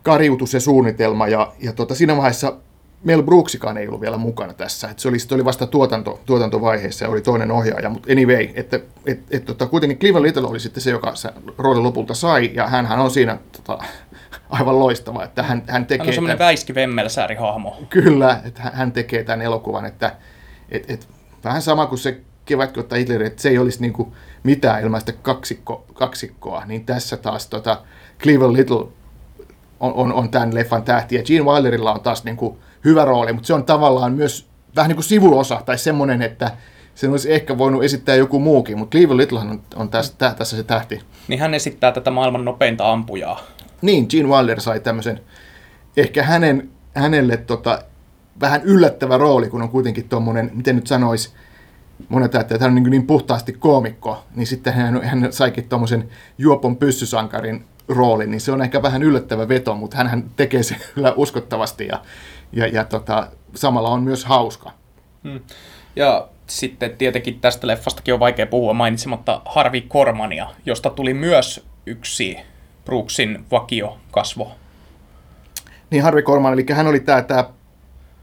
kariutui 0.03 0.49
se 0.49 0.61
suunnitelma 0.61 1.29
ja, 1.29 1.53
ja 1.59 1.73
tota, 1.73 1.95
siinä 1.95 2.17
vaiheessa 2.17 2.57
Mel 3.05 3.23
Brooksikaan 3.23 3.77
ei 3.77 3.89
ollut 3.89 4.01
vielä 4.01 4.17
mukana 4.17 4.53
tässä. 4.53 4.89
Et 4.91 4.99
se, 4.99 5.09
oli, 5.09 5.19
se 5.19 5.35
oli 5.35 5.45
vasta 5.45 5.67
tuotanto, 5.67 6.21
tuotantovaiheessa 6.27 7.05
ja 7.05 7.11
oli 7.11 7.21
toinen 7.21 7.51
ohjaaja, 7.51 7.91
mutta 7.91 8.13
anyway, 8.13 8.49
että 8.55 8.81
et, 9.07 9.21
et, 9.31 9.45
tota, 9.45 9.67
kuitenkin 9.67 9.99
Cleveland 9.99 10.27
Little 10.27 10.47
oli 10.47 10.61
sitten 10.61 10.83
se, 10.83 10.91
joka 10.91 11.15
se 11.15 11.29
roolin 11.59 11.83
lopulta 11.83 12.15
sai 12.15 12.51
ja 12.55 12.67
hän 12.67 13.01
on 13.01 13.11
siinä 13.11 13.39
tota, 13.53 13.85
aivan 14.51 14.79
loistava, 14.79 15.25
että 15.25 15.43
hän, 15.43 15.63
hän 15.67 15.87
tekee 15.87 16.05
Hän 16.05 16.09
on 16.09 16.15
semmoinen 16.15 16.39
tämän- 16.39 16.49
väiski 16.49 16.75
vemmelsääri-hahmo. 16.75 17.77
Kyllä, 17.91 18.41
että 18.45 18.63
hän- 18.63 18.93
tekee 18.93 19.25
tämän 19.25 19.43
elokuvan, 19.43 19.85
että 19.85 20.17
et, 20.69 20.91
et, 20.91 21.09
vähän 21.45 21.63
sama 21.63 21.87
kuin 21.87 21.99
se 21.99 22.21
kevätkotta 22.45 22.97
Hitler, 22.97 23.23
että 23.23 23.43
se 23.43 23.49
ei 23.49 23.59
olisi 23.59 23.81
niinku 23.81 24.15
mitään 24.43 24.83
ilman 24.83 25.01
sitä 25.01 25.13
kaksikko, 25.13 25.85
kaksikkoa, 25.95 26.65
niin 26.67 26.87
tässä 26.87 27.17
taas 27.17 27.47
tota 27.47 27.83
Cleveland 28.23 28.57
Little 28.57 28.87
on, 29.81 29.95
on, 29.95 30.13
on 30.13 30.29
tämän 30.29 30.55
leffan 30.55 30.83
tähti, 30.83 31.17
ja 31.17 31.23
Gene 31.23 31.45
Wilderilla 31.45 31.93
on 31.93 32.01
taas 32.01 32.25
niinku 32.25 32.59
hyvä 32.87 33.05
rooli, 33.05 33.33
mutta 33.33 33.47
se 33.47 33.55
on 33.55 33.65
tavallaan 33.65 34.13
myös 34.13 34.49
vähän 34.77 34.89
niin 34.89 34.97
kuin 34.97 35.05
sivuosa, 35.05 35.63
tai 35.67 35.79
semmoinen, 35.79 36.23
että 36.23 36.51
sen 36.95 37.11
olisi 37.11 37.33
ehkä 37.33 37.59
voinut 37.59 37.85
esittää 37.85 38.15
joku 38.15 38.41
muukin, 38.41 38.79
mutta 38.79 38.99
Cleveland 38.99 39.21
Littlehan 39.21 39.51
on, 39.51 39.61
on 39.77 39.89
tässä, 39.89 40.15
tä- 40.19 40.35
tässä 40.39 40.57
se 40.57 40.63
tähti. 40.63 41.03
Niin 41.29 41.41
hän 41.41 41.55
esittää 41.55 41.93
tätä 41.93 42.11
maailman 42.11 42.45
nopeinta 42.45 42.93
ampujaa. 42.93 43.41
Niin, 43.83 44.07
Gene 44.11 44.29
Wilder 44.29 44.61
sai 44.61 44.81
tämmöisen, 44.81 45.21
ehkä 45.97 46.23
hänen, 46.23 46.71
hänelle 46.95 47.37
tota, 47.37 47.83
vähän 48.41 48.63
yllättävä 48.65 49.19
rooli, 49.19 49.49
kun 49.49 49.63
on 49.63 49.69
kuitenkin 49.69 50.09
tuommoinen, 50.09 50.51
miten 50.55 50.77
nyt 50.77 50.87
sanoisi, 50.87 51.33
monet 52.09 52.35
ajattelee, 52.35 52.57
että 52.57 52.65
hän 52.65 52.77
on 52.77 52.83
niin, 52.83 52.91
niin 52.91 53.07
puhtaasti 53.07 53.53
koomikko, 53.53 54.25
niin 54.35 54.47
sitten 54.47 54.73
hän, 54.73 55.03
hän 55.03 55.33
saikin 55.33 55.69
tuommoisen 55.69 56.09
juopon 56.39 56.77
pyssysankarin 56.77 57.65
roolin, 57.89 58.31
niin 58.31 58.41
se 58.41 58.53
on 58.53 58.63
ehkä 58.63 58.83
vähän 58.83 59.03
yllättävä 59.03 59.49
veto, 59.49 59.75
mutta 59.75 59.97
hän 59.97 60.25
tekee 60.37 60.63
sen 60.63 60.79
kyllä 60.95 61.13
uskottavasti 61.17 61.87
ja, 61.87 62.03
ja, 62.53 62.67
ja 62.67 62.85
tota, 62.85 63.29
samalla 63.55 63.89
on 63.89 64.03
myös 64.03 64.25
hauska. 64.25 64.73
Ja 65.97 66.29
sitten 66.47 66.97
tietenkin 66.97 67.41
tästä 67.41 67.67
leffastakin 67.67 68.15
on 68.15 68.21
vaikea 68.21 68.47
puhua 68.47 68.73
mainitsematta 68.73 69.43
Harvey 69.45 69.81
Kormania, 69.81 70.47
josta 70.67 70.91
tuli 70.91 71.15
myös 71.15 71.65
yksi 71.87 72.37
Brooksin 72.85 73.45
vakiokasvo. 73.51 74.53
Niin 75.91 76.03
Harvey 76.03 76.23
Korman, 76.23 76.53
eli 76.53 76.67
hän 76.73 76.87
oli 76.87 77.01
tämä, 77.01 77.23
tämä 77.23 77.45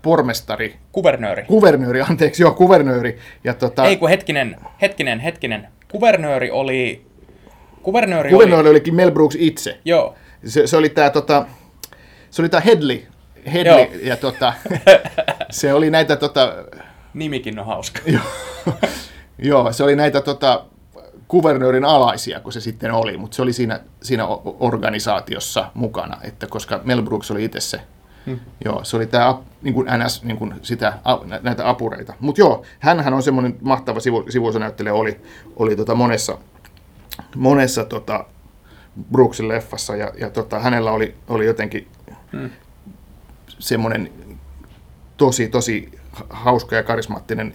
pormestari, 0.02 0.76
Kuvernööri. 0.92 1.44
kuvernööri, 1.44 2.02
anteeksi, 2.10 2.44
joo, 2.44 2.52
kuvernööri. 2.52 3.20
Ja 3.44 3.54
tota, 3.54 3.86
Ei 3.86 3.98
kun 3.98 4.10
hetkinen, 4.10 4.56
hetkinen, 4.82 5.20
hetkinen. 5.20 5.68
Kuvernööri 5.92 6.52
oli... 6.52 7.06
Kuvernööri, 7.84 8.30
kuvernööri 8.30 8.62
oli... 8.62 8.70
olikin 8.70 8.96
Mel 8.96 9.12
Brooks 9.12 9.36
itse. 9.40 9.80
Joo. 9.86 10.16
Se, 10.46 10.68
se 10.68 10.78
oli 10.78 10.90
tämä 10.90 11.10
tota, 11.10 11.46
se 12.30 12.42
oli 12.42 12.50
tää 12.50 12.60
Headley, 12.60 13.02
Joo. 13.66 13.88
ja 14.04 14.18
tota, 14.18 14.54
se 15.50 15.74
oli 15.74 15.90
näitä 15.90 16.16
tota, 16.16 16.54
Nimikin 17.14 17.60
on 17.60 17.66
hauska. 17.66 18.00
joo, 19.38 19.74
se 19.74 19.84
oli 19.84 19.96
näitä 19.96 20.22
tota, 20.22 20.66
kuvernöörin 21.28 21.86
alaisia, 21.86 22.40
kun 22.40 22.54
se 22.54 22.62
sitten 22.62 22.92
oli, 22.92 23.18
mutta 23.18 23.36
se 23.36 23.42
oli 23.42 23.54
siinä, 23.54 23.80
siinä 24.02 24.28
organisaatiossa 24.60 25.72
mukana, 25.74 26.18
että 26.24 26.48
koska 26.48 26.82
Mel 26.84 27.02
Brooks 27.02 27.32
oli 27.32 27.44
itse 27.44 27.60
se, 27.60 27.82
hmm. 28.26 28.40
joo, 28.66 28.84
se 28.84 28.98
oli 28.98 29.06
tämä 29.08 29.38
niin 29.62 29.74
kuin 29.74 29.88
NS, 29.98 30.24
niin 30.24 30.38
kuin 30.38 30.54
sitä, 30.62 30.94
näitä 31.42 31.70
apureita. 31.70 32.14
Mutta 32.20 32.42
joo, 32.42 32.64
hänhän 32.80 33.14
on 33.14 33.24
semmoinen 33.24 33.58
mahtava 33.62 34.00
sivu, 34.00 34.26
sivuosanäyttelijä, 34.30 34.94
oli, 34.94 35.22
oli 35.56 35.76
tota 35.76 35.96
monessa, 35.96 36.38
monessa 37.36 37.86
tota, 37.86 38.26
Brooksin 39.12 39.48
leffassa 39.48 39.96
ja, 39.96 40.12
ja 40.18 40.30
tota, 40.30 40.60
hänellä 40.60 40.92
oli, 40.92 41.16
oli 41.28 41.46
jotenkin 41.46 41.88
Hmm. 42.34 42.50
Semmoinen 43.64 44.10
tosi, 45.18 45.48
tosi 45.48 45.92
hauska 46.30 46.76
ja 46.76 46.84
karismaattinen 46.84 47.54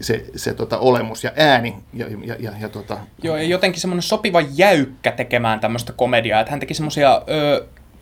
se, 0.00 0.24
se 0.36 0.54
tota, 0.54 0.78
olemus 0.78 1.24
ja 1.24 1.32
ääni. 1.36 1.74
Ja, 1.94 2.06
ja, 2.24 2.36
ja, 2.38 2.52
ja 2.60 2.68
tota, 2.68 2.98
Joo, 3.22 3.36
ja 3.36 3.42
jotenkin 3.42 3.80
semmoinen 3.80 4.02
sopiva 4.02 4.40
jäykkä 4.40 5.12
tekemään 5.12 5.60
tämmöistä 5.60 5.92
komediaa, 5.92 6.40
että 6.40 6.50
hän 6.50 6.60
teki 6.60 6.74
semmoisia 6.74 7.22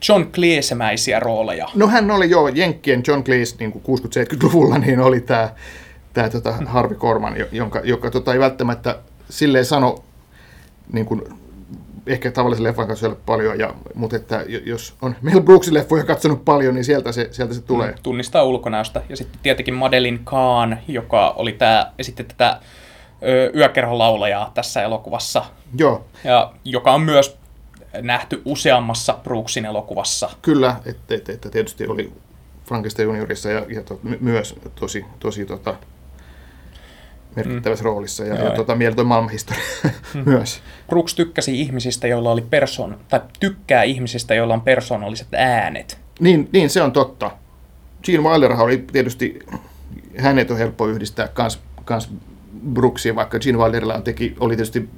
John 0.08 0.22
Cleese-mäisiä 0.22 1.20
rooleja. 1.20 1.68
no 1.74 1.86
hän 1.88 2.10
oli 2.10 2.30
jo 2.30 2.48
Jenkkien 2.48 3.02
John 3.06 3.24
Cleese 3.24 3.56
niin 3.58 3.72
kuin 3.72 4.00
60-70-luvulla, 4.00 4.78
niin 4.78 5.00
oli 5.00 5.20
tämä 5.20 5.50
tää, 6.12 6.30
tota, 6.30 6.52
Harvey 6.66 6.98
Korman, 6.98 7.36
jo- 7.36 7.48
jonka, 7.52 7.80
joka 7.84 8.10
tota, 8.10 8.32
ei 8.32 8.40
välttämättä 8.40 8.98
silleen 9.30 9.64
sano 9.64 10.04
niin 10.92 11.06
kuin, 11.06 11.22
ehkä 12.12 12.30
tavallisen 12.30 12.64
leffan 12.64 12.86
kanssa 12.86 13.06
ole 13.06 13.16
paljon, 13.26 13.58
ja, 13.58 13.74
mutta 13.94 14.16
että 14.16 14.44
jo- 14.48 14.60
jos 14.64 14.94
on 15.02 15.16
Mel 15.22 15.40
Brooksin 15.40 15.74
leffoja 15.74 16.04
katsonut 16.04 16.44
paljon, 16.44 16.74
niin 16.74 16.84
sieltä 16.84 17.12
se, 17.12 17.28
sieltä 17.30 17.54
se 17.54 17.62
tulee. 17.62 17.94
Tunnistaa 18.02 18.42
ulkonäöstä. 18.42 19.02
Ja 19.08 19.16
sitten 19.16 19.40
tietenkin 19.42 19.74
Madeline 19.74 20.20
Kahn, 20.24 20.76
joka 20.88 21.30
oli 21.30 21.52
tää, 21.52 21.92
esitti 21.98 22.24
tätä 22.24 22.60
ö, 23.22 23.50
yökerholaulajaa 23.54 24.50
tässä 24.54 24.82
elokuvassa, 24.82 25.44
Joo, 25.78 26.04
ja 26.24 26.52
joka 26.64 26.92
on 26.92 27.02
myös 27.02 27.36
nähty 28.02 28.42
useammassa 28.44 29.18
Brooksin 29.24 29.64
elokuvassa. 29.64 30.30
Kyllä, 30.42 30.76
että, 30.86 31.14
että, 31.14 31.32
että 31.32 31.50
tietysti 31.50 31.86
oli 31.86 32.12
Frankista 32.64 33.02
juniorissa 33.02 33.50
ja, 33.50 33.66
ja 33.68 33.82
to, 33.82 34.00
my- 34.02 34.18
myös 34.20 34.54
tosi, 34.74 35.04
tosi 35.18 35.44
tota, 35.44 35.74
merkittävässä 37.36 37.82
mm. 37.82 37.86
roolissa 37.86 38.24
ja, 38.24 38.34
Joo, 38.34 38.48
ja 38.48 38.54
tota, 38.54 38.74
mieletön 38.74 39.06
maailmanhistoria 39.06 39.62
myös. 40.26 40.60
Brooks 40.88 41.14
tykkäsi 41.14 41.60
ihmisistä, 41.60 42.06
joilla 42.06 42.30
oli 42.30 42.42
persoon, 42.42 42.98
tai 43.08 43.20
tykkää 43.40 43.82
ihmisistä, 43.82 44.34
joilla 44.34 44.54
on 44.54 44.60
persoonalliset 44.60 45.28
äänet. 45.34 45.98
Niin, 46.20 46.48
niin, 46.52 46.70
se 46.70 46.82
on 46.82 46.92
totta. 46.92 47.30
Gene 48.02 48.22
Wilderhan 48.22 48.64
oli 48.64 48.84
tietysti, 48.92 49.38
hänet 50.18 50.50
on 50.50 50.58
helppo 50.58 50.86
yhdistää 50.86 51.28
kans, 51.28 51.60
kans 51.84 52.10
Brooksia, 52.72 53.14
vaikka 53.14 53.38
Gene 53.38 53.58
Wilderilla 53.58 53.94
on 53.94 54.02
teki, 54.02 54.36
oli 54.40 54.56
tietysti 54.56 54.88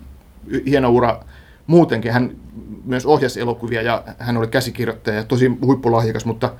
hieno 0.67 0.91
ura 0.91 1.25
muutenkin. 1.67 2.13
Hän 2.13 2.37
myös 2.85 3.07
ohjasi 3.07 3.41
elokuvia 3.41 3.83
ja 3.83 4.05
hän 4.19 4.37
oli 4.37 4.47
käsikirjoittaja 4.47 5.17
ja 5.17 5.25
tosi 5.25 5.51
huippulahjakas, 5.63 6.25
mutta 6.25 6.55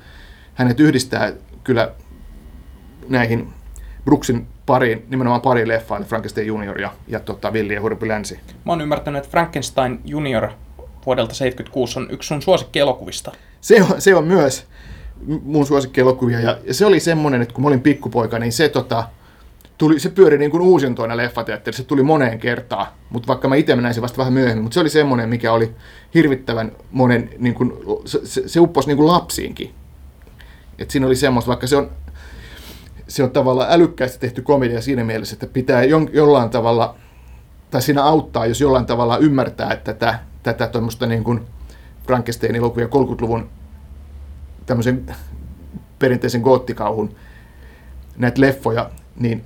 hänet 0.53 0.79
yhdistää 0.79 1.33
kyllä 1.63 1.91
näihin 3.09 3.53
Brooksin 4.05 4.47
pariin, 4.65 5.05
nimenomaan 5.09 5.41
pari 5.41 5.67
leffaa, 5.67 5.97
eli 5.97 6.05
Frankenstein 6.05 6.47
Junior 6.47 6.81
ja, 6.81 6.91
ja 7.07 7.19
tota, 7.19 7.53
Villi 7.53 7.73
ja 7.73 7.81
Hurpi 7.81 8.07
Länsi. 8.07 8.39
Mä 8.65 8.71
oon 8.71 8.81
ymmärtänyt, 8.81 9.19
että 9.19 9.31
Frankenstein 9.31 9.99
Junior 10.05 10.49
vuodelta 11.05 11.35
76 11.35 11.99
on 11.99 12.07
yksi 12.11 12.27
sun 12.27 12.41
suosikkielokuvista. 12.41 13.31
Se 13.61 13.83
on, 13.83 14.01
se 14.01 14.15
on 14.15 14.23
myös 14.23 14.67
mun 15.43 15.65
suosikkielokuvia 15.65 16.39
ja, 16.39 16.57
ja 16.63 16.73
se 16.73 16.85
oli 16.85 16.99
semmoinen, 16.99 17.41
että 17.41 17.53
kun 17.53 17.63
mä 17.63 17.67
olin 17.67 17.81
pikkupoika, 17.81 18.39
niin 18.39 18.51
se 18.51 18.69
tota, 18.69 19.03
tuli, 19.77 19.99
se 19.99 20.09
pyöri 20.09 20.37
niin 20.37 20.51
kuin 20.51 20.61
uusintoina 20.61 21.17
leffateatterissa, 21.17 21.83
se 21.83 21.87
tuli 21.87 22.03
moneen 22.03 22.39
kertaan, 22.39 22.87
mutta 23.09 23.27
vaikka 23.27 23.47
mä 23.47 23.55
itse 23.55 23.75
näin 23.75 23.93
sen 23.93 24.01
vasta 24.01 24.17
vähän 24.17 24.33
myöhemmin, 24.33 24.63
mutta 24.63 24.73
se 24.73 24.79
oli 24.79 24.89
semmoinen, 24.89 25.29
mikä 25.29 25.53
oli 25.53 25.71
hirvittävän 26.13 26.71
monen, 26.91 27.29
niin 27.37 27.55
kuin, 27.55 27.73
se, 28.05 28.19
se, 28.23 28.47
se 28.47 28.59
upposi 28.59 28.87
niin 28.87 28.97
kuin 28.97 29.07
lapsiinkin. 29.07 29.73
Et 30.79 30.91
siinä 30.91 31.07
oli 31.07 31.15
semmoista, 31.15 31.49
vaikka 31.49 31.67
se 31.67 31.75
on, 31.75 31.91
se 33.13 33.23
on 33.23 33.31
tavallaan 33.31 33.71
älykkäästi 33.71 34.19
tehty 34.19 34.41
komedia 34.41 34.81
siinä 34.81 35.03
mielessä, 35.03 35.33
että 35.33 35.47
pitää 35.47 35.83
jo, 35.83 35.99
jollain 36.13 36.49
tavalla, 36.49 36.95
tai 37.71 37.81
siinä 37.81 38.03
auttaa, 38.03 38.45
jos 38.45 38.61
jollain 38.61 38.85
tavalla 38.85 39.17
ymmärtää, 39.17 39.73
että 39.73 39.93
tätä, 39.93 40.19
tätä 40.43 40.67
tuommoista 40.67 41.05
niin 41.05 41.23
kuin 41.23 41.41
Frankenstein 42.05 42.55
elokuvia 42.55 42.87
30-luvun 42.87 43.49
tämmöisen 44.65 45.15
perinteisen 45.99 46.41
goottikauhun 46.41 47.15
näitä 48.17 48.41
leffoja, 48.41 48.89
niin 49.19 49.43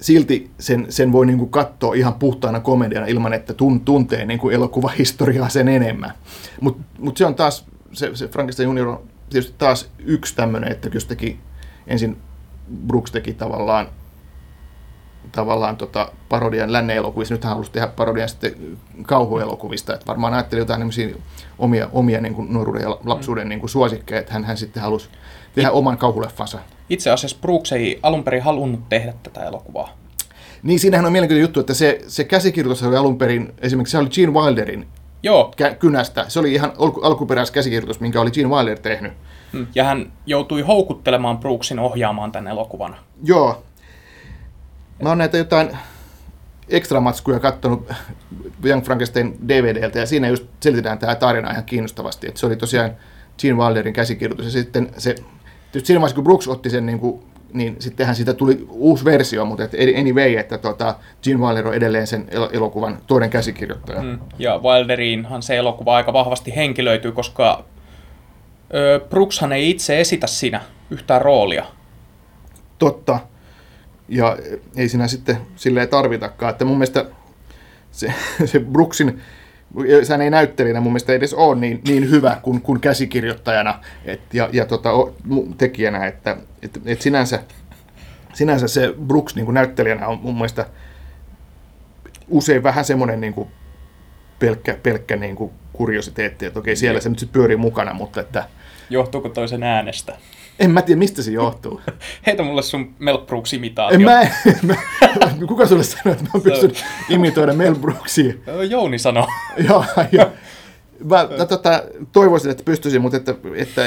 silti 0.00 0.50
sen, 0.58 0.86
sen 0.88 1.12
voi 1.12 1.26
niin 1.26 1.38
kuin 1.38 1.50
katsoa 1.50 1.94
ihan 1.94 2.14
puhtaana 2.14 2.60
komediana 2.60 3.06
ilman, 3.06 3.32
että 3.32 3.54
tun, 3.54 3.80
tuntee 3.80 4.26
niin 4.26 4.40
kuin 4.40 4.54
elokuvahistoriaa 4.54 5.48
sen 5.48 5.68
enemmän. 5.68 6.12
Mutta 6.60 6.82
mut 6.98 7.16
se 7.16 7.26
on 7.26 7.34
taas, 7.34 7.66
se, 7.92 8.10
se 8.14 8.28
Frankenstein 8.28 8.66
Junior 8.66 8.88
on 8.88 9.02
tietysti 9.30 9.54
taas 9.58 9.90
yksi 9.98 10.36
tämmöinen, 10.36 10.72
että 10.72 10.90
jos 10.94 11.04
teki 11.04 11.38
ensin 11.86 12.16
Brooks 12.86 13.10
teki 13.10 13.32
tavallaan 13.32 13.88
tavallaan 15.32 15.76
tota 15.76 16.12
parodian 16.28 16.72
lännen 16.72 16.96
elokuvissa. 16.96 17.34
Nyt 17.34 17.44
hän 17.44 17.52
halusi 17.52 17.72
tehdä 17.72 17.86
parodian 17.86 18.28
sitten 18.28 18.78
kauhuelokuvista. 19.02 19.94
Että 19.94 20.06
varmaan 20.06 20.34
ajatteli 20.34 20.60
jotain 20.60 20.82
omia, 21.58 21.88
omia 21.92 22.20
niin 22.20 22.34
kuin 22.34 22.52
nuoruuden 22.52 22.82
ja 22.82 22.98
lapsuuden 23.04 23.48
niin 23.48 23.60
kuin 23.60 23.70
suosikkeja, 23.70 24.20
että 24.20 24.32
hän, 24.32 24.44
hän 24.44 24.56
sitten 24.56 24.82
halusi 24.82 25.08
tehdä 25.54 25.70
oman 25.70 25.98
kauhuleffansa. 25.98 26.58
Itse 26.88 27.10
asiassa 27.10 27.36
Brooks 27.40 27.72
ei 27.72 28.00
alun 28.02 28.24
perin 28.24 28.42
halunnut 28.42 28.88
tehdä 28.88 29.14
tätä 29.22 29.44
elokuvaa. 29.44 29.96
Niin, 30.62 30.80
siinähän 30.80 31.06
on 31.06 31.12
mielenkiintoinen 31.12 31.48
juttu, 31.48 31.60
että 31.60 31.74
se, 31.74 32.00
se 32.06 32.24
käsikirjoitus 32.24 32.82
oli 32.82 32.96
alun 32.96 33.18
perin, 33.18 33.54
esimerkiksi 33.58 33.92
se 33.92 33.98
oli 33.98 34.08
Gene 34.08 34.32
Wilderin 34.32 34.86
Joo. 35.22 35.54
kynästä. 35.78 36.24
Se 36.28 36.38
oli 36.38 36.52
ihan 36.52 36.72
alku- 36.78 37.00
alkuperäis 37.02 37.50
käsikirjoitus, 37.50 38.00
minkä 38.00 38.20
oli 38.20 38.30
Gene 38.30 38.48
Wilder 38.48 38.78
tehnyt. 38.78 39.12
Mm. 39.52 39.66
Ja 39.74 39.84
hän 39.84 40.12
joutui 40.26 40.60
houkuttelemaan 40.60 41.38
Brooksin 41.38 41.78
ohjaamaan 41.78 42.32
tämän 42.32 42.52
elokuvan. 42.52 42.96
Joo. 43.24 43.62
Mä 45.02 45.08
oon 45.08 45.18
näitä 45.18 45.38
jotain 45.38 45.70
ekstramatskuja 46.68 47.40
kattonut 47.40 47.92
Young 48.64 48.84
Frankenstein 48.84 49.38
DVDltä, 49.48 49.98
ja 49.98 50.06
siinä 50.06 50.28
just 50.28 50.46
selitetään 50.60 50.98
tämä 50.98 51.14
tarina 51.14 51.50
ihan 51.50 51.64
kiinnostavasti. 51.64 52.28
Että 52.28 52.40
se 52.40 52.46
oli 52.46 52.56
tosiaan 52.56 52.90
Gene 53.38 53.56
Wilderin 53.56 53.92
käsikirjoitus, 53.94 54.46
ja 54.46 54.52
sitten 54.52 54.90
se, 54.98 55.14
tietysti 55.14 55.86
siinä 55.86 56.00
vaiheessa 56.00 56.14
kun 56.14 56.24
Brooks 56.24 56.48
otti 56.48 56.70
sen, 56.70 56.86
niin, 56.86 56.98
kuin, 56.98 57.22
niin 57.52 57.76
sittenhän 57.78 58.16
siitä 58.16 58.34
tuli 58.34 58.66
uusi 58.70 59.04
versio, 59.04 59.44
mutta 59.44 59.64
et 59.64 59.72
anyway, 59.98 60.36
että 60.36 60.58
tota, 60.58 60.94
Gene 61.22 61.40
Wilder 61.40 61.68
on 61.68 61.74
edelleen 61.74 62.06
sen 62.06 62.26
el- 62.30 62.48
elokuvan 62.52 62.98
toinen 63.06 63.30
käsikirjoittaja. 63.30 64.02
Mm. 64.02 64.18
Ja 64.38 64.58
Wilderiinhan 64.58 65.42
se 65.42 65.56
elokuva 65.56 65.96
aika 65.96 66.12
vahvasti 66.12 66.56
henkilöityy, 66.56 67.12
koska 67.12 67.64
Brookshan 69.08 69.52
ei 69.52 69.70
itse 69.70 70.00
esitä 70.00 70.26
siinä 70.26 70.60
yhtään 70.90 71.22
roolia. 71.22 71.64
Totta. 72.78 73.20
Ja 74.08 74.36
ei 74.76 74.88
siinä 74.88 75.08
sitten 75.08 75.36
silleen 75.56 75.88
tarvitakaan, 75.88 76.50
että 76.50 76.64
mun 76.64 76.78
mielestä 76.78 77.04
se, 77.90 78.12
se 78.44 78.60
Brooksin, 78.60 79.20
hän 80.10 80.22
ei 80.22 80.30
näyttelijänä 80.30 80.80
mun 80.80 80.92
mielestä 80.92 81.12
edes 81.12 81.34
ole 81.34 81.56
niin, 81.56 81.80
niin 81.88 82.10
hyvä 82.10 82.40
kuin, 82.42 82.62
kuin 82.62 82.80
käsikirjoittajana 82.80 83.80
et, 84.04 84.20
ja, 84.32 84.48
ja 84.52 84.66
tota, 84.66 84.90
tekijänä, 85.58 86.06
että 86.06 86.36
et, 86.62 86.80
et 86.86 87.02
sinänsä, 87.02 87.42
sinänsä 88.34 88.68
se 88.68 88.94
Brooks 89.06 89.34
niin 89.34 89.44
kuin 89.44 89.54
näyttelijänä 89.54 90.08
on 90.08 90.18
mun 90.22 90.34
mielestä 90.34 90.66
usein 92.28 92.62
vähän 92.62 92.84
semmoinen 92.84 93.20
niin 93.20 93.34
kuin 93.34 93.48
pelkkä, 94.38 94.76
pelkkä 94.82 95.16
niin 95.16 95.36
kuin 95.36 95.52
kuriositeetti, 95.80 96.46
että 96.46 96.58
okei 96.58 96.76
siellä 96.76 97.00
se 97.00 97.08
nyt 97.08 97.18
sit 97.18 97.32
pyörii 97.32 97.56
mukana, 97.56 97.94
mutta 97.94 98.20
että 98.20 98.44
Johtuuko 98.90 99.28
toisen 99.28 99.62
äänestä? 99.62 100.16
en 100.58 100.70
mä 100.70 100.82
tiedä 100.82 100.98
mistä 100.98 101.22
se 101.22 101.30
johtuu. 101.30 101.80
Heitä 102.26 102.42
mulle 102.42 102.62
sun 102.62 102.94
Mel 102.98 103.18
Brooks 103.18 103.52
imitaatio. 103.52 103.94
En 103.94 104.02
mä, 104.04 104.26
mä, 104.62 104.74
kuka 105.48 105.66
sulle 105.66 105.84
sanoi, 105.84 106.12
että 106.12 106.24
mä 106.34 106.40
pystyn 106.40 106.72
imitoida 107.08 107.52
Mel 107.54 107.74
Brooksia? 107.74 108.34
Jouni 108.70 108.98
sanoo. 108.98 109.26
Joo, 109.68 109.84
ja 110.12 110.30
mä, 111.04 111.28
mä 111.38 111.46
tota, 111.46 111.82
toivoisin, 112.12 112.50
että 112.50 112.62
pystyisin, 112.64 113.02
mutta 113.02 113.16
että, 113.16 113.34
että 113.56 113.82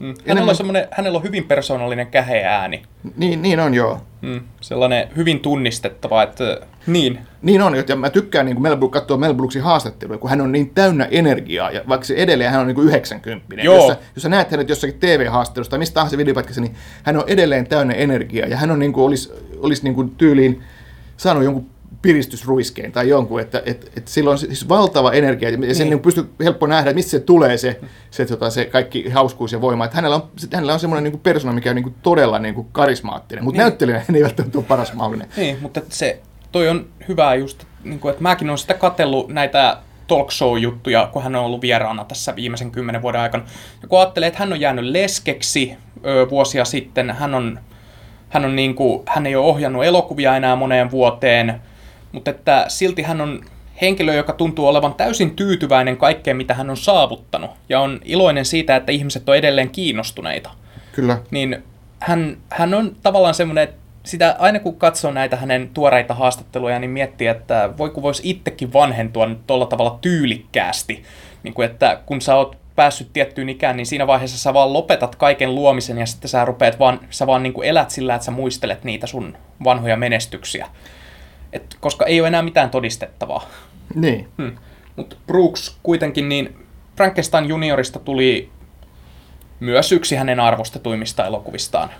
Mm. 0.00 0.06
Hänellä, 0.06 0.22
Enemmän- 0.26 0.48
on 0.50 0.56
semmoinen, 0.56 0.88
hänellä 0.90 1.16
on 1.16 1.22
hyvin 1.22 1.44
persoonallinen 1.44 2.06
käheä 2.06 2.58
ääni. 2.58 2.82
niin, 3.16 3.42
niin 3.42 3.60
on 3.60 3.74
joo. 3.74 4.00
Mm. 4.20 4.40
Sellainen 4.60 5.08
hyvin 5.16 5.40
tunnistettava, 5.40 6.22
että 6.22 6.60
niin. 6.86 7.18
Niin 7.42 7.62
on, 7.62 7.74
ja 7.88 7.96
mä 7.96 8.10
tykkään 8.10 8.46
niin 8.46 8.62
Mel 8.62 8.76
Brook, 8.76 8.92
katsoa 8.92 9.16
Mel 9.16 9.34
Brooksin 9.34 9.62
haastatteluja, 9.62 10.18
kun 10.18 10.30
hän 10.30 10.40
on 10.40 10.52
niin 10.52 10.70
täynnä 10.70 11.08
energiaa, 11.10 11.70
ja 11.70 11.82
vaikka 11.88 12.06
se 12.06 12.14
edelleen 12.14 12.50
hän 12.50 12.60
on 12.60 12.66
niin 12.66 12.74
kuin 12.74 12.88
90 12.88 13.54
Joo. 13.62 13.74
Jos, 13.76 13.86
sä, 13.86 13.96
jos 14.16 14.22
sä 14.22 14.28
näet 14.28 14.50
hänet 14.50 14.68
jossakin 14.68 14.96
TV-haastattelussa 15.00 15.70
tai 15.70 15.78
mistä 15.78 15.94
tahansa 15.94 16.16
videopätkässä, 16.16 16.60
niin 16.60 16.74
hän 17.02 17.16
on 17.16 17.24
edelleen 17.26 17.66
täynnä 17.66 17.94
energiaa, 17.94 18.46
ja 18.48 18.56
hän 18.56 18.70
on 18.70 18.78
niin 18.78 18.92
kuin, 18.92 19.04
olisi, 19.04 19.32
olisi 19.58 19.84
niin 19.84 19.94
kuin 19.94 20.10
tyyliin 20.10 20.62
saanut 21.16 21.44
jonkun 21.44 21.66
piristysruiskeen 22.02 22.92
tai 22.92 23.08
jonkun, 23.08 23.40
että 23.40 23.62
et, 23.66 23.92
et 23.96 24.08
sillä 24.08 24.30
on 24.30 24.38
siis 24.38 24.68
valtava 24.68 25.12
energia, 25.12 25.50
ja 25.50 25.56
sen 25.56 25.66
Niin. 25.68 25.90
niin. 25.90 26.00
Pystyy 26.00 26.30
helppo 26.44 26.66
nähdä, 26.66 26.90
että 26.90 26.94
mistä 26.94 27.10
se 27.10 27.20
tulee 27.20 27.56
se, 27.58 27.80
se, 28.10 28.26
tota, 28.26 28.50
se 28.50 28.64
kaikki 28.64 29.08
hauskuus 29.10 29.52
ja 29.52 29.60
voima. 29.60 29.84
Että 29.84 29.96
hänellä 29.96 30.16
on, 30.16 30.22
hänellä 30.52 30.72
on 30.74 30.80
semmoinen 30.80 31.12
niin 31.12 31.20
persona, 31.20 31.52
mikä 31.54 31.70
on 31.70 31.76
niin 31.76 31.82
kuin 31.82 31.94
todella 32.02 32.38
niin 32.38 32.54
kuin 32.54 32.66
karismaattinen, 32.72 33.44
mutta 33.44 33.56
Niin. 33.58 33.62
näyttelijänä 33.64 34.04
hän 34.08 34.16
ei 34.16 34.22
välttämättä 34.22 34.58
ole 34.58 34.64
paras 34.68 34.94
mahdollinen. 34.94 35.28
Niin, 35.36 35.58
mutta 35.60 35.80
se, 35.88 36.20
toi 36.54 36.68
on 36.68 36.86
hyvää 37.08 37.34
just, 37.34 37.64
niin 37.84 38.00
kuin, 38.00 38.10
että 38.10 38.22
mäkin 38.22 38.48
olen 38.48 38.58
sitä 38.58 38.74
katsellut 38.74 39.28
näitä 39.28 39.76
talk 40.06 40.30
show-juttuja, 40.32 41.08
kun 41.12 41.22
hän 41.22 41.36
on 41.36 41.44
ollut 41.44 41.60
vieraana 41.60 42.04
tässä 42.04 42.36
viimeisen 42.36 42.70
kymmenen 42.70 43.02
vuoden 43.02 43.20
aikana. 43.20 43.44
Ja 43.82 43.88
kun 43.88 43.98
ajattelee, 43.98 44.26
että 44.26 44.38
hän 44.38 44.52
on 44.52 44.60
jäänyt 44.60 44.84
leskeksi 44.84 45.76
ö, 46.06 46.30
vuosia 46.30 46.64
sitten, 46.64 47.10
hän, 47.10 47.34
on, 47.34 47.58
hän, 48.28 48.44
on 48.44 48.56
niin 48.56 48.74
kuin, 48.74 49.02
hän 49.06 49.26
ei 49.26 49.36
ole 49.36 49.46
ohjannut 49.46 49.84
elokuvia 49.84 50.36
enää 50.36 50.56
moneen 50.56 50.90
vuoteen, 50.90 51.60
mutta 52.12 52.30
että 52.30 52.64
silti 52.68 53.02
hän 53.02 53.20
on 53.20 53.40
henkilö, 53.80 54.14
joka 54.14 54.32
tuntuu 54.32 54.68
olevan 54.68 54.94
täysin 54.94 55.36
tyytyväinen 55.36 55.96
kaikkeen, 55.96 56.36
mitä 56.36 56.54
hän 56.54 56.70
on 56.70 56.76
saavuttanut. 56.76 57.50
Ja 57.68 57.80
on 57.80 58.00
iloinen 58.04 58.44
siitä, 58.44 58.76
että 58.76 58.92
ihmiset 58.92 59.28
on 59.28 59.36
edelleen 59.36 59.70
kiinnostuneita 59.70 60.50
Kyllä. 60.92 61.18
niin 61.30 61.64
hän, 62.00 62.36
hän 62.50 62.74
on 62.74 62.96
tavallaan 63.02 63.34
semmoinen, 63.34 63.64
että 63.64 63.83
sitä 64.04 64.36
aina 64.38 64.60
kun 64.60 64.76
katsoo 64.76 65.10
näitä 65.10 65.36
hänen 65.36 65.70
tuoreita 65.74 66.14
haastatteluja, 66.14 66.78
niin 66.78 66.90
miettii, 66.90 67.26
että 67.26 67.70
voi 67.78 67.90
kun 67.90 68.02
voisi 68.02 68.22
itsekin 68.30 68.72
vanhentua 68.72 69.26
nyt 69.26 69.46
tuolla 69.46 69.66
tavalla 69.66 69.98
tyylikkäästi. 70.00 71.02
Niin 71.42 71.54
kuin, 71.54 71.70
että 71.70 72.00
kun 72.06 72.20
sä 72.20 72.34
oot 72.34 72.56
päässyt 72.76 73.12
tiettyyn 73.12 73.48
ikään, 73.48 73.76
niin 73.76 73.86
siinä 73.86 74.06
vaiheessa 74.06 74.38
sä 74.38 74.54
vaan 74.54 74.72
lopetat 74.72 75.16
kaiken 75.16 75.54
luomisen 75.54 75.98
ja 75.98 76.06
sitten 76.06 76.28
sä 76.28 76.44
rupeat 76.44 76.78
vaan, 76.78 77.00
sä 77.10 77.26
vaan 77.26 77.42
niin 77.42 77.52
kuin 77.52 77.68
elät 77.68 77.90
sillä, 77.90 78.14
että 78.14 78.24
sä 78.24 78.30
muistelet 78.30 78.84
niitä 78.84 79.06
sun 79.06 79.36
vanhoja 79.64 79.96
menestyksiä. 79.96 80.66
Et, 81.52 81.76
koska 81.80 82.06
ei 82.06 82.20
ole 82.20 82.28
enää 82.28 82.42
mitään 82.42 82.70
todistettavaa. 82.70 83.48
Niin. 83.94 84.28
Hmm. 84.38 84.56
Mutta 84.96 85.16
Brooks 85.26 85.78
kuitenkin, 85.82 86.28
niin 86.28 86.56
Frankenstein 86.96 87.48
juniorista 87.48 87.98
tuli 87.98 88.50
myös 89.60 89.92
yksi 89.92 90.16
hänen 90.16 90.40
arvostetuimmista 90.40 91.26
elokuvistaan. 91.26 91.90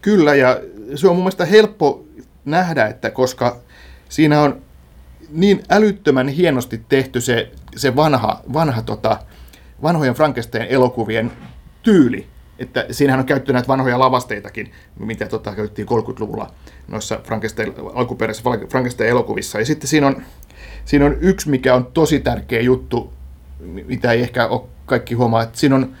Kyllä, 0.00 0.34
ja 0.34 0.60
se 0.94 1.08
on 1.08 1.16
mun 1.16 1.22
mielestä 1.22 1.44
helppo 1.44 2.04
nähdä, 2.44 2.86
että 2.86 3.10
koska 3.10 3.56
siinä 4.08 4.42
on 4.42 4.62
niin 5.30 5.62
älyttömän 5.70 6.28
hienosti 6.28 6.84
tehty 6.88 7.20
se, 7.20 7.50
se 7.76 7.96
vanha, 7.96 8.42
vanha 8.52 8.82
tota, 8.82 9.18
vanhojen 9.82 10.14
Frankenstein-elokuvien 10.14 11.32
tyyli, 11.82 12.26
että 12.58 12.86
siinähän 12.90 13.20
on 13.20 13.26
käytetty 13.26 13.52
näitä 13.52 13.68
vanhoja 13.68 13.98
lavasteitakin, 13.98 14.72
mitä 14.98 15.26
tota, 15.26 15.54
käytettiin 15.54 15.88
30-luvulla 15.88 16.50
noissa 16.88 17.20
Frankenstein, 17.24 17.74
alkuperäisissä 17.94 18.50
Frankenstein-elokuvissa. 18.68 19.58
Ja 19.58 19.66
sitten 19.66 19.88
siinä 19.88 20.06
on, 20.06 20.22
siinä 20.84 21.06
on 21.06 21.16
yksi, 21.20 21.50
mikä 21.50 21.74
on 21.74 21.86
tosi 21.86 22.20
tärkeä 22.20 22.60
juttu, 22.60 23.12
mitä 23.86 24.12
ei 24.12 24.20
ehkä 24.20 24.46
ole 24.46 24.62
kaikki 24.86 25.14
huomaa, 25.14 25.42
että 25.42 25.58
siinä 25.58 25.76
on 25.76 25.92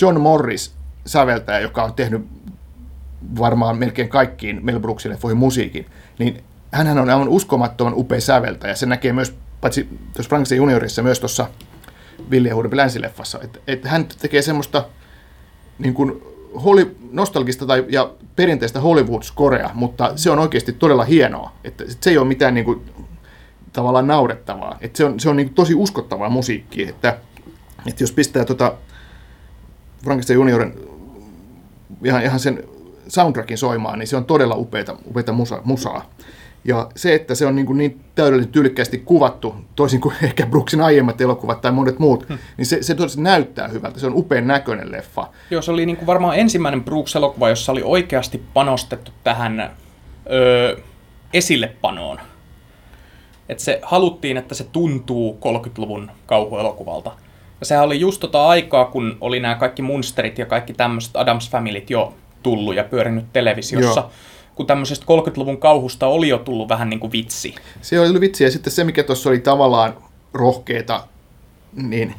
John 0.00 0.20
Morris 0.20 0.74
säveltäjä, 1.06 1.60
joka 1.60 1.84
on 1.84 1.94
tehnyt 1.94 2.26
varmaan 3.38 3.78
melkein 3.78 4.08
kaikkiin 4.08 4.60
Mel 4.62 4.80
Brooksin 4.80 5.10
leffoihin 5.10 5.38
musiikin, 5.38 5.86
niin 6.18 6.44
hänhän 6.72 6.98
on 6.98 7.10
aivan 7.10 7.28
uskomattoman 7.28 7.94
upea 7.96 8.20
säveltäjä. 8.20 8.74
Se 8.74 8.86
näkee 8.86 9.12
myös, 9.12 9.34
paitsi 9.60 9.88
tuossa 10.14 10.28
Frankenstein 10.28 10.56
juniorissa, 10.56 11.02
myös 11.02 11.20
tuossa 11.20 11.46
Ville 12.30 12.50
Huudempi 12.50 12.76
länsileffassa. 12.76 13.40
Että 13.42 13.58
et 13.66 13.84
hän 13.84 14.06
tekee 14.20 14.42
semmoista 14.42 14.84
niin 15.78 15.94
kuin 15.94 16.22
holi, 16.64 16.96
nostalgista 17.12 17.66
tai, 17.66 17.84
ja 17.88 18.10
perinteistä 18.36 18.80
Hollywood-skorea, 18.80 19.70
mutta 19.74 20.12
se 20.16 20.30
on 20.30 20.38
oikeasti 20.38 20.72
todella 20.72 21.04
hienoa. 21.04 21.52
Että 21.64 21.84
se 22.00 22.10
ei 22.10 22.18
ole 22.18 22.28
mitään 22.28 22.54
niin 22.54 22.64
kuin, 22.64 22.82
tavallaan 23.72 24.06
naurettavaa. 24.06 24.78
Että 24.80 24.96
se 24.96 25.04
on, 25.04 25.20
se 25.20 25.28
on 25.28 25.36
niin 25.36 25.46
kuin 25.46 25.54
tosi 25.54 25.74
uskottavaa 25.74 26.28
musiikkia. 26.28 26.88
Että, 26.88 27.16
että 27.86 28.02
jos 28.02 28.12
pistää 28.12 28.44
tota 28.44 28.74
Frankenstein 30.04 30.34
juniorin 30.34 30.74
ihan, 32.04 32.22
ihan 32.22 32.40
sen 32.40 32.64
soundtrackin 33.10 33.58
soimaan, 33.58 33.98
niin 33.98 34.06
se 34.06 34.16
on 34.16 34.24
todella 34.24 34.54
upeita, 34.54 34.96
upeita 35.06 35.32
musa, 35.32 35.60
musaa. 35.64 36.10
Ja 36.64 36.88
se, 36.96 37.14
että 37.14 37.34
se 37.34 37.46
on 37.46 37.56
niin, 37.56 37.66
kuin 37.66 37.78
niin 37.78 38.00
täydellisesti 38.14 38.52
tyylikkästi 38.52 38.98
kuvattu, 38.98 39.54
toisin 39.76 40.00
kuin 40.00 40.14
ehkä 40.22 40.46
Brooksin 40.46 40.80
aiemmat 40.80 41.20
elokuvat 41.20 41.60
tai 41.60 41.72
monet 41.72 41.98
muut, 41.98 42.28
hmm. 42.28 42.38
niin 42.56 42.66
se, 42.66 42.82
se 42.82 42.94
todella 42.94 43.22
näyttää 43.22 43.68
hyvältä. 43.68 44.00
Se 44.00 44.06
on 44.06 44.16
upean 44.16 44.46
näköinen 44.46 44.92
leffa. 44.92 45.28
Joo, 45.50 45.62
se 45.62 45.70
oli 45.70 45.86
niin 45.86 45.96
kuin 45.96 46.06
varmaan 46.06 46.38
ensimmäinen 46.38 46.84
Brooks-elokuva, 46.84 47.48
jossa 47.48 47.72
oli 47.72 47.82
oikeasti 47.84 48.42
panostettu 48.54 49.10
tähän 49.24 49.70
öö, 50.30 50.76
esillepanoon. 51.32 52.20
Että 53.48 53.64
se 53.64 53.80
haluttiin, 53.82 54.36
että 54.36 54.54
se 54.54 54.64
tuntuu 54.64 55.38
30-luvun 55.44 56.10
kauhuelokuvalta. 56.26 57.12
Ja 57.60 57.66
sehän 57.66 57.84
oli 57.84 58.00
just 58.00 58.20
tota 58.20 58.48
aikaa, 58.48 58.84
kun 58.84 59.16
oli 59.20 59.40
nämä 59.40 59.54
kaikki 59.54 59.82
Munsterit 59.82 60.38
ja 60.38 60.46
kaikki 60.46 60.72
tämmöiset 60.72 61.16
Adams 61.16 61.50
Familyt 61.50 61.90
jo 61.90 62.14
tullut 62.42 62.76
ja 62.76 62.84
pyörinyt 62.84 63.24
televisiossa. 63.32 64.00
Joo 64.00 64.10
kun 64.60 64.66
tämmöisestä 64.66 65.06
30-luvun 65.06 65.58
kauhusta 65.58 66.06
oli 66.06 66.28
jo 66.28 66.38
tullut 66.38 66.68
vähän 66.68 66.90
niin 66.90 67.00
kuin 67.00 67.12
vitsi. 67.12 67.54
Se 67.80 68.00
oli 68.00 68.20
vitsi, 68.20 68.44
ja 68.44 68.50
sitten 68.50 68.72
se, 68.72 68.84
mikä 68.84 69.02
tuossa 69.02 69.28
oli 69.28 69.38
tavallaan 69.38 69.94
rohkeeta, 70.32 71.06
niin 71.72 72.14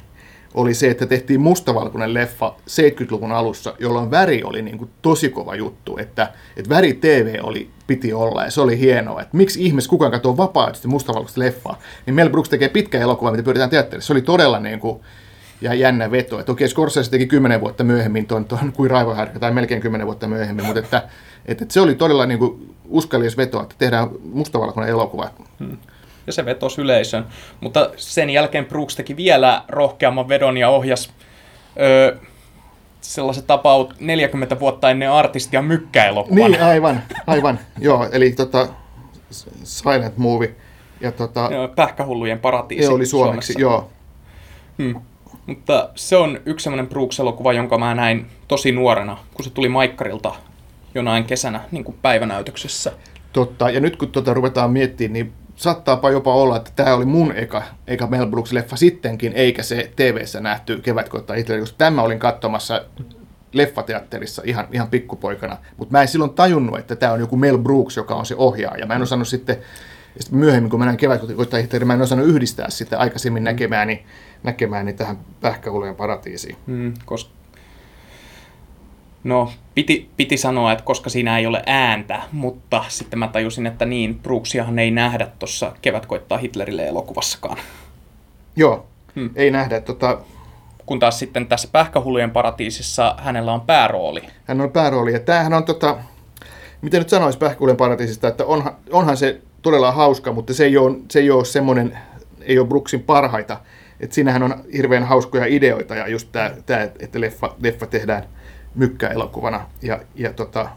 oli 0.53 0.73
se, 0.73 0.89
että 0.89 1.05
tehtiin 1.05 1.41
mustavalkoinen 1.41 2.13
leffa 2.13 2.55
70-luvun 2.69 3.31
alussa, 3.31 3.73
jolloin 3.79 4.11
väri 4.11 4.43
oli 4.43 4.61
niin 4.61 4.77
kuin 4.77 4.89
tosi 5.01 5.29
kova 5.29 5.55
juttu, 5.55 5.97
että, 5.97 6.33
että 6.57 6.69
väri 6.69 6.93
TV 6.93 7.39
oli, 7.43 7.69
piti 7.87 8.13
olla 8.13 8.43
ja 8.43 8.51
se 8.51 8.61
oli 8.61 8.79
hienoa, 8.79 9.21
että 9.21 9.37
miksi 9.37 9.65
ihmis 9.65 9.87
kukaan 9.87 10.11
katsoo 10.11 10.37
vapaaehtoisesti 10.37 10.87
mustavalkoista 10.87 11.39
leffaa, 11.39 11.79
niin 12.05 12.15
Mel 12.15 12.29
Brooks 12.29 12.49
tekee 12.49 12.69
pitkä 12.69 12.99
elokuva, 12.99 13.31
mitä 13.31 13.43
pyydetään 13.43 13.69
teatterissa. 13.69 14.07
Se 14.07 14.13
oli 14.13 14.21
todella 14.21 14.59
niin 14.59 14.79
kuin, 14.79 14.99
ja 15.61 15.73
jännä 15.73 16.11
veto. 16.11 16.39
Että 16.39 16.51
okei, 16.51 16.67
Scorsese 16.67 17.11
teki 17.11 17.27
kymmenen 17.27 17.61
vuotta 17.61 17.83
myöhemmin 17.83 18.27
tuon, 18.27 18.45
tuon 18.45 18.71
kuin 18.73 18.91
raivohärkä, 18.91 19.39
tai 19.39 19.51
melkein 19.51 19.81
kymmenen 19.81 20.07
vuotta 20.07 20.27
myöhemmin, 20.27 20.65
mutta 20.65 20.79
että, 20.79 20.97
että, 21.45 21.63
että 21.63 21.73
se 21.73 21.81
oli 21.81 21.95
todella 21.95 22.25
niin 22.25 22.39
kuin 22.39 22.75
uskallias 22.89 23.37
veto, 23.37 23.61
että 23.61 23.75
tehdään 23.77 24.09
mustavalkoinen 24.33 24.89
elokuva. 24.89 25.29
Hmm. 25.59 25.77
Ja 26.27 26.33
se 26.33 26.45
vetosi 26.45 26.81
yleisön. 26.81 27.25
Mutta 27.59 27.89
sen 27.95 28.29
jälkeen 28.29 28.65
Brooks 28.65 28.95
teki 28.95 29.15
vielä 29.15 29.63
rohkeamman 29.67 30.29
vedon 30.29 30.57
ja 30.57 30.69
ohjas 30.69 31.13
öö, 31.79 32.17
sellaiset 33.01 33.47
tapaut 33.47 33.95
40 33.99 34.59
vuotta 34.59 34.89
ennen 34.89 35.11
artistia 35.11 35.61
mykkäelokuvan. 35.61 36.51
Niin, 36.51 36.63
aivan, 36.63 37.01
aivan. 37.27 37.59
Joo, 37.79 38.09
eli 38.11 38.31
tota, 38.31 38.67
Silent 39.63 40.17
Movie. 40.17 40.55
Ja 41.01 41.11
tota, 41.11 41.49
joo, 41.51 41.67
pähkähullujen 41.67 42.39
paratiisi. 42.39 42.85
Se 42.85 42.91
oli 42.91 43.05
suomeksi, 43.05 43.53
Suomessa. 43.53 43.61
joo. 43.61 43.91
Hmm. 44.77 45.01
Mutta 45.45 45.89
se 45.95 46.17
on 46.17 46.39
yksi 46.45 46.63
semmoinen 46.63 46.87
Brooks-elokuva, 46.87 47.53
jonka 47.53 47.77
mä 47.77 47.95
näin 47.95 48.25
tosi 48.47 48.71
nuorena, 48.71 49.17
kun 49.33 49.45
se 49.45 49.51
tuli 49.51 49.69
Maikkarilta 49.69 50.35
jonain 50.95 51.23
kesänä 51.23 51.61
niin 51.71 51.83
kuin 51.83 51.97
päivänäytöksessä. 52.01 52.91
Totta, 53.33 53.69
ja 53.69 53.79
nyt 53.79 53.95
kun 53.95 54.07
tuota 54.07 54.33
ruvetaan 54.33 54.71
miettimään, 54.71 55.13
niin 55.13 55.33
saattaapa 55.55 56.11
jopa 56.11 56.33
olla, 56.33 56.57
että 56.57 56.71
tämä 56.75 56.95
oli 56.95 57.05
mun 57.05 57.31
eka, 57.35 57.63
eka 57.87 58.07
Mel 58.07 58.25
Brooks-leffa 58.25 58.75
sittenkin, 58.75 59.33
eikä 59.33 59.63
se 59.63 59.91
TV-ssä 59.95 60.39
nähty 60.39 60.81
kevätkoittaa 60.81 61.35
Hitler, 61.35 61.59
koska 61.59 61.77
tämä 61.77 62.01
olin 62.01 62.19
katsomassa 62.19 62.85
leffateatterissa 63.53 64.41
ihan, 64.45 64.67
ihan 64.71 64.87
pikkupoikana, 64.87 65.57
mutta 65.77 65.91
mä 65.91 66.01
en 66.01 66.07
silloin 66.07 66.33
tajunnut, 66.33 66.79
että 66.79 66.95
tämä 66.95 67.13
on 67.13 67.19
joku 67.19 67.37
Mel 67.37 67.57
Brooks, 67.57 67.97
joka 67.97 68.15
on 68.15 68.25
se 68.25 68.35
ohjaaja. 68.37 68.85
Mä 68.85 68.95
en 68.95 69.01
osannut 69.01 69.27
sitten, 69.27 69.57
sitten 70.19 70.39
myöhemmin, 70.39 70.69
kun 70.69 70.79
mä 70.79 70.85
näin 70.85 70.97
kevätkoittaa 70.97 71.59
Hitler, 71.59 71.85
mä 71.85 71.93
en 71.93 72.01
osannut 72.01 72.27
yhdistää 72.27 72.69
sitä 72.69 72.99
aikaisemmin 72.99 73.43
näkemääni, 73.43 74.05
näkemääni 74.43 74.93
tähän 74.93 75.19
pähkähulojen 75.41 75.95
paratiisiin. 75.95 76.55
Mm, 76.67 76.93
koska 77.05 77.31
No, 79.23 79.51
piti, 79.75 80.09
piti 80.17 80.37
sanoa, 80.37 80.71
että 80.71 80.83
koska 80.83 81.09
siinä 81.09 81.37
ei 81.37 81.45
ole 81.45 81.63
ääntä, 81.65 82.21
mutta 82.31 82.83
sitten 82.87 83.19
mä 83.19 83.27
tajusin, 83.27 83.67
että 83.67 83.85
niin, 83.85 84.19
Brooksiahan 84.19 84.79
ei 84.79 84.91
nähdä 84.91 85.27
tuossa 85.39 85.71
Kevät 85.81 86.05
koittaa 86.05 86.37
Hitlerille 86.37 86.87
elokuvassakaan. 86.87 87.57
Joo, 88.55 88.85
hmm. 89.15 89.29
ei 89.35 89.51
nähdä. 89.51 89.81
Tota... 89.81 90.17
Kun 90.85 90.99
taas 90.99 91.19
sitten 91.19 91.47
tässä 91.47 91.69
Pähkähullujen 91.71 92.31
paratiisissa 92.31 93.15
hänellä 93.19 93.53
on 93.53 93.61
päärooli. 93.61 94.21
Hän 94.45 94.61
on 94.61 94.71
päärooli, 94.71 95.13
ja 95.13 95.19
tämähän 95.19 95.53
on, 95.53 95.63
tota, 95.63 95.97
miten 96.81 96.99
nyt 96.99 97.09
sanoisi 97.09 97.37
Pähkähullujen 97.37 97.77
paratiisista, 97.77 98.27
että 98.27 98.45
onhan, 98.45 98.75
onhan 98.91 99.17
se 99.17 99.41
todella 99.61 99.91
hauska, 99.91 100.31
mutta 100.31 100.53
se 100.53 100.65
ei 100.65 100.77
ole, 100.77 100.97
se 101.11 101.19
ei 101.19 101.31
ole 101.31 101.45
semmoinen, 101.45 101.97
ei 102.41 102.59
ole 102.59 102.67
Brooksin 102.67 103.03
parhaita. 103.03 103.57
Et 104.01 104.11
siinähän 104.11 104.43
on 104.43 104.55
hirveän 104.73 105.03
hauskoja 105.03 105.45
ideoita, 105.45 105.95
ja 105.95 106.07
just 106.07 106.29
tämä, 106.65 106.81
että 106.99 107.21
leffa, 107.21 107.55
leffa 107.61 107.85
tehdään– 107.85 108.23
mykkäelokuvana. 108.75 109.61
Ja, 109.81 109.99
ja 110.15 110.33
tota, 110.33 110.69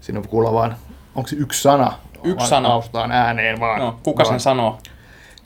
siinä 0.00 0.18
on 0.18 0.28
kuulla 0.28 0.52
vaan, 0.52 0.76
onko 1.14 1.28
se 1.28 1.36
yksi 1.36 1.62
sana? 1.62 1.92
Yksi 2.24 2.46
sana. 2.46 2.68
Taustaan 2.68 3.12
ääneen 3.12 3.60
vaan. 3.60 3.80
No, 3.80 3.98
kuka 4.02 4.22
vaan. 4.22 4.32
sen 4.32 4.40
sanoo? 4.40 4.78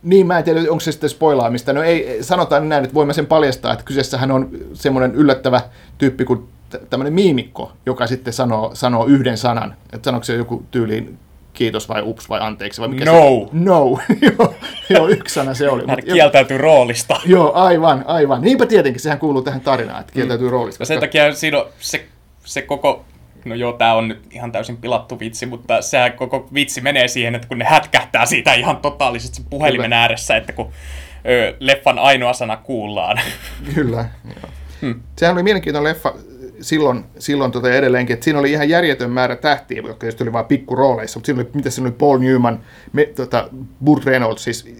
Niin, 0.02 0.26
mä 0.26 0.38
en 0.38 0.44
tiedä, 0.44 0.60
onko 0.60 0.80
se 0.80 0.92
sitten 0.92 1.10
spoilaamista. 1.10 1.72
No 1.72 1.82
ei, 1.82 2.18
sanotaan 2.20 2.68
näin, 2.68 2.84
että 2.84 2.94
voimme 2.94 3.14
sen 3.14 3.26
paljastaa, 3.26 3.72
että 3.72 3.84
kyseessähän 3.84 4.30
on 4.30 4.50
semmoinen 4.72 5.14
yllättävä 5.14 5.60
tyyppi 5.98 6.24
kuin 6.24 6.48
tämmöinen 6.90 7.12
miimikko, 7.12 7.72
joka 7.86 8.06
sitten 8.06 8.32
sanoo, 8.32 8.70
sanoo 8.74 9.06
yhden 9.06 9.38
sanan. 9.38 9.76
Että 9.92 10.04
sanoiko 10.04 10.24
se 10.24 10.34
joku 10.34 10.62
tyyliin 10.70 11.18
kiitos 11.54 11.88
vai 11.88 12.02
ups 12.02 12.28
vai 12.28 12.40
anteeksi 12.42 12.80
vai 12.80 12.88
mikä 12.88 13.04
no. 13.04 13.12
se 13.12 13.48
No. 13.52 13.98
joo, 14.38 14.54
joo, 14.88 15.08
yksi 15.08 15.34
sana 15.34 15.54
se 15.54 15.68
oli. 15.68 15.84
Hän 15.88 15.98
kieltäytyy 16.04 16.58
roolista. 16.58 17.20
Joo, 17.26 17.52
aivan, 17.54 18.04
aivan. 18.06 18.42
Niinpä 18.42 18.66
tietenkin, 18.66 19.00
sehän 19.00 19.18
kuuluu 19.18 19.42
tähän 19.42 19.60
tarinaan, 19.60 20.00
että 20.00 20.12
kieltäytyy 20.12 20.46
mm. 20.46 20.52
roolista. 20.52 20.82
Ja 20.82 20.86
sen 20.86 21.00
takia 21.00 21.34
siinä 21.34 21.58
on 21.58 21.66
se, 21.78 22.06
se 22.44 22.62
koko 22.62 23.04
no 23.44 23.54
joo, 23.54 23.72
tämä 23.72 23.94
on 23.94 24.08
nyt 24.08 24.22
ihan 24.30 24.52
täysin 24.52 24.76
pilattu 24.76 25.18
vitsi, 25.18 25.46
mutta 25.46 25.82
se 25.82 25.98
koko 26.16 26.48
vitsi 26.54 26.80
menee 26.80 27.08
siihen, 27.08 27.34
että 27.34 27.48
kun 27.48 27.58
ne 27.58 27.64
hätkähtää 27.64 28.26
siitä 28.26 28.54
ihan 28.54 28.76
totaalisesti 28.76 29.42
puhelimen 29.50 29.84
Kyllä. 29.84 30.00
ääressä, 30.00 30.36
että 30.36 30.52
kun 30.52 30.72
ö, 31.28 31.56
leffan 31.60 31.98
ainoa 31.98 32.32
sana 32.32 32.56
kuullaan. 32.56 33.20
Kyllä, 33.74 34.08
joo. 34.24 34.50
Hmm. 34.80 35.02
Sehän 35.16 35.34
oli 35.34 35.42
mielenkiintoinen 35.42 35.90
leffa 35.90 36.14
silloin, 36.64 37.04
silloin 37.18 37.52
tota 37.52 37.72
edelleenkin, 37.72 38.14
että 38.14 38.24
siinä 38.24 38.38
oli 38.38 38.50
ihan 38.50 38.68
järjetön 38.68 39.10
määrä 39.10 39.36
tähtiä, 39.36 39.76
jotka 39.76 39.94
tietysti 39.94 40.24
oli 40.24 40.32
vain 40.32 40.46
pikkurooleissa, 40.46 41.18
mutta 41.18 41.26
siinä 41.26 41.40
oli, 41.40 41.50
mitä 41.54 41.70
siinä 41.70 41.88
oli 41.88 41.96
Paul 41.98 42.18
Newman, 42.18 42.60
me, 42.92 43.04
tota, 43.04 43.48
Burt 43.84 44.04
Reynolds, 44.04 44.44
siis 44.44 44.74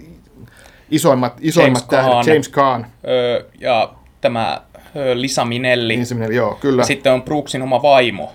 isoimmat, 0.90 1.38
isoimmat 1.40 1.83
James 1.83 1.88
tähdet, 1.88 2.12
Kahn. 2.12 2.31
James 2.31 2.51
Caan. 2.51 2.87
Öö, 3.09 3.44
ja 3.61 3.94
tämä 4.20 4.62
öö, 4.97 5.20
Lisa 5.20 5.44
Minelli. 5.44 5.99
Lisa 5.99 6.14
Minelli, 6.14 6.37
joo, 6.37 6.59
kyllä. 6.61 6.81
Ja 6.83 6.87
sitten 6.87 7.12
on 7.12 7.23
Brooksin 7.23 7.62
oma 7.62 7.83
vaimo. 7.83 8.33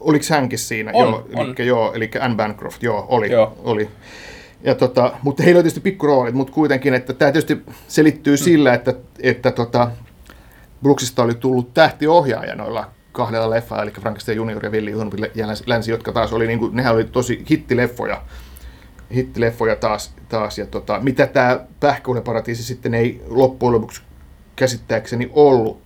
Oliko 0.00 0.24
hänkin 0.30 0.58
siinä? 0.58 0.90
On, 0.94 1.08
joo, 1.08 1.28
on. 1.34 1.54
Eli, 1.58 1.66
joo, 1.66 1.94
eli 1.94 2.10
Anne 2.20 2.36
Bancroft, 2.36 2.82
joo, 2.82 3.06
oli. 3.08 3.32
Joo. 3.32 3.58
oli. 3.64 3.88
Ja 4.62 4.74
tota, 4.74 5.12
mutta 5.22 5.42
heillä 5.42 5.58
oli 5.58 5.62
tietysti 5.62 5.80
pikkuroolit, 5.80 6.34
mutta 6.34 6.52
kuitenkin, 6.52 6.94
että 6.94 7.12
tämä 7.12 7.32
tietysti 7.32 7.62
selittyy 7.88 8.36
hmm. 8.36 8.44
sillä, 8.44 8.74
että, 8.74 8.94
että 9.22 9.50
tota, 9.50 9.90
Brooksista 10.82 11.22
oli 11.22 11.34
tullut 11.34 11.74
tähtiohjaaja 11.74 12.54
noilla 12.54 12.90
kahdella 13.12 13.50
leffalla, 13.50 13.82
eli 13.82 13.90
Frankenstein 13.90 14.36
Junior 14.36 14.64
ja 14.64 14.70
Willi 14.70 14.90
ja 15.34 15.46
Länsi, 15.66 15.90
jotka 15.90 16.12
taas 16.12 16.32
oli, 16.32 16.46
niin 16.46 16.58
kuin, 16.58 16.76
nehän 16.76 16.94
oli 16.94 17.04
tosi 17.04 17.44
hittileffoja, 17.50 18.22
hittileffoja 19.14 19.76
taas, 19.76 20.14
taas 20.28 20.58
ja 20.58 20.66
tota, 20.66 21.00
mitä 21.00 21.26
tämä 21.26 21.60
Pähkähuulen 21.80 22.22
paratiisi 22.22 22.62
sitten 22.62 22.94
ei 22.94 23.22
loppujen 23.28 23.72
lopuksi 23.72 24.02
käsittääkseni 24.56 25.30
ollut, 25.32 25.82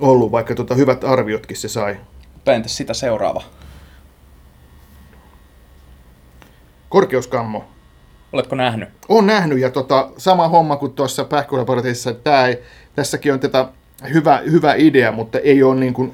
ollut 0.00 0.32
vaikka 0.32 0.54
tota, 0.54 0.74
hyvät 0.74 1.04
arviotkin 1.04 1.56
se 1.56 1.68
sai. 1.68 1.96
Entäs 2.46 2.76
sitä 2.76 2.94
seuraava? 2.94 3.42
Korkeuskammo. 6.88 7.64
Oletko 8.32 8.56
nähnyt? 8.56 8.88
Olen 9.08 9.26
nähnyt 9.26 9.58
ja 9.58 9.70
tota, 9.70 10.10
sama 10.16 10.48
homma 10.48 10.76
kuin 10.76 10.92
tuossa 10.92 11.24
Pähkähuulen 11.24 11.66
paratiisissa, 11.66 12.10
että 12.10 12.22
tämä 12.22 12.46
ei, 12.46 12.62
tässäkin 13.00 13.32
on 13.32 13.40
tätä 13.40 13.66
hyvä, 14.12 14.42
hyvä 14.50 14.74
idea, 14.74 15.12
mutta 15.12 15.38
ei 15.38 15.62
ole 15.62 15.80
niin 15.80 15.94
kuin, 15.94 16.12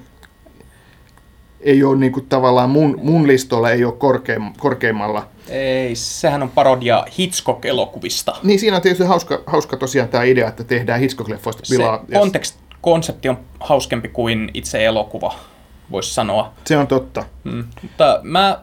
ei 1.61 1.85
ole 1.85 1.97
niin 1.97 2.13
kuin 2.13 2.27
tavallaan 2.27 2.71
mun, 2.71 3.01
mun 3.03 3.27
listolla 3.27 3.71
ei 3.71 3.85
ole 3.85 3.93
korkeim, 3.93 4.53
korkeimmalla. 4.59 5.29
Ei, 5.49 5.97
sehän 5.97 6.43
on 6.43 6.51
parodia 6.51 7.05
Hitchcock-elokuvista. 7.19 8.37
Niin, 8.43 8.59
siinä 8.61 8.77
on 8.77 8.83
tietysti 8.83 9.05
hauska, 9.05 9.43
hauska 9.47 9.77
tosiaan 9.77 10.09
tämä 10.09 10.25
idea, 10.25 10.49
että 10.49 10.65
tehdään 10.65 11.01
Hitchcock-leffoista 11.01 11.63
pilaa. 11.71 12.05
Se 12.09 12.19
kontekst, 12.19 12.57
konsepti 12.81 13.29
on 13.29 13.39
hauskempi 13.61 14.09
kuin 14.09 14.51
itse 14.55 14.85
elokuva, 14.85 15.35
voisi 15.91 16.15
sanoa. 16.15 16.53
Se 16.65 16.77
on 16.77 16.87
totta. 16.87 17.25
Hmm. 17.45 17.65
Mutta 17.83 18.21
mä, 18.23 18.61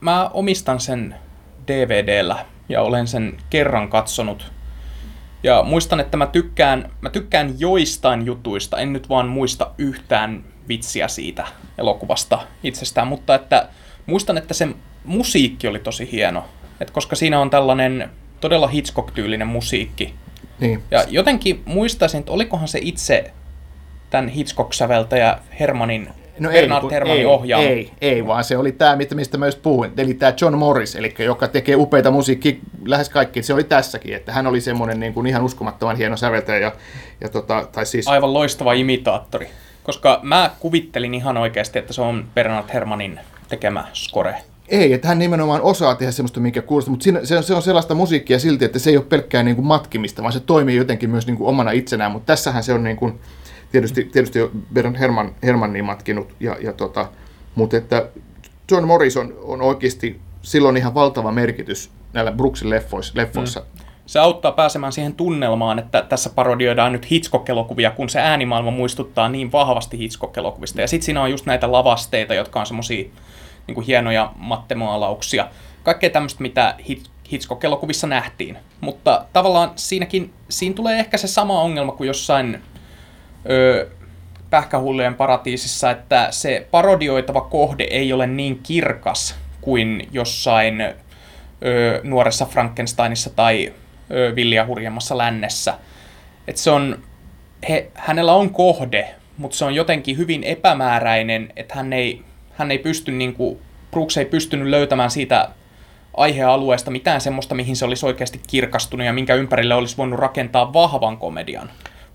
mä 0.00 0.30
omistan 0.34 0.80
sen 0.80 1.14
DVDllä 1.66 2.46
ja 2.68 2.82
olen 2.82 3.06
sen 3.06 3.36
kerran 3.50 3.88
katsonut 3.88 4.52
Ja 5.42 5.62
muistan, 5.62 6.00
että 6.00 6.16
mä 6.16 6.26
tykkään, 6.26 6.90
mä 7.00 7.10
tykkään 7.10 7.60
joistain 7.60 8.26
jutuista, 8.26 8.78
en 8.78 8.92
nyt 8.92 9.08
vaan 9.08 9.28
muista 9.28 9.70
yhtään 9.78 10.44
vitsiä 10.68 11.08
siitä 11.08 11.46
elokuvasta 11.78 12.38
itsestään, 12.62 13.08
mutta 13.08 13.34
että 13.34 13.68
muistan, 14.06 14.38
että 14.38 14.54
se 14.54 14.68
musiikki 15.04 15.68
oli 15.68 15.78
tosi 15.78 16.12
hieno. 16.12 16.44
Et 16.80 16.90
koska 16.90 17.16
siinä 17.16 17.40
on 17.40 17.50
tällainen 17.50 18.10
todella 18.40 18.66
Hitchcock-tyylinen 18.66 19.46
musiikki. 19.46 20.14
Niin. 20.60 20.82
Ja 20.90 21.04
jotenkin 21.08 21.62
muistaisin, 21.64 22.20
että 22.20 22.32
olikohan 22.32 22.68
se 22.68 22.78
itse 22.82 23.32
tämän 24.10 24.28
Hitchcock-säveltäjä 24.28 25.38
Hermanin, 25.60 26.08
no 26.40 26.50
Bernard 26.50 26.84
ei, 26.84 26.90
Hermanin 26.90 27.20
ei, 27.20 27.26
ohjaama. 27.26 27.64
Ei, 27.64 27.90
ei, 28.00 28.26
vaan 28.26 28.44
se 28.44 28.56
oli 28.56 28.72
tämä, 28.72 28.96
mistä 29.14 29.38
mä 29.38 29.46
just 29.46 29.62
puhuin. 29.62 29.92
Eli 29.96 30.14
tämä 30.14 30.32
John 30.40 30.58
Morris, 30.58 30.96
eli 30.96 31.14
joka 31.18 31.48
tekee 31.48 31.76
upeita 31.76 32.10
musiikkia 32.10 32.52
lähes 32.84 33.08
kaikki. 33.08 33.42
Se 33.42 33.54
oli 33.54 33.64
tässäkin, 33.64 34.14
että 34.14 34.32
hän 34.32 34.46
oli 34.46 34.60
semmoinen 34.60 35.00
niin 35.00 35.14
kuin 35.14 35.26
ihan 35.26 35.44
uskomattoman 35.44 35.96
hieno 35.96 36.16
säveltäjä. 36.16 36.58
Ja, 36.58 36.72
ja 37.20 37.28
tota, 37.28 37.68
tai 37.72 37.86
siis... 37.86 38.08
Aivan 38.08 38.34
loistava 38.34 38.72
imitaattori. 38.72 39.48
Koska 39.82 40.20
mä 40.22 40.50
kuvittelin 40.60 41.14
ihan 41.14 41.36
oikeasti, 41.36 41.78
että 41.78 41.92
se 41.92 42.02
on 42.02 42.24
Bernard 42.34 42.68
Hermanin 42.72 43.20
tekemä 43.48 43.84
score. 43.92 44.34
Ei, 44.68 44.92
että 44.92 45.08
hän 45.08 45.18
nimenomaan 45.18 45.62
osaa 45.62 45.94
tehdä 45.94 46.12
semmoista, 46.12 46.40
mikä 46.40 46.62
kuulostaa, 46.62 46.90
mutta 46.90 47.04
siinä, 47.04 47.24
se, 47.24 47.36
on, 47.36 47.42
se 47.42 47.54
on 47.54 47.62
sellaista 47.62 47.94
musiikkia 47.94 48.38
silti, 48.38 48.64
että 48.64 48.78
se 48.78 48.90
ei 48.90 48.96
ole 48.96 49.04
pelkkää 49.04 49.42
niin 49.42 49.56
kuin 49.56 49.66
matkimista, 49.66 50.22
vaan 50.22 50.32
se 50.32 50.40
toimii 50.40 50.76
jotenkin 50.76 51.10
myös 51.10 51.26
niin 51.26 51.36
kuin 51.36 51.48
omana 51.48 51.70
itsenään, 51.70 52.12
mutta 52.12 52.26
tässähän 52.26 52.62
se 52.62 52.72
on 52.72 52.84
niin 52.84 52.96
kuin, 52.96 53.20
tietysti, 53.72 54.04
tietysti 54.04 54.38
Bernard 54.72 54.98
Herman, 54.98 55.34
Herman 55.42 55.72
niin 55.72 55.84
matkinut, 55.84 56.34
ja, 56.40 56.56
ja 56.60 56.72
tota, 56.72 57.08
mutta 57.54 57.76
että 57.76 58.08
John 58.70 58.86
Morrison 58.86 59.34
on 59.42 59.62
oikeasti 59.62 60.20
silloin 60.42 60.76
ihan 60.76 60.94
valtava 60.94 61.32
merkitys 61.32 61.90
näillä 62.12 62.32
Brooksin 62.32 62.70
leffoissa. 62.70 63.12
leffoissa. 63.16 63.60
Mm. 63.60 63.80
Se 64.06 64.18
auttaa 64.18 64.52
pääsemään 64.52 64.92
siihen 64.92 65.14
tunnelmaan, 65.14 65.78
että 65.78 66.02
tässä 66.02 66.30
parodioidaan 66.30 66.92
nyt 66.92 67.10
Hitchcock-elokuvia, 67.10 67.90
kun 67.90 68.08
se 68.08 68.20
äänimaailma 68.20 68.70
muistuttaa 68.70 69.28
niin 69.28 69.52
vahvasti 69.52 69.98
Hitchcock-elokuvista. 69.98 70.80
Ja 70.80 70.88
sitten 70.88 71.04
siinä 71.04 71.22
on 71.22 71.30
just 71.30 71.46
näitä 71.46 71.72
lavasteita, 71.72 72.34
jotka 72.34 72.60
on 72.60 72.66
semmoisia 72.66 73.04
niin 73.66 73.82
hienoja 73.82 74.32
mattemaalauksia. 74.36 75.48
Kaikkea 75.82 76.10
tämmöistä, 76.10 76.42
mitä 76.42 76.74
Hitchcock-elokuvissa 77.32 78.06
nähtiin. 78.06 78.58
Mutta 78.80 79.24
tavallaan 79.32 79.70
siinäkin, 79.76 80.32
siinä 80.48 80.74
tulee 80.74 80.98
ehkä 80.98 81.16
se 81.16 81.26
sama 81.26 81.60
ongelma 81.60 81.92
kuin 81.92 82.06
jossain 82.06 82.62
ö, 83.50 83.88
pähkähullujen 84.50 85.14
paratiisissa, 85.14 85.90
että 85.90 86.28
se 86.30 86.66
parodioitava 86.70 87.40
kohde 87.40 87.84
ei 87.84 88.12
ole 88.12 88.26
niin 88.26 88.60
kirkas 88.62 89.36
kuin 89.60 90.08
jossain 90.12 90.80
ö, 90.80 90.94
nuoressa 92.02 92.46
Frankensteinissa 92.46 93.30
tai 93.30 93.72
ö, 94.10 94.32
Vilja 94.36 94.66
hurjemmassa 94.66 95.18
lännessä. 95.18 95.74
Et 96.48 96.56
se 96.56 96.70
on, 96.70 96.98
he, 97.68 97.90
hänellä 97.94 98.32
on 98.32 98.50
kohde, 98.50 99.14
mutta 99.36 99.56
se 99.56 99.64
on 99.64 99.74
jotenkin 99.74 100.16
hyvin 100.16 100.44
epämääräinen, 100.44 101.52
että 101.56 101.74
hän 101.74 101.92
ei 101.92 102.22
hän 102.60 102.70
ei 102.70 102.78
pysty, 102.78 103.12
niin 103.12 103.34
kuin, 103.34 103.58
Brooks 103.90 104.16
ei 104.16 104.24
pystynyt 104.24 104.68
löytämään 104.68 105.10
siitä 105.10 105.48
aihealueesta 106.16 106.90
mitään 106.90 107.20
semmoista, 107.20 107.54
mihin 107.54 107.76
se 107.76 107.84
olisi 107.84 108.06
oikeasti 108.06 108.40
kirkastunut 108.46 109.06
ja 109.06 109.12
minkä 109.12 109.34
ympärille 109.34 109.74
olisi 109.74 109.96
voinut 109.96 110.18
rakentaa 110.18 110.72
vahvan 110.72 111.16
komedian, 111.16 111.70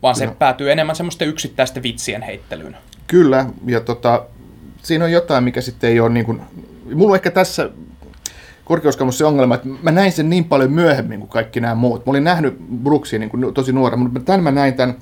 vaan 0.06 0.16
se 0.16 0.26
no. 0.26 0.36
päätyy 0.40 0.72
enemmän 0.72 0.96
semmoisten 0.96 1.28
yksittäisten 1.28 1.84
vitsien 1.84 2.22
heittelyyn. 2.22 2.78
Kyllä, 3.08 3.46
ja 3.66 3.82
tota, 3.82 4.26
siinä 4.84 5.06
on 5.06 5.12
jotain, 5.12 5.44
mikä 5.44 5.62
sitten 5.62 5.90
ei 5.90 6.00
ole 6.00 6.10
niin 6.10 6.26
kuin, 6.26 6.42
mulla 6.94 7.12
on 7.12 7.16
ehkä 7.16 7.32
tässä 7.32 7.70
korkeuskammossa 8.66 9.18
se 9.18 9.26
ongelma, 9.26 9.56
että 9.56 9.68
mä 9.84 9.92
näin 9.92 10.12
sen 10.12 10.30
niin 10.30 10.44
paljon 10.44 10.72
myöhemmin 10.72 11.20
kuin 11.20 11.30
kaikki 11.30 11.60
nämä 11.60 11.76
muut. 11.76 12.06
Mä 12.06 12.10
olin 12.10 12.24
nähnyt 12.24 12.58
Brooksia 12.84 13.20
niin 13.20 13.30
kuin 13.30 13.54
tosi 13.54 13.72
nuora, 13.72 13.98
mutta 13.98 14.20
tämän 14.20 14.44
mä 14.44 14.52
näin 14.52 14.74
tämän 14.74 14.96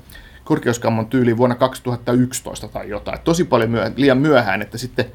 korkeuskammon 0.44 1.06
tyyli 1.06 1.36
vuonna 1.36 1.56
2011 1.56 2.68
tai 2.68 2.88
jotain. 2.88 3.18
Tosi 3.24 3.44
paljon 3.44 3.70
myö, 3.70 3.90
liian 3.96 4.18
myöhään, 4.18 4.62
että 4.62 4.78
sitten 4.78 5.06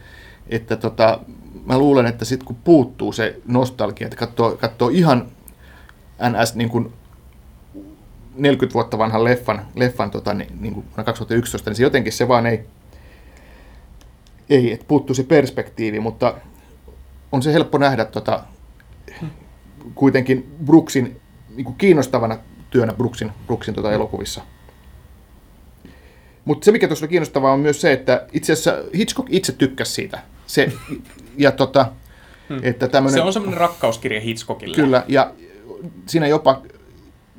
että 0.50 0.76
tota, 0.76 1.20
mä 1.66 1.78
luulen, 1.78 2.06
että 2.06 2.26
sitten 2.26 2.46
kun 2.46 2.56
puuttuu 2.64 3.12
se 3.12 3.40
nostalgia, 3.48 4.08
että 4.08 4.18
katsoo, 4.18 4.58
katsoo 4.58 4.90
ihan 4.90 5.28
NS 6.30 6.56
niin 6.56 6.70
kuin 6.70 6.94
40 8.36 8.74
vuotta 8.74 8.98
vanhan 8.98 9.24
leffan, 9.24 9.66
leffan 9.76 10.12
tota, 10.12 10.34
niin, 10.34 10.50
niin 10.62 10.74
kuin 10.74 10.86
2011, 11.06 11.70
niin 11.70 11.76
se 11.76 11.84
jotenkin 11.84 12.14
se 12.14 12.28
vaan 12.28 12.46
ei, 12.46 12.66
ei 14.50 14.74
että 14.74 14.86
puuttuu 14.88 15.16
se 15.16 15.24
perspektiivi, 15.24 16.00
mutta 16.00 16.36
on 17.32 17.42
se 17.42 17.54
helppo 17.54 17.78
nähdä 17.78 18.06
tota, 18.06 18.44
kuitenkin 19.96 20.56
Brooksin 20.66 21.22
niin 21.56 21.66
kuin 21.66 21.76
kiinnostavana 21.76 22.38
työnä 22.70 22.94
Brooksin, 22.94 23.32
Brooksin 23.48 23.76
tota 23.76 23.92
elokuvissa. 23.92 24.42
Mutta 26.46 26.66
se, 26.66 26.72
mikä 26.72 26.88
tuossa 26.88 27.06
oli 27.06 27.10
kiinnostavaa, 27.10 27.54
on 27.54 27.60
myös 27.60 27.82
se, 27.82 27.92
että 27.92 28.28
itse 28.34 28.54
asiassa 28.54 28.78
Hitchcock 28.96 29.28
itse 29.32 29.52
tykkäsi 29.52 29.92
siitä. 29.94 30.20
Se, 30.48 30.72
ja 31.38 31.52
tota, 31.52 31.92
hmm. 32.50 32.60
että 32.64 32.88
tämmönen, 32.88 33.14
se 33.14 33.22
on 33.22 33.34
semmoinen 33.34 33.60
rakkauskirja 33.60 34.22
Hitchcockille. 34.22 34.76
Kyllä, 34.76 35.06
ja 35.08 35.34
siinä 36.06 36.28
jopa 36.28 36.62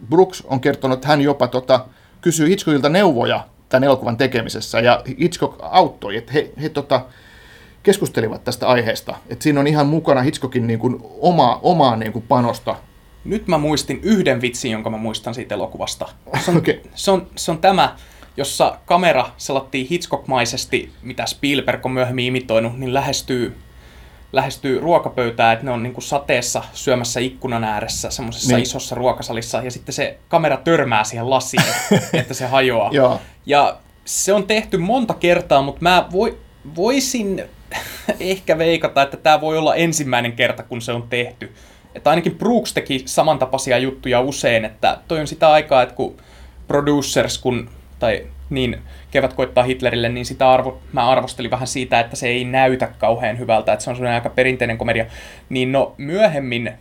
Brooks 0.08 0.42
on 0.46 0.60
kertonut, 0.60 0.96
että 0.96 1.08
hän 1.08 1.20
jopa 1.20 1.48
tota, 1.48 1.84
kysyy 2.20 2.48
Hitchcockilta 2.48 2.88
neuvoja 2.88 3.46
tämän 3.68 3.84
elokuvan 3.84 4.16
tekemisessä, 4.16 4.80
ja 4.80 5.02
Hitchcock 5.20 5.58
auttoi, 5.62 6.16
että 6.16 6.32
he, 6.32 6.50
he 6.62 6.68
tota, 6.68 7.06
keskustelivat 7.82 8.44
tästä 8.44 8.68
aiheesta. 8.68 9.16
Että 9.28 9.42
siinä 9.42 9.60
on 9.60 9.66
ihan 9.66 9.86
mukana 9.86 10.20
Hitchcockin 10.20 10.66
niin 10.66 10.78
kuin, 10.78 10.96
oma, 11.20 11.60
omaa 11.62 11.96
niin 11.96 12.12
kuin, 12.12 12.24
panosta. 12.28 12.76
Nyt 13.24 13.48
mä 13.48 13.58
muistin 13.58 14.00
yhden 14.02 14.40
vitsin, 14.40 14.72
jonka 14.72 14.90
mä 14.90 14.96
muistan 14.96 15.34
siitä 15.34 15.54
elokuvasta. 15.54 16.08
Se 16.44 16.50
on, 16.50 16.56
okay. 16.58 16.80
se 16.94 17.10
on, 17.10 17.26
se 17.36 17.50
on 17.50 17.58
tämä, 17.58 17.96
jossa 18.36 18.78
kamera 18.86 19.30
selattiin 19.36 19.86
Hitchcock-maisesti, 19.86 20.92
mitä 21.02 21.26
Spielberg 21.26 21.86
on 21.86 21.92
myöhemmin 21.92 22.24
imitoinut, 22.24 22.78
niin 22.78 22.94
lähestyy, 22.94 23.56
lähestyy 24.32 24.80
ruokapöytää, 24.80 25.52
että 25.52 25.64
ne 25.64 25.70
on 25.70 25.82
niin 25.82 25.92
kuin 25.92 26.04
sateessa 26.04 26.62
syömässä 26.72 27.20
ikkunan 27.20 27.64
ääressä 27.64 28.10
semmoisessa 28.10 28.56
niin. 28.56 28.62
isossa 28.62 28.94
ruokasalissa, 28.94 29.62
ja 29.62 29.70
sitten 29.70 29.92
se 29.92 30.18
kamera 30.28 30.56
törmää 30.56 31.04
siihen 31.04 31.30
lasiin, 31.30 31.62
että 32.12 32.34
se 32.34 32.46
hajoaa. 32.46 32.90
Joo. 32.92 33.20
Ja 33.46 33.76
se 34.04 34.32
on 34.32 34.46
tehty 34.46 34.76
monta 34.76 35.14
kertaa, 35.14 35.62
mutta 35.62 35.82
mä 35.82 36.08
voi, 36.12 36.38
voisin 36.76 37.44
ehkä 38.20 38.58
veikata, 38.58 39.02
että 39.02 39.16
tämä 39.16 39.40
voi 39.40 39.58
olla 39.58 39.74
ensimmäinen 39.74 40.32
kerta, 40.32 40.62
kun 40.62 40.80
se 40.80 40.92
on 40.92 41.02
tehty. 41.02 41.52
Että 41.94 42.10
ainakin 42.10 42.38
Brooks 42.38 42.74
teki 42.74 43.02
samantapaisia 43.06 43.78
juttuja 43.78 44.20
usein, 44.20 44.64
että 44.64 44.98
toi 45.08 45.20
on 45.20 45.26
sitä 45.26 45.50
aikaa, 45.50 45.82
että 45.82 45.94
kun 45.94 46.16
producers, 46.68 47.38
kun 47.38 47.70
tai 47.98 48.26
niin 48.50 48.78
kevät 49.10 49.32
koittaa 49.32 49.64
Hitlerille, 49.64 50.08
niin 50.08 50.26
sitä 50.26 50.50
arvo, 50.50 50.80
mä 50.92 51.08
arvostelin 51.08 51.50
vähän 51.50 51.66
siitä, 51.66 52.00
että 52.00 52.16
se 52.16 52.28
ei 52.28 52.44
näytä 52.44 52.88
kauhean 52.98 53.38
hyvältä, 53.38 53.72
että 53.72 53.84
se 53.84 53.90
on 53.90 53.96
sellainen 53.96 54.14
aika 54.14 54.30
perinteinen 54.30 54.78
komedia. 54.78 55.06
Niin 55.48 55.72
no 55.72 55.94
myöhemmin 55.98 56.72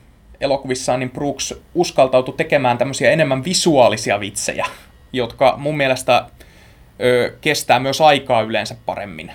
elokuvissaan 0.42 1.00
niin 1.00 1.12
Brooks 1.12 1.54
uskaltautui 1.76 2.34
tekemään 2.38 2.78
tämmöisiä 2.78 3.12
enemmän 3.12 3.44
visuaalisia 3.44 4.20
vitsejä, 4.20 4.65
jotka 5.13 5.56
mun 5.58 5.78
mielestä 5.78 6.26
ö, 7.02 7.34
kestää 7.42 7.80
myös 7.80 8.02
aikaa 8.02 8.42
yleensä 8.42 8.76
paremmin. 8.86 9.32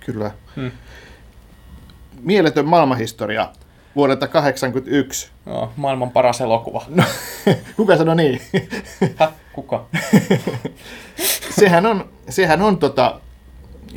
Kyllä. 0.00 0.30
Hmm. 0.56 0.70
Mieletön 2.20 2.66
maailmanhistoria 2.66 3.48
vuodelta 3.96 4.26
1981. 4.26 5.30
Joo, 5.46 5.72
maailman 5.76 6.10
paras 6.10 6.40
elokuva. 6.40 6.84
No, 6.88 7.04
kuka 7.76 7.96
sanoi 7.96 8.16
niin? 8.16 8.40
Häh, 9.16 9.32
kuka? 9.56 9.86
sehän 11.60 11.86
on, 11.86 12.08
sehän 12.28 12.62
on 12.62 12.78
tota, 12.78 13.20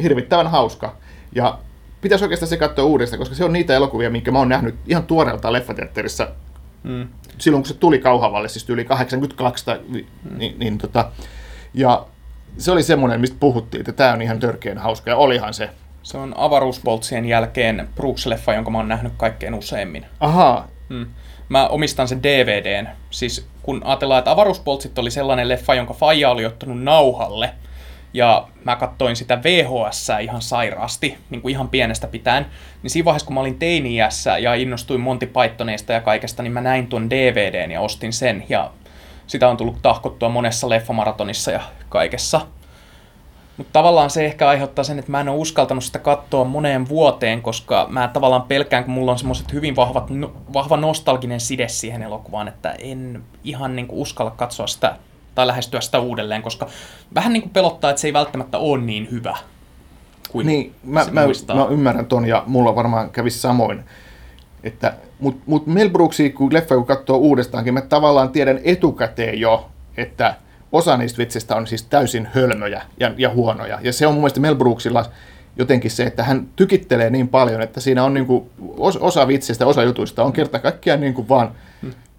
hirvittävän 0.01 0.47
hauska. 0.47 0.95
Ja 1.35 1.59
pitäisi 2.01 2.25
oikeastaan 2.25 2.49
se 2.49 2.57
katsoa 2.57 2.85
uudestaan, 2.85 3.19
koska 3.19 3.35
se 3.35 3.43
on 3.45 3.53
niitä 3.53 3.75
elokuvia, 3.75 4.09
minkä 4.09 4.31
mä 4.31 4.39
oon 4.39 4.49
nähnyt 4.49 4.75
ihan 4.87 5.03
tuoreelta 5.03 5.53
leffateatterissa 5.53 6.27
mm. 6.83 7.07
silloin, 7.37 7.63
kun 7.63 7.67
se 7.67 7.73
tuli 7.73 7.99
Kauhavalle, 7.99 8.49
siis 8.49 8.69
yli 8.69 8.85
82, 8.85 9.65
tai, 9.65 9.79
mm. 9.87 10.03
niin, 10.37 10.59
niin 10.59 10.77
tota, 10.77 11.11
ja 11.73 12.05
se 12.57 12.71
oli 12.71 12.83
semmoinen, 12.83 13.21
mistä 13.21 13.37
puhuttiin, 13.39 13.81
että 13.81 13.91
tämä 13.91 14.13
on 14.13 14.21
ihan 14.21 14.39
törkeän 14.39 14.77
hauska, 14.77 15.09
ja 15.09 15.17
olihan 15.17 15.53
se. 15.53 15.69
Se 16.03 16.17
on 16.17 16.33
avaruuspoltsien 16.37 17.25
jälkeen 17.25 17.89
Brooks-leffa, 17.95 18.55
jonka 18.55 18.71
mä 18.71 18.77
oon 18.77 18.87
nähnyt 18.87 19.13
kaikkein 19.17 19.53
useimmin. 19.53 20.05
Ahaa. 20.19 20.67
Mm. 20.89 21.05
Mä 21.49 21.67
omistan 21.67 22.07
sen 22.07 22.23
DVDn. 22.23 22.89
Siis 23.09 23.47
kun 23.61 23.81
ajatellaan, 23.85 24.19
että 24.19 24.31
avaruuspoltsit 24.31 24.99
oli 24.99 25.11
sellainen 25.11 25.49
leffa, 25.49 25.75
jonka 25.75 25.93
Faija 25.93 26.29
oli 26.29 26.45
ottanut 26.45 26.83
nauhalle, 26.83 27.49
ja 28.13 28.47
mä 28.63 28.75
katsoin 28.75 29.15
sitä 29.15 29.43
VHS 29.43 30.07
ihan 30.21 30.41
sairaasti, 30.41 31.17
niin 31.29 31.41
kuin 31.41 31.51
ihan 31.51 31.69
pienestä 31.69 32.07
pitäen, 32.07 32.45
niin 32.83 32.91
siinä 32.91 33.05
vaiheessa, 33.05 33.25
kun 33.25 33.33
mä 33.33 33.39
olin 33.39 33.59
teini 33.59 33.95
ja 34.41 34.53
innostuin 34.53 35.01
Monty 35.01 35.25
Pythoneista 35.25 35.93
ja 35.93 36.01
kaikesta, 36.01 36.43
niin 36.43 36.53
mä 36.53 36.61
näin 36.61 36.87
tuon 36.87 37.09
DVDn 37.09 37.71
ja 37.71 37.81
ostin 37.81 38.13
sen, 38.13 38.43
ja 38.49 38.71
sitä 39.27 39.49
on 39.49 39.57
tullut 39.57 39.81
tahkottua 39.81 40.29
monessa 40.29 40.69
leffamaratonissa 40.69 41.51
ja 41.51 41.61
kaikessa. 41.89 42.41
Mutta 43.59 43.73
tavallaan 43.73 44.09
se 44.09 44.25
ehkä 44.25 44.47
aiheuttaa 44.47 44.83
sen, 44.83 44.99
että 44.99 45.11
mä 45.11 45.21
en 45.21 45.29
ole 45.29 45.37
uskaltanut 45.37 45.83
sitä 45.83 45.99
katsoa 45.99 46.43
moneen 46.45 46.89
vuoteen, 46.89 47.41
koska 47.41 47.87
mä 47.89 48.07
tavallaan 48.13 48.41
pelkään, 48.41 48.83
kun 48.83 48.93
mulla 48.93 49.11
on 49.11 49.19
semmoiset 49.19 49.53
hyvin 49.53 49.75
vahvat, 49.75 50.09
no, 50.09 50.31
vahva 50.53 50.77
nostalginen 50.77 51.39
side 51.39 51.67
siihen 51.67 52.01
elokuvaan, 52.01 52.47
että 52.47 52.71
en 52.71 53.23
ihan 53.43 53.75
niin 53.75 53.87
kuin 53.87 53.99
uskalla 53.99 54.31
katsoa 54.31 54.67
sitä 54.67 54.95
tai 55.35 55.47
lähestyä 55.47 55.81
sitä 55.81 55.99
uudelleen, 55.99 56.41
koska 56.41 56.67
vähän 57.15 57.33
niin 57.33 57.41
kuin 57.41 57.51
pelottaa, 57.51 57.89
että 57.89 58.01
se 58.01 58.07
ei 58.07 58.13
välttämättä 58.13 58.57
ole 58.57 58.81
niin 58.81 59.07
hyvä 59.11 59.37
kuin 60.29 60.47
Niin, 60.47 60.75
mä, 60.83 61.05
mä, 61.11 61.25
muistaa. 61.25 61.55
mä 61.55 61.65
ymmärrän 61.65 62.05
ton 62.05 62.27
ja 62.27 62.43
mulla 62.47 62.75
varmaan 62.75 63.09
kävisi 63.09 63.39
samoin. 63.39 63.83
Että, 64.63 64.93
mut, 65.19 65.41
mut 65.45 65.67
Mel 65.67 65.89
Brooksia, 65.89 66.29
kun 66.33 66.53
leffa 66.53 66.75
kun 66.75 66.85
katsoo 66.85 67.17
uudestaankin, 67.17 67.73
mä 67.73 67.81
tavallaan 67.81 68.29
tiedän 68.29 68.59
etukäteen 68.63 69.39
jo, 69.39 69.69
että 69.97 70.35
osa 70.71 70.97
niistä 70.97 71.17
vitsistä 71.17 71.55
on 71.55 71.67
siis 71.67 71.83
täysin 71.83 72.27
hölmöjä 72.33 72.81
ja, 72.99 73.11
ja 73.17 73.29
huonoja. 73.29 73.79
Ja 73.81 73.93
se 73.93 74.07
on 74.07 74.13
mun 74.13 74.21
mielestä 74.21 74.39
Mel 74.39 74.55
Brooksilla 74.55 75.05
jotenkin 75.57 75.91
se, 75.91 76.03
että 76.03 76.23
hän 76.23 76.47
tykittelee 76.55 77.09
niin 77.09 77.27
paljon, 77.27 77.61
että 77.61 77.79
siinä 77.79 78.03
on 78.03 78.13
niinku, 78.13 78.49
os, 78.77 78.97
osa 78.97 79.27
vitsistä, 79.27 79.65
osa 79.65 79.83
jutuista 79.83 80.23
on 80.23 80.33
kerta 80.33 80.59
kaikkiaan 80.59 81.01
niinku 81.01 81.29
vaan 81.29 81.51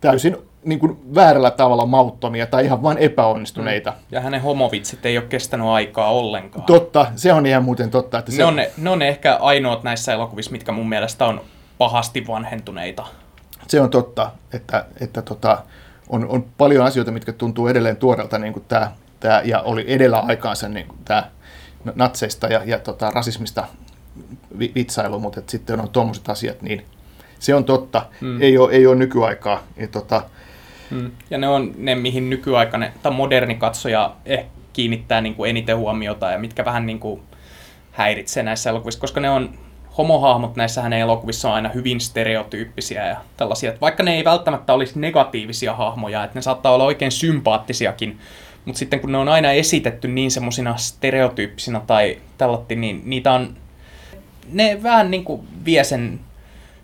täysin 0.01 0.36
niinku 0.64 1.01
väärällä 1.14 1.51
tavalla 1.51 1.86
mauttomia 1.86 2.46
tai 2.46 2.64
ihan 2.64 2.82
vain 2.82 2.98
epäonnistuneita. 2.98 3.92
Ja 4.11 4.20
hänen 4.20 4.40
homovitsit 4.40 5.07
ei 5.07 5.18
ole 5.18 5.26
kestänyt 5.26 5.66
aikaa 5.66 6.11
ollenkaan. 6.11 6.64
Totta, 6.64 7.07
se 7.16 7.32
on 7.32 7.46
ihan 7.46 7.64
muuten 7.64 7.90
totta. 7.90 8.18
Että 8.18 8.32
se, 8.32 8.38
ne, 8.38 8.44
on 8.44 8.57
ne, 8.57 8.70
ne 8.76 8.90
on 8.90 9.03
ehkä 9.03 9.36
ainoat 9.36 9.82
näissä 9.82 10.12
elokuvissa, 10.12 10.51
mitkä 10.51 10.72
mun 10.72 10.88
mielestä 10.88 11.26
on 11.26 11.40
pahasti 11.78 12.26
vanhentuneita. 12.26 13.07
Se 13.68 13.80
on 13.80 13.90
totta, 13.90 14.30
että, 14.53 14.84
että 15.01 15.22
tota, 15.22 15.59
on, 16.11 16.29
on 16.29 16.45
paljon 16.59 16.85
asioita, 16.85 17.13
mitkä 17.13 17.33
tuntuu 17.33 17.69
edelleen 17.69 17.97
tuoreelta, 17.97 18.39
niin 18.39 18.53
kuin 18.53 18.65
tämä, 18.69 18.93
tämä, 19.21 19.43
ja 19.45 19.61
oli 19.61 19.85
edellä 19.87 20.19
aikaansa 20.19 20.69
niin 20.69 20.87
kuin 20.87 20.99
tämä 21.05 21.31
natseista 21.95 22.47
ja, 22.47 22.63
ja 22.65 22.79
tota, 22.79 23.11
rasismista 23.11 23.65
vi, 24.59 24.73
vitsailu, 24.75 25.19
mutta 25.19 25.41
että 25.41 25.51
sitten 25.51 25.81
on 25.81 25.89
tuommoiset 25.89 26.29
asiat, 26.29 26.63
niin 26.63 26.85
se 27.39 27.55
on 27.55 27.65
totta. 27.65 28.07
Mm. 28.21 28.43
Ei, 28.43 28.59
ole, 28.59 28.73
ei 28.73 28.87
ole 28.87 28.97
nykyaikaa. 28.97 29.63
Ja, 29.77 29.89
tota, 29.89 30.23
Mm. 30.91 31.11
Ja 31.31 31.39
ne 31.39 31.49
on 31.49 31.73
ne, 31.77 31.95
mihin 31.95 32.31
nykyaikainen 32.31 32.93
tai 33.03 33.13
moderni 33.13 33.55
katsoja 33.55 34.17
ehkä 34.27 34.51
kiinnittää 34.73 35.21
niin 35.21 35.35
kuin 35.35 35.51
eniten 35.51 35.77
huomiota 35.77 36.31
ja 36.31 36.39
mitkä 36.39 36.65
vähän 36.65 36.87
niin 36.87 37.01
kuin 37.01 37.21
häiritsee 37.93 38.43
näissä 38.43 38.71
elokuvissa, 38.71 39.01
koska 39.01 39.21
ne 39.21 39.31
on 39.31 39.51
homohahmot 39.99 40.57
näissä 40.57 40.82
hänen 40.82 41.01
elokuvissa 41.01 41.49
on 41.49 41.55
aina 41.55 41.68
hyvin 41.68 42.01
stereotyyppisiä 42.01 43.07
ja 43.07 43.16
tällaisia, 43.36 43.70
että 43.70 43.80
vaikka 43.80 44.03
ne 44.03 44.14
ei 44.14 44.24
välttämättä 44.24 44.72
olisi 44.72 44.99
negatiivisia 44.99 45.74
hahmoja, 45.74 46.24
että 46.24 46.38
ne 46.38 46.43
saattaa 46.43 46.72
olla 46.72 46.84
oikein 46.84 47.12
sympaattisiakin, 47.12 48.18
mutta 48.64 48.78
sitten 48.78 49.01
kun 49.01 49.12
ne 49.12 49.18
on 49.18 49.28
aina 49.28 49.53
esitetty 49.53 50.09
niin 50.09 50.30
semmoisina 50.30 50.76
stereotyyppisinä 50.76 51.80
tai 51.86 52.18
tällatti, 52.38 52.76
niin 52.76 53.03
niitä 53.05 53.32
on, 53.32 53.57
ne 54.53 54.82
vähän 54.82 55.11
niin 55.11 55.24
kuin 55.24 55.49
vie 55.64 55.84
sen 55.84 56.20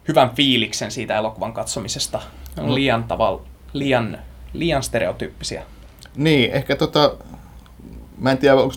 hyvän 0.08 0.30
fiiliksen 0.30 0.90
siitä 0.90 1.16
elokuvan 1.16 1.52
katsomisesta. 1.52 2.20
Ne 2.56 2.62
on 2.62 2.74
liian 2.74 3.04
tavalla, 3.04 3.42
liian, 3.72 4.18
liian 4.52 4.82
stereotyyppisiä. 4.82 5.62
niin, 6.16 6.50
ehkä 6.52 6.76
tota, 6.76 7.14
mä 8.18 8.30
en 8.30 8.38
tiedä, 8.38 8.54
onko 8.54 8.74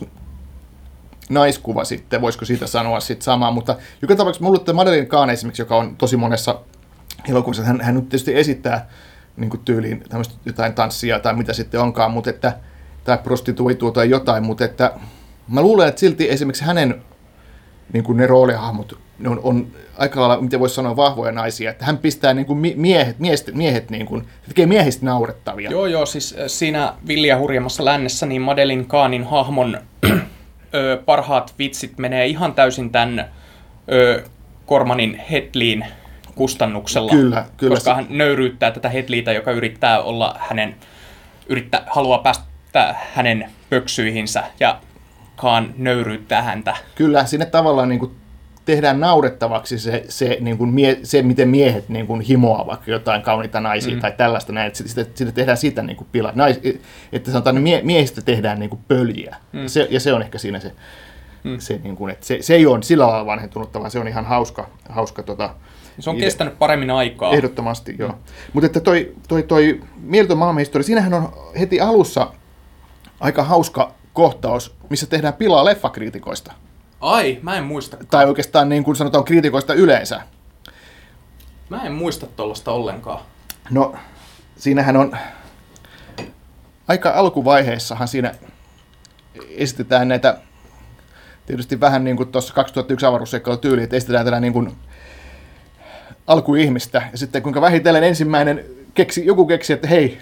naiskuva 1.30 1.84
sitten, 1.84 2.21
voisiko 2.21 2.45
siitä 2.45 2.67
sanoa 2.67 2.99
sitten 2.99 3.25
samaa, 3.25 3.51
mutta 3.51 3.75
joka 4.01 4.15
tapauksessa 4.15 4.45
mulla 4.45 4.59
tämä 4.59 4.75
Madeline 4.75 5.05
Kahn 5.05 5.30
esimerkiksi, 5.30 5.61
joka 5.61 5.75
on 5.75 5.95
tosi 5.95 6.17
monessa 6.17 6.59
elokuvassa, 7.30 7.63
hän, 7.63 7.82
hän 7.82 7.95
nyt 7.95 8.03
tietysti 8.03 8.36
esittää 8.36 8.89
niin 9.38 9.49
kuin 9.49 9.61
tyyliin 9.65 10.03
tämmöistä 10.09 10.36
jotain 10.45 10.73
tanssia 10.73 11.19
tai 11.19 11.34
mitä 11.34 11.53
sitten 11.53 11.80
onkaan, 11.80 12.11
mutta 12.11 12.30
että, 12.30 12.53
tai 13.03 13.17
prostituitua 13.17 13.91
tai 13.91 14.09
jotain, 14.09 14.43
mutta 14.43 14.65
että 14.65 14.93
mä 15.47 15.61
luulen, 15.61 15.88
että 15.88 15.99
silti 15.99 16.30
esimerkiksi 16.30 16.63
hänen 16.63 17.01
niin 17.93 18.03
kuin 18.03 18.17
ne 18.17 18.27
roolihahmot 18.27 18.99
ne 19.19 19.30
on, 19.30 19.39
on 19.43 19.67
aika 19.97 20.21
lailla, 20.21 20.41
miten 20.41 20.59
voisi 20.59 20.75
sanoa, 20.75 20.95
vahvoja 20.95 21.32
naisia, 21.32 21.71
että 21.71 21.86
hän 21.86 21.97
pistää 21.97 22.34
niin 22.34 22.45
kuin 22.45 22.59
miehet, 22.75 23.19
miehet, 23.19 23.51
miehet 23.53 23.89
niin 23.89 24.05
kuin, 24.05 24.27
tekee 24.47 24.65
miehistä 24.65 25.05
naurettavia. 25.05 25.71
Joo, 25.71 25.86
joo, 25.86 26.05
siis 26.05 26.36
äh, 26.39 26.43
siinä 26.47 26.93
Vilja 27.07 27.38
hurjemmassa 27.38 27.86
lännessä, 27.86 28.25
niin 28.25 28.41
Madeline 28.41 28.84
Kahnin 28.84 29.23
hahmon 29.23 29.77
ö, 30.74 31.01
parhaat 31.05 31.53
vitsit 31.59 31.97
menee 31.97 32.28
ihan 32.28 32.53
täysin 32.53 32.91
tämän 32.91 33.26
ö, 33.91 34.24
Kormanin 34.65 35.22
Hetliin 35.32 35.86
kustannuksella. 36.36 37.11
Kyllä, 37.11 37.45
kyllä. 37.57 37.76
Koska 37.76 37.95
hän 37.95 38.05
nöyryyttää 38.09 38.72
tätä 38.72 38.89
Hetliitä, 38.89 39.32
joka 39.32 39.51
yrittää 39.51 40.01
olla 40.01 40.36
hänen, 40.39 40.76
yrittää, 41.47 41.84
haluaa 41.88 42.17
päästä 42.17 42.95
hänen 43.13 43.49
pöksyihinsä 43.70 44.43
ja 44.59 44.80
Kaan 45.36 45.74
nöyryyttää 45.78 46.41
häntä. 46.41 46.78
Kyllä, 46.95 47.26
sinne 47.26 47.45
tavallaan 47.45 47.89
niin 47.89 47.99
kuin 47.99 48.11
tehdään 48.70 48.99
naurettavaksi 48.99 49.80
se, 49.80 50.03
se, 50.09 50.38
niin 50.39 50.57
kuin 50.57 50.70
mie, 50.70 50.99
se 51.03 51.22
miten 51.22 51.49
miehet 51.49 51.89
niin 51.89 52.07
kuin 52.07 52.22
himoaa 52.22 52.67
vaikka 52.67 52.91
jotain 52.91 53.22
kauniita 53.22 53.59
naisia 53.59 53.95
mm. 53.95 54.01
tai 54.01 54.11
tällaista 54.17 54.53
näin, 54.53 54.67
että 54.67 54.84
sitten, 54.84 55.05
sitten 55.05 55.34
tehdään 55.34 55.57
sitä 55.57 55.82
niin 55.82 55.97
kuin 55.97 56.07
pila. 56.11 56.32
Nais, 56.36 56.59
että 57.11 57.32
sanotaan, 57.32 57.55
että 57.55 57.63
mie, 57.63 57.82
miehistä 57.84 58.22
tehdään 58.22 58.59
niin 58.59 58.70
kuin 58.70 58.82
pöljiä. 58.88 59.36
Mm. 59.51 59.67
Se, 59.67 59.88
ja 59.89 59.99
se 59.99 60.13
on 60.13 60.22
ehkä 60.22 60.38
siinä 60.38 60.59
se, 60.59 60.72
mm. 61.43 61.59
se, 61.59 61.80
niin 61.84 61.95
kuin, 61.95 62.11
että 62.11 62.26
se, 62.26 62.38
se 62.41 62.55
ei 62.55 62.65
ole 62.65 62.84
sillä 62.84 63.07
lailla 63.07 63.26
vanhentunutta, 63.26 63.80
vaan 63.80 63.91
se 63.91 63.99
on 63.99 64.07
ihan 64.07 64.26
hauska, 64.26 64.70
hauska 64.89 65.24
tota, 65.24 65.55
Se 65.99 66.09
on 66.09 66.17
kestänyt 66.17 66.59
paremmin 66.59 66.91
aikaa. 66.91 67.34
Ehdottomasti, 67.34 67.95
joo. 67.99 68.13
Mutta 68.53 68.65
että 68.65 68.80
toi, 68.80 69.13
toi, 69.28 69.43
toi 69.43 69.82
Mieltön 70.01 70.38
maailmanhistoria, 70.38 70.86
siinähän 70.86 71.13
on 71.13 71.34
heti 71.59 71.82
alussa 71.82 72.34
aika 73.20 73.43
hauska 73.43 73.91
kohtaus, 74.13 74.76
missä 74.89 75.07
tehdään 75.07 75.34
pilaa 75.34 75.65
leffakriitikoista. 75.65 76.53
Ai, 77.02 77.39
mä 77.41 77.58
en 77.58 77.64
muista. 77.64 77.97
Tai 78.10 78.26
oikeastaan 78.26 78.70
niin 78.70 78.84
kuin 78.84 78.95
sanotaan 78.95 79.24
kriitikoista 79.24 79.74
yleensä. 79.74 80.22
Mä 81.70 81.84
en 81.84 81.91
muista 81.91 82.28
tuollaista 82.28 82.72
ollenkaan. 82.72 83.22
No, 83.70 83.95
siinähän 84.58 84.97
on 84.97 85.18
aika 86.88 87.12
alkuvaiheessahan 87.12 88.08
siinä 88.08 88.36
esitetään 89.50 90.08
näitä 90.08 90.38
tietysti 91.45 91.80
vähän 91.80 92.04
niin 92.04 92.18
kuin 92.18 92.32
tuossa 92.32 92.54
2001 92.54 93.06
avaruusseikkailu 93.06 93.58
tyyli, 93.58 93.84
että 93.84 93.95
esitetään 93.95 94.26
tällä 94.26 94.39
niin 94.39 94.54
kuin 94.54 94.76
alkuihmistä. 96.28 97.02
Ja 97.12 97.18
sitten 97.18 97.43
kuinka 97.43 97.62
vähitellen 97.62 98.04
ensimmäinen 98.04 98.66
keksi, 98.93 99.26
joku 99.26 99.45
keksi, 99.45 99.74
että 99.74 99.88
hei, 99.88 100.18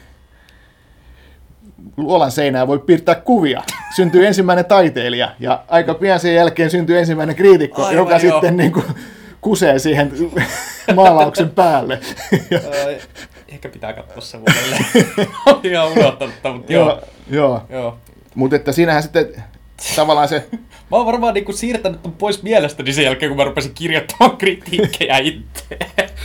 luolan 1.98 2.32
seinää 2.32 2.68
voi 2.68 2.80
piirtää 2.80 3.16
kuvia. 3.16 3.64
Syntyy 3.96 4.28
ensimmäinen 4.28 4.66
taiteilija 4.66 5.32
ja 5.40 5.64
aika 5.68 5.94
pian 5.94 6.20
sen 6.20 6.36
jälkeen 6.36 6.70
syntyy 6.70 7.00
ensimmäinen 7.00 7.36
kriitikko, 7.36 7.82
Aivan, 7.82 7.96
joka 7.96 8.18
joo. 8.18 8.20
sitten 8.20 8.58
niin 8.58 8.72
kuin 8.72 8.86
kusee 9.42 9.80
siihen 9.80 10.12
maalauksen 10.96 11.50
päälle. 11.50 12.00
Ehkä 13.48 13.70
pitää 13.70 13.94
katsoa 13.94 14.22
se. 14.22 14.38
Olen 15.46 15.60
ihan 15.64 15.92
unohtanut, 15.92 16.36
mutta 16.54 16.74
joo. 16.74 16.90
joo, 16.90 17.02
joo. 17.30 17.62
joo. 17.70 17.98
Mutta 18.36 18.56
että 18.56 18.72
siinähän 18.72 19.04
sitten 19.04 19.44
tavallaan 19.96 20.28
se, 20.28 20.48
Mä 20.92 20.98
oon 20.98 21.06
varmaan 21.06 21.34
niinku 21.34 21.54
siirtänyt 21.54 22.04
ton 22.04 22.12
pois 22.12 22.44
mielestäni 22.44 22.94
sen 22.94 23.06
jälkeen, 23.06 23.30
kun 23.30 23.38
mä 23.38 23.44
rupesin 23.44 23.74
kirjoittamaan 23.74 24.38
kritiikkejä 24.38 25.18
itse. 25.18 25.78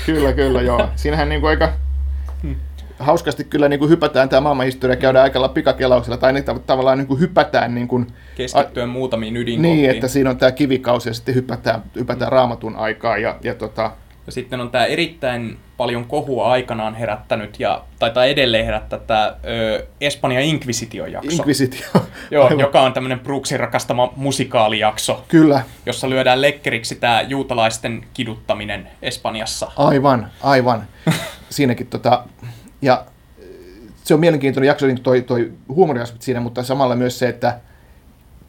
kyllä, 0.06 0.32
kyllä, 0.32 0.62
joo. 0.62 0.88
Siinähän 0.96 1.28
niin 1.28 1.40
kuin 1.40 1.50
aika 1.50 1.72
hauskasti 2.98 3.44
kyllä 3.44 3.68
niin 3.68 3.78
kuin 3.78 3.90
hypätään 3.90 4.28
tämä 4.28 4.40
maailmanhistoria, 4.40 4.96
käydään 4.96 5.22
aika 5.24 5.48
pikakelauksella, 5.48 6.16
tai 6.16 6.32
niin, 6.32 6.44
tav- 6.44 6.60
tavallaan 6.66 6.98
niin 6.98 7.08
kuin 7.08 7.20
hypätään 7.20 7.74
niin 7.74 7.88
kuin, 7.88 8.06
Keskittyen 8.34 8.88
muutamiin 8.88 9.36
ydinkohtiin. 9.36 9.76
niin, 9.76 9.90
että 9.90 10.08
siinä 10.08 10.30
on 10.30 10.36
tämä 10.36 10.52
kivikausi 10.52 11.08
ja 11.08 11.14
sitten 11.14 11.34
hypätään, 11.34 11.82
hypätään 11.94 12.32
raamatun 12.32 12.76
aikaa 12.76 13.18
ja, 13.18 13.36
ja 13.42 13.54
tota, 13.54 13.90
Ja 14.26 14.32
sitten 14.32 14.60
on 14.60 14.70
tämä 14.70 14.84
erittäin 14.84 15.58
paljon 15.76 16.04
kohua 16.04 16.50
aikanaan 16.52 16.94
herättänyt, 16.94 17.60
ja 17.60 17.82
taitaa 17.98 18.24
edelleen 18.24 18.64
herättää 18.64 18.98
tämä 18.98 19.36
ö, 19.44 19.86
Espanja 20.00 20.40
Inquisition-jakso. 20.40 21.30
Inquisitio. 21.32 21.86
Joo, 22.30 22.44
Aivan. 22.44 22.60
joka 22.60 22.80
on 22.80 22.92
tämmöinen 22.92 23.20
Brooksin 23.20 23.60
rakastama 23.60 24.12
musikaalijakso, 24.16 25.24
Kyllä, 25.28 25.62
jossa 25.86 26.10
lyödään 26.10 26.42
lekkeriksi 26.42 26.94
tämä 26.94 27.20
juutalaisten 27.22 28.04
kiduttaminen 28.14 28.88
Espanjassa. 29.02 29.72
aivan, 29.76 30.30
aivan. 30.42 30.82
Siinäkin 31.50 31.86
tota, 31.86 32.24
ja 32.82 33.06
äh, 33.06 33.46
se 34.04 34.14
on 34.14 34.20
mielenkiintoinen 34.20 34.68
jakso, 34.68 34.86
niin 34.86 35.02
toi, 35.02 35.22
toi 35.22 35.52
huumoriaspekti 35.68 36.24
siinä, 36.24 36.40
mutta 36.40 36.62
samalla 36.62 36.96
myös 36.96 37.18
se, 37.18 37.28
että 37.28 37.60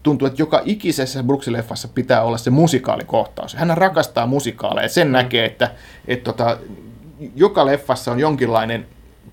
tuntuu, 0.04 0.26
että 0.28 0.42
joka 0.42 0.62
ikisessä 0.64 1.22
Brooksin 1.22 1.52
leffassa 1.52 1.88
pitää 1.88 2.22
olla 2.22 2.38
se 2.38 2.50
musikaalikohtaus. 2.50 3.54
Hän 3.54 3.76
rakastaa 3.76 4.26
musikaaleja. 4.26 4.88
Sen 4.88 5.06
mm. 5.06 5.12
näkee, 5.12 5.44
että, 5.44 5.70
että 6.08 6.24
tota, 6.24 6.58
joka 7.36 7.66
leffassa 7.66 8.12
on 8.12 8.20
jonkinlainen 8.20 8.86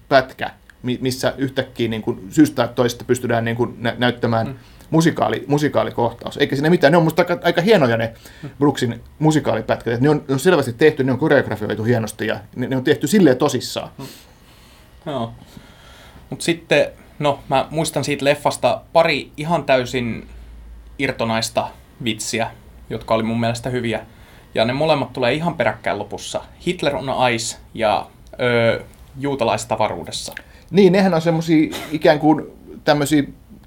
pätkä, 0.09 0.49
mi- 0.83 0.99
missä 1.01 1.33
yhtäkkiä 1.37 1.87
niin 1.87 2.01
kuin 2.01 2.27
syystä 2.29 2.55
tai 2.55 2.75
toisesta 2.75 3.05
pystytään 3.05 3.45
niin 3.45 3.57
kuin 3.57 3.75
nä- 3.77 3.95
näyttämään 3.97 4.47
mm. 4.47 4.53
musikaali, 4.89 5.43
musikaalikohtaus. 5.47 6.37
Eikä 6.37 6.55
siinä 6.55 6.69
mitään. 6.69 6.91
Ne 6.91 6.97
on 6.97 7.03
musta 7.03 7.21
aika, 7.21 7.39
aika 7.43 7.61
hienoja 7.61 7.97
ne 7.97 8.13
Brooksin 8.59 9.01
musikaalipätkät. 9.19 10.01
Ne 10.01 10.09
on, 10.09 10.23
ne 10.27 10.33
on 10.33 10.39
selvästi 10.39 10.73
tehty, 10.73 11.03
ne 11.03 11.11
on 11.11 11.19
koreografioitu 11.19 11.83
hienosti 11.83 12.27
ja 12.27 12.39
ne, 12.55 12.67
ne 12.67 12.77
on 12.77 12.83
tehty 12.83 13.07
silleen 13.07 13.37
tosissaan. 13.37 13.89
Joo. 15.05 15.33
Mutta 16.29 16.45
sitten, 16.45 16.87
no 17.19 17.39
mä 17.49 17.67
muistan 17.69 18.03
siitä 18.03 18.25
leffasta 18.25 18.81
pari 18.93 19.31
ihan 19.37 19.63
täysin 19.63 20.27
irtonaista 20.99 21.67
vitsiä, 22.03 22.51
jotka 22.89 23.13
oli 23.13 23.23
mun 23.23 23.39
mielestä 23.39 23.69
hyviä. 23.69 24.05
Ja 24.55 24.65
ne 24.65 24.73
molemmat 24.73 25.13
tulee 25.13 25.33
ihan 25.33 25.53
peräkkäin 25.53 25.99
lopussa. 25.99 26.41
Hitler 26.67 26.95
on 26.95 27.31
Ice 27.33 27.57
ja 27.73 28.07
öö, 28.41 28.83
juutalaiset 29.19 29.71
avaruudessa. 29.71 30.33
Niin, 30.71 30.93
nehän 30.93 31.13
on 31.13 31.21
semmosia 31.21 31.75
ikään 31.91 32.19
kuin 32.19 32.45
tämmöisiä 32.83 33.23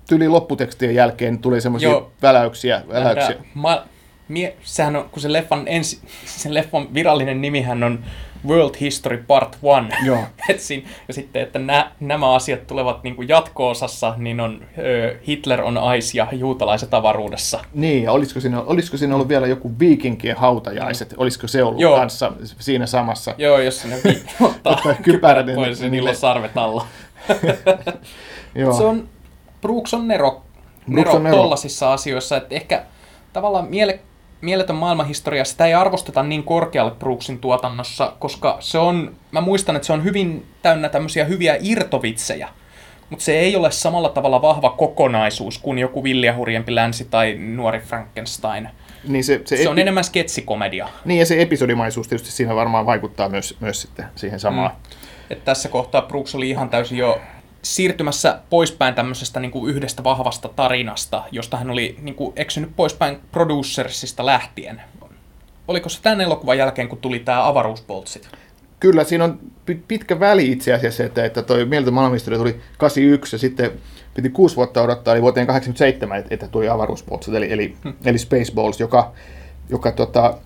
tyli 0.08 0.28
lopputekstien 0.28 0.94
jälkeen 0.94 1.38
tuli 1.38 1.60
semmoisia 1.60 2.02
väläyksiä. 2.22 2.82
väläyksiä. 2.88 3.28
Nähdään 3.28 3.46
Ma- 3.54 3.84
mie- 4.28 4.56
sehän 4.62 4.96
on, 4.96 5.08
kun 5.10 5.22
se 5.22 5.32
leffan, 5.32 5.62
ensi, 5.66 6.00
sen 6.26 6.54
leffan 6.54 6.94
virallinen 6.94 7.40
nimihän 7.40 7.82
on 7.82 8.04
World 8.48 8.74
History 8.80 9.24
Part 9.26 9.58
1. 9.92 10.06
Joo. 10.06 10.18
Et 10.50 10.60
siinä, 10.60 10.88
ja 11.08 11.14
sitten, 11.14 11.42
että 11.42 11.58
nä, 11.58 11.90
nämä 12.00 12.34
asiat 12.34 12.66
tulevat 12.66 13.02
niin 13.02 13.16
kuin 13.16 13.28
jatko-osassa, 13.28 14.14
niin 14.16 14.40
on 14.40 14.60
ö, 14.78 15.16
Hitler 15.28 15.62
on 15.62 15.78
Ice 15.98 16.18
ja 16.18 16.26
juutalaiset 16.32 16.94
avaruudessa. 16.94 17.60
Niin, 17.74 18.02
ja 18.02 18.12
olisiko 18.12 18.40
siinä, 18.40 18.60
olisiko 18.62 18.96
siinä 18.96 19.14
ollut 19.14 19.28
vielä 19.28 19.46
joku 19.46 19.72
viikinkien 19.78 20.36
hautajaiset? 20.36 21.14
Olisiko 21.16 21.46
se 21.48 21.62
ollut 21.64 21.80
Joo. 21.80 21.96
kanssa 21.96 22.32
siinä 22.40 22.86
samassa? 22.86 23.34
Joo, 23.38 23.58
jos 23.58 23.80
sinne 23.80 23.96
vi- 24.04 24.22
ottaa 24.46 24.72
Ottaa 24.72 24.94
kypärät, 25.02 25.46
niin- 25.46 25.56
pois, 25.56 25.68
niin 25.68 25.80
niin 25.80 25.90
niillä 25.90 26.10
on 26.10 26.16
sarvet 26.16 26.56
alla. 26.58 26.86
Joo. 28.54 28.72
Se 28.72 28.84
on, 28.84 29.08
Brooks 29.60 29.94
on 29.94 30.08
nero, 30.08 30.30
Brooks 30.30 30.88
nero, 30.88 31.12
on 31.12 31.22
nero. 31.24 31.36
tollasissa 31.36 31.92
asioissa, 31.92 32.36
että 32.36 32.54
ehkä 32.54 32.82
tavallaan 33.32 33.66
miele, 33.70 34.00
mieletön 34.44 34.76
maailmanhistoria, 34.76 35.44
sitä 35.44 35.66
ei 35.66 35.74
arvosteta 35.74 36.22
niin 36.22 36.42
korkealle 36.42 36.92
Brooksin 36.98 37.38
tuotannossa, 37.38 38.12
koska 38.18 38.56
se 38.60 38.78
on, 38.78 39.16
mä 39.30 39.40
muistan, 39.40 39.76
että 39.76 39.86
se 39.86 39.92
on 39.92 40.04
hyvin 40.04 40.46
täynnä 40.62 40.88
tämmöisiä 40.88 41.24
hyviä 41.24 41.56
irtovitsejä, 41.60 42.48
mutta 43.10 43.24
se 43.24 43.38
ei 43.38 43.56
ole 43.56 43.70
samalla 43.70 44.08
tavalla 44.08 44.42
vahva 44.42 44.70
kokonaisuus 44.70 45.58
kuin 45.58 45.78
joku 45.78 46.04
Vilja 46.04 46.36
hurjempi 46.36 46.74
länsi 46.74 47.04
tai 47.04 47.34
Nuori 47.38 47.80
Frankenstein. 47.80 48.68
Niin, 49.08 49.24
se, 49.24 49.40
se, 49.44 49.56
Se 49.56 49.68
on 49.68 49.74
epi- 49.74 49.80
enemmän 49.80 50.04
sketsikomedia. 50.04 50.88
niin, 51.04 51.18
ja 51.20 51.26
se 51.26 51.42
episodimaisuus 51.42 52.08
tietysti 52.08 52.32
siinä 52.32 52.54
varmaan 52.54 52.86
vaikuttaa 52.86 53.28
myös, 53.28 53.56
myös 53.60 53.82
sitten 53.82 54.06
siihen 54.14 54.40
samaan. 54.40 54.70
Mm. 54.70 54.76
Et 55.30 55.44
tässä 55.44 55.68
kohtaa 55.68 56.02
Brooks 56.02 56.34
oli 56.34 56.50
ihan 56.50 56.68
täysin 56.68 56.98
jo 56.98 57.20
siirtymässä 57.64 58.38
poispäin 58.50 58.94
tämmöisestä 58.94 59.40
niin 59.40 59.50
kuin 59.50 59.74
yhdestä 59.74 60.04
vahvasta 60.04 60.48
tarinasta, 60.48 61.24
josta 61.30 61.56
hän 61.56 61.70
oli 61.70 61.96
niin 62.02 62.14
kuin 62.14 62.32
eksynyt 62.36 62.70
poispäin 62.76 63.18
producersista 63.32 64.26
lähtien. 64.26 64.80
Oliko 65.68 65.88
se 65.88 66.02
tämän 66.02 66.20
elokuvan 66.20 66.58
jälkeen, 66.58 66.88
kun 66.88 66.98
tuli 66.98 67.18
tämä 67.18 67.48
avaruuspoltsit? 67.48 68.28
Kyllä, 68.80 69.04
siinä 69.04 69.24
on 69.24 69.38
pi- 69.66 69.82
pitkä 69.88 70.20
väli 70.20 70.52
itse 70.52 70.72
asiassa, 70.72 71.04
että, 71.04 71.24
että 71.24 71.42
toi 71.42 71.64
maailmanhistoria 71.64 72.38
tuli 72.38 72.60
81 72.78 73.34
ja 73.34 73.38
sitten 73.38 73.70
piti 74.14 74.30
kuusi 74.30 74.56
vuotta 74.56 74.82
odottaa, 74.82 75.14
eli 75.14 75.22
vuoteen 75.22 75.46
87, 75.46 76.18
että, 76.18 76.34
että 76.34 76.48
tuli 76.48 76.68
avaruuspoltsit, 76.68 77.34
eli, 77.34 77.52
eli, 77.52 77.76
hmm. 77.84 77.94
eli 78.04 78.18
Spaceballs, 78.18 78.80
joka, 78.80 79.12
joka 79.68 79.92
tota, 79.92 80.38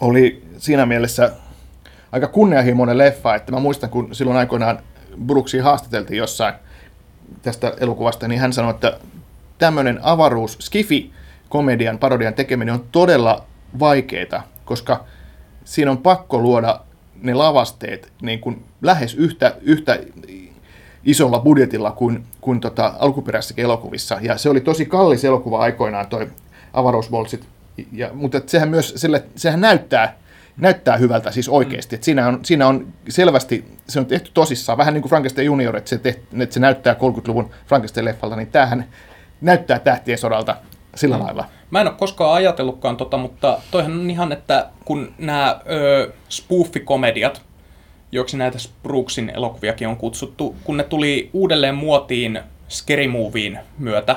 oli 0.00 0.42
siinä 0.58 0.86
mielessä 0.86 1.32
aika 2.12 2.26
kunnianhimoinen 2.26 2.98
leffa, 2.98 3.34
että 3.34 3.52
mä 3.52 3.60
muistan, 3.60 3.90
kun 3.90 4.14
silloin 4.14 4.38
aikoinaan 4.38 4.78
Brooksia 5.26 5.64
haastateltiin 5.64 6.18
jossain 6.18 6.54
tästä 7.42 7.72
elokuvasta, 7.80 8.28
niin 8.28 8.40
hän 8.40 8.52
sanoi, 8.52 8.70
että 8.70 8.98
tämmöinen 9.58 9.98
avaruus, 10.02 10.56
skifi, 10.60 11.12
komedian, 11.48 11.98
parodian 11.98 12.34
tekeminen 12.34 12.74
on 12.74 12.84
todella 12.92 13.44
vaikeaa, 13.78 14.42
koska 14.64 15.04
siinä 15.64 15.90
on 15.90 15.98
pakko 15.98 16.38
luoda 16.38 16.80
ne 17.22 17.34
lavasteet 17.34 18.12
niin 18.22 18.40
kuin 18.40 18.64
lähes 18.82 19.14
yhtä, 19.14 19.56
yhtä 19.60 19.98
isolla 21.04 21.38
budjetilla 21.38 21.90
kuin, 21.90 22.24
kuin 22.40 22.60
tota 22.60 22.94
alkuperäisissäkin 22.98 23.64
elokuvissa. 23.64 24.18
Ja 24.20 24.38
se 24.38 24.50
oli 24.50 24.60
tosi 24.60 24.86
kallis 24.86 25.24
elokuva 25.24 25.58
aikoinaan 25.58 26.06
toi 26.06 26.28
avaruusboltsit. 26.72 27.48
Ja, 27.92 28.10
mutta 28.12 28.40
sehän 28.46 28.68
myös, 28.68 28.92
sille, 28.96 29.24
sehän 29.36 29.60
näyttää, 29.60 30.16
näyttää 30.58 30.96
hyvältä 30.96 31.30
siis 31.30 31.48
oikeasti. 31.48 31.96
Et 31.96 32.02
siinä, 32.02 32.28
on, 32.28 32.40
siinä 32.42 32.66
on 32.66 32.86
selvästi, 33.08 33.64
se 33.88 34.00
on 34.00 34.06
tehty 34.06 34.30
tosissaan, 34.34 34.78
vähän 34.78 34.94
niin 34.94 35.02
kuin 35.02 35.10
Frankenstein 35.10 35.46
Junior, 35.46 35.76
että 35.76 35.90
se, 35.90 35.98
teht, 35.98 36.20
että 36.40 36.54
se 36.54 36.60
näyttää 36.60 36.94
30-luvun 36.94 37.50
Frankenstein-leffalta, 37.66 38.36
niin 38.36 38.50
tämähän 38.52 38.84
näyttää 39.40 39.78
tähtien 39.78 40.18
sodalta 40.18 40.56
sillä 40.94 41.16
mm. 41.16 41.24
lailla. 41.24 41.44
Mä 41.70 41.80
en 41.80 41.88
ole 41.88 41.96
koskaan 41.98 42.34
ajatellutkaan 42.34 42.96
tota, 42.96 43.16
mutta 43.16 43.58
toihan 43.70 44.00
on 44.00 44.10
ihan, 44.10 44.32
että 44.32 44.66
kun 44.84 45.14
nämä 45.18 45.60
ö, 45.70 46.12
spoofikomediat, 46.28 47.42
joksi 48.12 48.36
näitä 48.36 48.58
Brooksin 48.82 49.30
elokuviakin 49.30 49.88
on 49.88 49.96
kutsuttu, 49.96 50.56
kun 50.64 50.76
ne 50.76 50.84
tuli 50.84 51.30
uudelleen 51.32 51.74
muotiin 51.74 52.40
Scary 52.68 53.08
Movien 53.08 53.60
myötä 53.78 54.16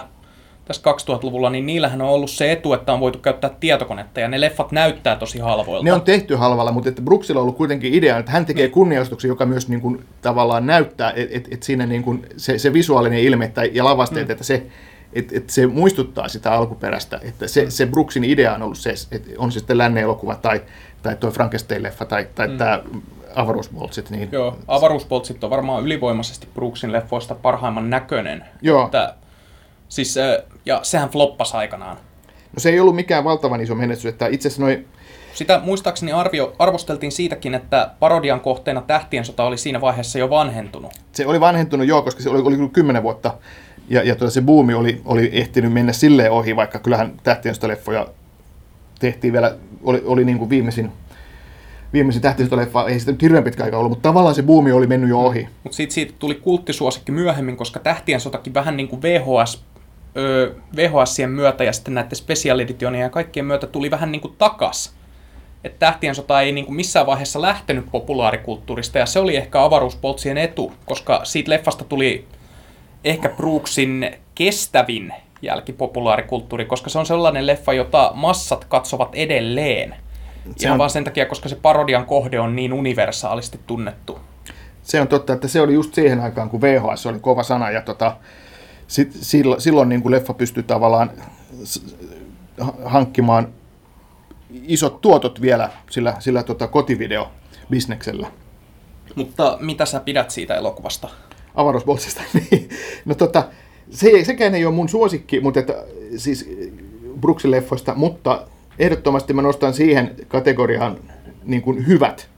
tässä 0.74 1.13
2000-luvulla, 1.13 1.49
niin 1.49 1.65
niillähän 1.65 2.01
on 2.01 2.09
ollut 2.09 2.30
se 2.30 2.51
etu, 2.51 2.74
että 2.74 2.93
on 2.93 2.99
voitu 2.99 3.19
käyttää 3.19 3.49
tietokonetta, 3.59 4.19
ja 4.19 4.28
ne 4.28 4.41
leffat 4.41 4.72
näyttää 4.72 5.15
tosi 5.15 5.39
halvoilta. 5.39 5.86
Ne 5.86 5.93
on 5.93 6.01
tehty 6.01 6.36
halvalla, 6.36 6.72
mutta 6.72 6.89
että 6.89 7.01
Brooksilla 7.01 7.39
on 7.39 7.43
ollut 7.43 7.57
kuitenkin 7.57 7.93
idea, 7.93 8.17
että 8.17 8.32
hän 8.32 8.45
tekee 8.45 8.69
kunnianostuksen, 8.69 9.30
joka 9.30 9.45
myös 9.45 9.69
niin 9.69 9.82
kuin, 9.82 10.03
tavallaan 10.22 10.65
näyttää, 10.65 11.13
että 11.15 11.38
et, 11.38 11.47
et 11.51 11.63
siinä 11.63 11.86
niin 11.86 12.03
kuin, 12.03 12.26
se, 12.38 12.57
se 12.57 12.74
visuaalinen 12.74 13.19
ilme 13.19 13.45
että, 13.45 13.65
ja 13.65 13.84
lavasteet, 13.84 14.28
mm. 14.28 14.32
että 14.32 14.43
se, 14.43 14.63
et, 15.13 15.34
et 15.34 15.49
se 15.49 15.67
muistuttaa 15.67 16.28
sitä 16.28 16.51
alkuperäistä. 16.51 17.19
Että 17.24 17.47
se, 17.47 17.69
se 17.69 17.86
Brooksin 17.86 18.24
idea 18.24 18.55
on 18.55 18.61
ollut 18.61 18.78
se, 18.78 18.93
että 19.11 19.30
on 19.38 19.51
se 19.51 19.59
sitten 19.59 19.78
lännen 19.78 20.03
elokuva 20.03 20.36
tai, 20.36 20.61
tai 21.03 21.15
tuo 21.15 21.32
Frankenstein-leffa 21.32 22.05
tai, 22.05 22.28
tai 22.36 22.47
mm. 22.47 22.57
tämä 22.57 22.80
avaruusboltsit. 23.36 24.09
Niin 24.09 24.30
Joo, 24.32 24.57
avaruuspoltsit 24.67 25.43
on 25.43 25.49
varmaan 25.49 25.84
ylivoimaisesti 25.84 26.47
Brooksin 26.53 26.91
leffoista 26.91 27.36
parhaimman 27.36 27.89
näköinen. 27.89 28.43
Joo. 28.61 28.86
Että, 28.86 29.15
siis, 29.92 30.18
ö, 30.18 30.44
ja 30.66 30.80
sehän 30.84 31.10
floppasi 31.10 31.58
aikanaan. 31.58 31.98
No 32.54 32.60
se 32.60 32.70
ei 32.70 32.80
ollut 32.80 32.96
mikään 32.96 33.24
valtavan 33.24 33.62
iso 33.62 33.76
menestys, 33.76 34.06
että 34.06 34.28
itse 34.28 34.48
asiassa 34.48 34.62
noin 34.62 34.88
Sitä 35.34 35.62
muistaakseni 35.64 36.12
arvio, 36.12 36.56
arvosteltiin 36.60 37.12
siitäkin, 37.12 37.56
että 37.56 37.92
parodian 38.00 38.39
kohteena 38.39 38.82
Tähtien 38.82 39.26
sota 39.26 39.44
oli 39.44 39.58
siinä 39.58 39.82
vaiheessa 39.82 40.20
jo 40.20 40.30
vanhentunut. 40.30 40.92
se 41.12 41.26
oli 41.26 41.39
vanhentunut 41.39 41.88
joo, 41.88 42.02
koska 42.02 42.24
se 42.24 42.30
oli, 42.30 42.42
oli 42.42 42.56
kyllä 42.56 42.70
kymmenen 42.70 43.04
vuotta, 43.04 43.34
ja, 43.89 44.04
ja 44.04 44.16
tuota, 44.16 44.34
se 44.34 44.42
buumi 44.42 44.74
oli, 44.74 45.02
oli 45.06 45.30
ehtinyt 45.34 45.74
mennä 45.74 45.94
silleen 45.94 46.32
ohi, 46.32 46.56
vaikka 46.56 46.80
kyllähän 46.80 47.14
tähtiensota-leffoja 47.24 48.08
tehtiin 49.00 49.34
vielä, 49.34 49.58
oli, 49.84 50.02
oli 50.06 50.26
niin 50.26 50.38
kuin 50.38 50.50
viimeisin, 50.50 50.92
viimeisin 51.94 52.22
tähtiensota-leffa, 52.22 52.88
ei 52.89 53.00
sitä 53.00 53.12
nyt 53.12 53.22
hirveän 53.22 53.44
pitkä 53.44 53.64
aika 53.64 53.78
ollut, 53.78 53.92
mutta 53.92 54.10
tavallaan 54.10 54.36
se 54.36 54.44
buumi 54.44 54.72
oli 54.72 54.88
mennyt 54.88 55.10
jo 55.10 55.20
ohi. 55.20 55.48
Mutta 55.64 55.76
siitä, 55.76 55.94
siitä 55.94 56.14
tuli 56.20 56.36
kulttisuosikki 56.36 57.12
myöhemmin, 57.12 57.58
koska 57.58 57.80
Tähtien 57.80 58.20
sotakin 58.20 58.54
vähän 58.54 58.78
niin 58.78 58.88
kuin 58.88 59.02
VHS, 59.02 59.64
VHSien 60.76 61.30
myötä 61.30 61.64
ja 61.64 61.74
sitten 61.74 61.93
näiden 61.93 62.16
special 62.16 62.59
editionien 62.59 63.01
ja 63.03 63.09
kaikkien 63.09 63.45
myötä 63.45 63.68
tuli 63.68 63.91
vähän 63.91 64.12
niin 64.12 64.22
kuin 64.22 64.36
takas. 64.38 64.93
Että 65.64 65.80
Tähtien 65.80 66.16
sota 66.16 66.41
ei 66.41 66.51
niin 66.51 66.66
kuin 66.66 66.76
missään 66.76 67.05
vaiheessa 67.05 67.41
lähtenyt 67.41 67.86
populaarikulttuurista 67.91 68.97
ja 68.99 69.05
se 69.05 69.20
oli 69.20 69.36
ehkä 69.36 69.64
avaruuspoltsien 69.64 70.38
etu, 70.38 70.74
koska 70.86 71.22
siitä 71.24 71.51
leffasta 71.51 71.84
tuli 71.84 72.26
ehkä 73.03 73.30
Brooksin 73.30 74.12
kestävin 74.36 75.14
jälkipopulaarikulttuuri, 75.41 76.66
koska 76.66 76.89
se 76.89 76.99
on 76.99 77.05
sellainen 77.05 77.47
leffa, 77.47 77.74
jota 77.74 78.12
massat 78.14 78.66
katsovat 78.66 79.09
edelleen. 79.14 79.95
Se 80.55 80.66
Ihan 80.66 80.72
on- 80.74 80.78
vaan 80.78 80.89
sen 80.89 81.03
takia, 81.03 81.26
koska 81.26 81.49
se 81.49 81.55
parodian 81.55 82.05
kohde 82.05 82.39
on 82.39 82.55
niin 82.55 82.74
universaalisti 82.74 83.59
tunnettu. 83.68 84.20
Se 84.84 85.01
on 85.01 85.07
totta, 85.07 85.34
että 85.34 85.47
se 85.47 85.62
oli 85.62 85.74
just 85.74 85.93
siihen 85.93 86.20
aikaan, 86.20 86.49
kun 86.49 86.62
VHS 86.62 87.05
oli 87.05 87.20
kova 87.20 87.43
sana, 87.43 87.72
ja 87.72 87.82
tota, 87.82 88.16
sit, 88.92 89.18
silloin, 89.22 89.62
silloin 89.62 89.89
niin 89.89 90.02
kuin 90.02 90.12
leffa 90.12 90.34
pystyi 90.34 90.64
tavallaan 90.64 91.12
hankkimaan 92.86 93.48
isot 94.50 95.02
tuotot 95.02 95.42
vielä 95.42 95.70
sillä, 95.89 96.16
sillä 96.20 96.44
tota, 96.44 96.68
kotivideo-bisneksellä. 96.68 98.28
Mutta 99.16 99.58
mitä 99.62 99.86
sä 99.86 100.00
pidät 100.00 100.32
siitä 100.32 100.56
elokuvasta? 100.56 101.10
avaruusboltsista. 101.56 102.22
niin, 102.52 102.70
no 103.06 103.16
tota, 103.16 103.44
se, 103.89 104.24
sekään 104.24 104.56
ei 104.56 104.66
ole 104.66 104.76
mun 104.76 104.89
suosikki, 104.89 105.39
mutta 105.39 105.60
että, 105.60 105.74
siis 106.18 106.50
Brooksin 107.20 107.52
leffoista, 107.52 107.96
mutta 107.96 108.48
ehdottomasti 108.80 109.34
mä 109.34 109.42
nostan 109.42 109.74
siihen 109.74 110.16
kategoriaan 110.28 110.98
niin 111.44 111.62
kuin 111.62 111.88
hyvät, 111.88 112.30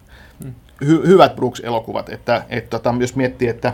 hy, 0.85 1.07
hyvät 1.07 1.35
Brooks-elokuvat, 1.35 2.09
että, 2.09 2.45
että 2.49 2.69
tota, 2.69 2.95
jos 2.99 3.15
miettii, 3.15 3.47
että 3.47 3.73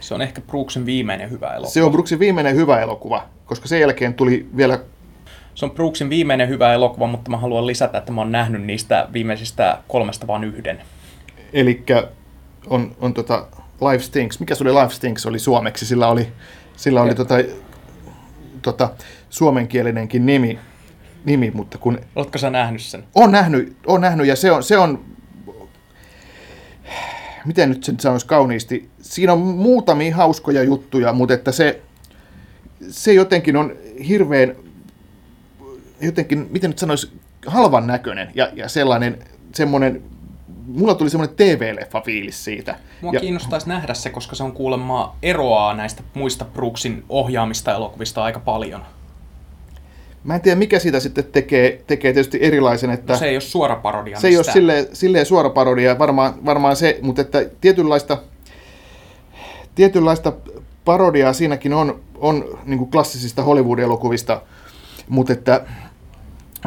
Se 0.00 0.14
on 0.14 0.22
ehkä 0.22 0.40
Brooksin 0.40 0.86
viimeinen 0.86 1.30
hyvä 1.30 1.46
elokuva. 1.46 1.70
se 1.72 1.82
on 1.82 1.92
Brooksin 1.92 2.18
viimeinen 2.18 2.56
hyvä 2.56 2.80
elokuva, 2.80 3.24
koska 3.46 3.68
sen 3.68 3.80
jälkeen 3.80 4.14
tuli 4.14 4.48
vielä, 4.56 4.78
Se 5.54 5.64
on 5.64 5.70
Brooksin 5.70 6.10
viimeinen 6.10 6.48
hyvä 6.48 6.72
elokuva, 6.74 7.06
mutta 7.06 7.30
mä 7.30 7.36
haluan 7.36 7.66
lisätä, 7.66 7.98
että 7.98 8.12
mä 8.12 8.20
oon 8.20 8.32
nähnyt 8.32 8.62
niistä 8.64 9.08
viimeisistä 9.12 9.78
kolmesta 9.88 10.26
vain 10.26 10.44
yhden. 10.44 10.82
eli 11.52 11.84
on, 12.66 12.96
on 13.00 13.14
tota 13.14 13.46
Life 13.90 14.04
Stinks, 14.04 14.40
mikä 14.40 14.54
se 14.54 14.64
oli 14.64 14.74
Life 14.74 14.94
Stinks 14.94 15.26
oli 15.26 15.38
suomeksi, 15.38 15.86
sillä 15.86 16.08
oli, 16.08 16.28
sillä 16.76 17.02
oli 17.02 17.10
Ja- 17.10 17.14
tota, 17.14 17.34
tota, 18.62 18.90
suomenkielinenkin 19.30 20.26
nimi, 20.26 20.58
nimi, 21.24 21.50
mutta 21.54 21.78
kun 21.78 21.98
Oletko 22.16 22.38
sä 22.38 22.50
nähnyt 22.50 22.82
sen? 22.82 23.04
on 23.14 23.32
nähnyt, 23.32 23.76
on 23.86 24.00
nähnyt 24.00 24.26
ja 24.26 24.36
se 24.36 24.52
on, 24.52 24.62
se 24.62 24.78
on, 24.78 25.04
miten 27.44 27.68
nyt 27.68 27.84
sen 27.84 28.00
sanoisi 28.00 28.26
kauniisti, 28.26 28.88
siinä 29.00 29.32
on 29.32 29.38
muutamia 29.38 30.16
hauskoja 30.16 30.62
juttuja, 30.62 31.12
mutta 31.12 31.34
että 31.34 31.52
se, 31.52 31.82
se 32.90 33.12
jotenkin 33.12 33.56
on 33.56 33.72
hirveän 34.08 34.56
jotenkin, 36.00 36.46
miten 36.50 36.70
nyt 36.70 36.78
sanoisi, 36.78 37.12
halvan 37.46 37.86
näköinen 37.86 38.30
ja, 38.34 38.50
ja 38.54 38.68
sellainen, 38.68 39.18
semmoinen, 39.54 40.02
mulla 40.66 40.94
tuli 40.94 41.10
semmoinen 41.10 41.36
TV-leffa-fiilis 41.36 42.44
siitä. 42.44 42.76
Mua 43.00 43.12
ja, 43.12 43.20
kiinnostaisi 43.20 43.68
nähdä 43.68 43.94
se, 43.94 44.10
koska 44.10 44.36
se 44.36 44.42
on 44.42 44.52
kuulemma 44.52 45.16
eroaa 45.22 45.74
näistä 45.74 46.02
muista 46.14 46.44
Brooksin 46.44 47.04
ohjaamista 47.08 47.74
elokuvista 47.74 48.24
aika 48.24 48.40
paljon. 48.40 48.82
Mä 50.28 50.34
en 50.34 50.40
tiedä, 50.40 50.58
mikä 50.58 50.78
siitä 50.78 51.00
sitten 51.00 51.24
tekee, 51.24 51.82
tekee 51.86 52.12
tietysti 52.12 52.38
erilaisen, 52.40 52.90
että... 52.90 53.12
No 53.12 53.18
se 53.18 53.26
ei 53.26 53.34
ole 53.34 53.40
suora 53.40 53.76
parodia 53.76 54.20
Se 54.20 54.28
ei 54.28 54.36
ole 54.36 54.44
silleen, 54.44 54.86
silleen 54.92 55.26
suora 55.26 55.50
parodia, 55.50 55.98
varmaan, 55.98 56.44
varmaan 56.44 56.76
se, 56.76 56.98
mutta 57.02 57.22
että 57.22 57.44
tietynlaista, 57.60 58.18
tietynlaista 59.74 60.32
parodiaa 60.84 61.32
siinäkin 61.32 61.72
on, 61.72 62.00
on 62.18 62.58
niin 62.64 62.78
kuin 62.78 62.90
klassisista 62.90 63.42
Hollywood-elokuvista, 63.42 64.42
mutta 65.08 65.32
että, 65.32 65.66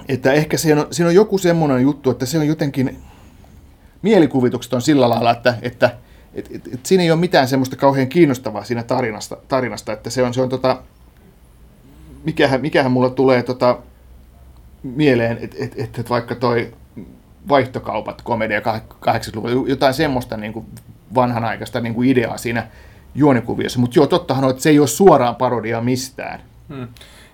että 0.07 0.33
ehkä 0.33 0.57
siinä 0.57 0.81
on, 0.81 0.87
siinä 0.91 1.07
on 1.07 1.15
joku 1.15 1.37
semmoinen 1.37 1.81
juttu, 1.81 2.09
että 2.09 2.25
se 2.25 2.39
on 2.39 2.47
jotenkin, 2.47 2.97
mielikuvitukset 4.01 4.73
on 4.73 4.81
sillä 4.81 5.09
lailla, 5.09 5.31
että, 5.31 5.55
että 5.61 5.97
et, 6.33 6.49
et, 6.51 6.67
et 6.73 6.85
siinä 6.85 7.03
ei 7.03 7.11
ole 7.11 7.19
mitään 7.19 7.47
semmoista 7.47 7.75
kauhean 7.75 8.07
kiinnostavaa 8.07 8.63
siinä 8.63 8.83
tarinasta, 8.83 9.37
tarinasta 9.47 9.93
että 9.93 10.09
se 10.09 10.23
on, 10.23 10.33
se 10.33 10.41
on 10.41 10.49
tota, 10.49 10.83
mikähän, 12.23 12.61
mikähän 12.61 12.91
mulla 12.91 13.09
tulee 13.09 13.43
tota, 13.43 13.77
mieleen, 14.83 15.37
että 15.41 15.57
et, 15.59 15.73
et, 15.77 15.99
et 15.99 16.09
vaikka 16.09 16.35
toi 16.35 16.73
vaihtokaupat 17.49 18.21
komedia 18.21 18.59
80-luvulla, 18.59 19.69
jotain 19.69 19.93
semmoista 19.93 20.37
niin 20.37 20.53
kuin 20.53 20.65
vanhanaikaista 21.15 21.79
niin 21.79 21.93
kuin 21.93 22.09
ideaa 22.09 22.37
siinä 22.37 22.67
juonikuviossa. 23.15 23.79
Mutta 23.79 23.99
joo, 23.99 24.07
tottahan 24.07 24.43
on, 24.43 24.49
että 24.49 24.63
se 24.63 24.69
ei 24.69 24.79
ole 24.79 24.87
suoraan 24.87 25.35
parodia 25.35 25.81
mistään. 25.81 26.41
Hmm. 26.69 26.87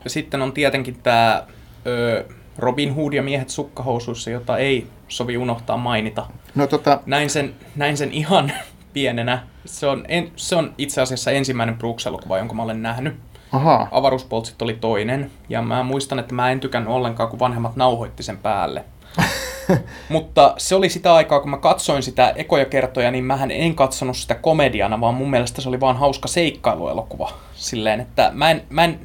Ja 0.04 0.10
sitten 0.10 0.42
on 0.42 0.52
tietenkin 0.52 0.96
tämä 1.04 1.44
Robin 2.58 2.96
Hood 2.96 3.14
ja 3.14 3.24
miehet 3.24 3.50
sukkahousuissa, 3.50 4.30
jota 4.30 4.58
ei 4.58 4.88
sovi 5.08 5.38
unohtaa 5.38 5.78
mainita. 5.78 6.26
No 6.56 6.68
tota, 6.68 7.00
Näin 7.06 7.30
sen, 7.30 7.54
näin 7.76 7.98
sen 7.98 8.12
ihan 8.12 8.52
pienenä. 8.94 9.44
Se 9.66 9.88
on, 9.88 10.06
en, 10.08 10.32
se 10.36 10.56
on 10.56 10.74
itse 10.78 11.02
asiassa 11.02 11.32
ensimmäinen 11.32 11.78
Brooks-elokuva, 11.78 12.38
jonka 12.38 12.54
mä 12.56 12.64
olen 12.64 12.82
nähnyt. 12.82 13.16
Ahaa, 13.52 13.88
Avaruuspoltsit 13.91 14.62
oli 14.62 14.74
toinen, 14.74 15.32
ja 15.50 15.62
mä 15.62 15.84
muistan, 15.84 16.20
että 16.20 16.36
mä 16.36 16.52
en 16.52 16.60
tykännyt 16.60 16.93
ollenkaan, 16.93 17.30
kun 17.30 17.39
vanhemmat 17.39 17.76
nauhoitti 17.76 18.24
sen 18.24 18.38
päälle. 18.38 18.86
Mutta 20.10 20.54
se 20.58 20.76
oli 20.76 20.89
sitä 20.89 21.14
aikaa, 21.14 21.39
kun 21.39 21.50
mä 21.50 21.58
katsoin 21.58 22.04
sitä 22.04 22.34
ekoja 22.36 22.66
kertoja, 22.66 23.12
niin 23.12 23.24
mähän 23.24 23.52
en 23.52 23.76
katsonut 23.76 24.18
sitä 24.18 24.36
komediana, 24.36 25.02
vaan 25.02 25.14
mun 25.14 25.30
mielestä 25.30 25.62
se 25.62 25.70
oli 25.70 25.80
vaan 25.80 25.98
hauska 25.98 26.28
seikkailuelokuva. 26.28 27.32
Silleen, 27.54 28.00
että 28.00 28.32
mä 28.34 28.52
en, 28.52 28.62
mä 28.70 28.84
en, 28.84 29.00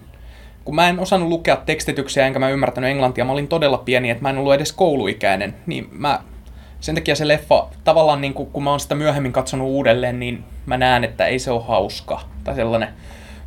kun 0.65 0.75
mä 0.75 0.89
en 0.89 1.01
osannut 1.01 1.29
lukea 1.29 1.57
tekstityksiä 1.57 2.27
enkä 2.27 2.39
mä 2.39 2.51
ymmärtänyt 2.51 2.91
englantia, 2.91 3.25
mä 3.25 3.33
olin 3.33 3.49
todella 3.49 3.79
pieni, 3.79 4.11
että 4.11 4.23
mä 4.23 4.31
en 4.31 4.39
ollut 4.39 4.55
edes 4.55 4.73
kouluikäinen, 4.73 5.55
niin 5.67 5.89
mä, 5.93 6.21
sen 6.81 6.95
takia 6.95 7.17
se 7.17 7.29
leffa, 7.29 7.67
tavallaan 7.85 8.21
niin 8.21 8.35
kuin, 8.35 8.51
kun 8.51 8.65
mä 8.65 8.71
oon 8.71 8.81
sitä 8.81 8.95
myöhemmin 8.95 9.33
katsonut 9.33 9.69
uudelleen, 9.69 10.21
niin 10.21 10.45
mä 10.67 10.77
näen, 10.77 11.05
että 11.05 11.27
ei 11.27 11.39
se 11.39 11.51
ole 11.51 11.63
hauska 11.69 12.21
tai 12.45 12.55
sellainen. 12.55 12.89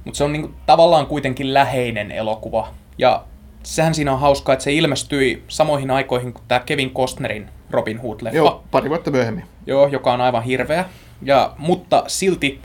Mutta 0.06 0.18
se 0.18 0.24
on 0.24 0.34
niin 0.34 0.42
kuin, 0.42 0.54
tavallaan 0.66 1.06
kuitenkin 1.08 1.54
läheinen 1.54 2.12
elokuva. 2.12 2.68
Ja 2.98 3.24
sehän 3.64 3.96
siinä 3.96 4.14
on 4.14 4.20
hauskaa, 4.20 4.54
että 4.54 4.64
se 4.64 4.74
ilmestyi 4.74 5.44
samoihin 5.48 5.92
aikoihin 5.92 6.34
kuin 6.34 6.44
tämä 6.48 6.60
Kevin 6.60 6.92
Costnerin 6.92 7.50
Robin 7.72 7.98
Hood-leffa. 8.02 8.36
joo, 8.36 8.64
pari 8.72 8.90
vuotta 8.90 9.12
myöhemmin. 9.12 9.44
Joo, 9.68 9.88
joka 9.88 10.14
on 10.14 10.22
aivan 10.22 10.44
hirveä. 10.44 10.86
Ja, 11.22 11.54
mutta 11.58 12.04
silti 12.08 12.62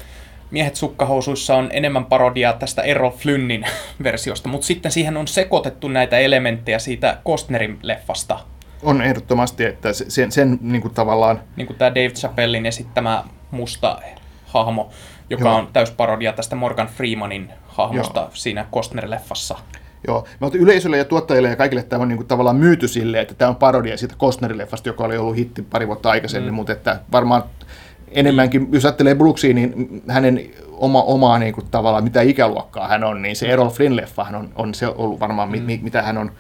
Miehet 0.51 0.77
sukkahousuissa 0.77 1.57
on 1.57 1.69
enemmän 1.73 2.05
parodiaa 2.05 2.53
tästä 2.53 2.83
Errol 2.83 3.11
Flynnin 3.11 3.65
versiosta, 4.03 4.49
mutta 4.49 4.67
sitten 4.67 4.93
siihen 4.93 5.17
on 5.17 5.29
sekoitettu 5.29 5.89
näitä 5.89 6.19
elementtejä 6.19 6.79
siitä 6.79 7.19
Costnerin 7.27 7.79
leffasta. 7.83 8.39
On 8.83 9.03
ehdottomasti, 9.03 9.65
että 9.65 9.93
se- 9.93 10.05
sen, 10.11 10.33
sen 10.33 10.59
niin 10.61 10.83
kuin 10.83 10.95
tavallaan, 10.95 11.41
Niin 11.57 11.67
kuin 11.67 11.77
tämä 11.77 11.91
Dave 11.91 12.09
Chappellin 12.11 12.67
esittämä 12.67 13.25
musta 13.51 13.99
hahmo, 14.47 14.91
joka 15.31 15.45
Joo. 15.45 15.57
on 15.57 15.69
täys 15.73 15.91
parodia 15.91 16.33
tästä 16.33 16.57
Morgan 16.57 16.89
Freemanin 16.89 17.51
hahmosta 17.67 18.21
Joo. 18.21 18.31
siinä 18.33 18.67
Costner-leffassa. 18.77 19.59
joo, 20.07 20.27
mutta 20.41 20.59
yleisölle 20.59 20.99
ja 20.99 21.05
tuottajille 21.05 21.49
ja 21.49 21.57
kaikille 21.57 21.83
tämä 21.83 22.03
on 22.03 22.09
niin 22.09 22.17
kuin 22.17 22.27
tavallaan 22.27 22.57
myyty 22.57 22.89
silleen, 22.89 23.23
että 23.23 23.35
tämä 23.35 23.49
on 23.49 23.57
parodia 23.57 23.97
siitä 23.97 24.15
Costnerin-leffasta, 24.15 24.87
joka 24.87 25.05
oli 25.05 25.17
ollut 25.17 25.37
hitti 25.37 25.63
pari 25.63 25.87
vuotta 25.87 26.11
aikaisemmin, 26.11 26.53
mm. 26.53 26.55
mutta 26.55 26.73
että 26.73 27.01
varmaan 27.13 27.43
enemmänkin, 28.11 28.69
jos 28.73 28.85
ajattelee 28.85 29.15
Brooksia, 29.15 29.55
niin 29.55 30.03
hänen 30.09 30.51
oma, 30.73 31.03
omaa 31.03 31.39
niin 31.39 31.55
kuin 31.55 31.67
tavallaan, 31.71 32.05
mitä 32.05 32.21
ikäluokkaa 32.21 32.89
hän 32.89 33.05
on, 33.05 33.23
niin 33.23 33.37
se 33.37 33.47
Errol 33.47 33.69
Flynn-leffahan 33.69 34.35
on, 34.35 34.49
on 34.57 34.75
se 34.75 34.87
ollut 34.87 35.21
varmaan, 35.21 35.49
mm. 35.49 35.63
mi, 35.63 35.81
mitä 35.83 36.03
hän 36.03 36.19
on 36.19 36.33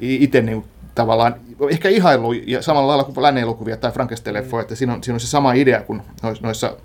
itse 0.00 0.40
niin 0.40 0.62
kuin 0.62 0.70
tavallaan 0.94 1.34
ehkä 1.70 1.88
ihailu 1.88 2.32
ja 2.32 2.62
samalla 2.62 2.88
lailla 2.88 3.04
kuin 3.04 3.22
lännen 3.22 3.42
elokuvia 3.42 3.76
tai 3.76 3.90
Frankenstein-leffoja, 3.90 4.60
että 4.60 4.74
siinä 4.74 4.94
on, 4.94 5.04
siinä 5.04 5.14
on 5.14 5.20
se 5.20 5.26
sama 5.26 5.52
idea 5.52 5.80
kuin 5.80 6.02
noissa, 6.22 6.42
noissa 6.46 6.76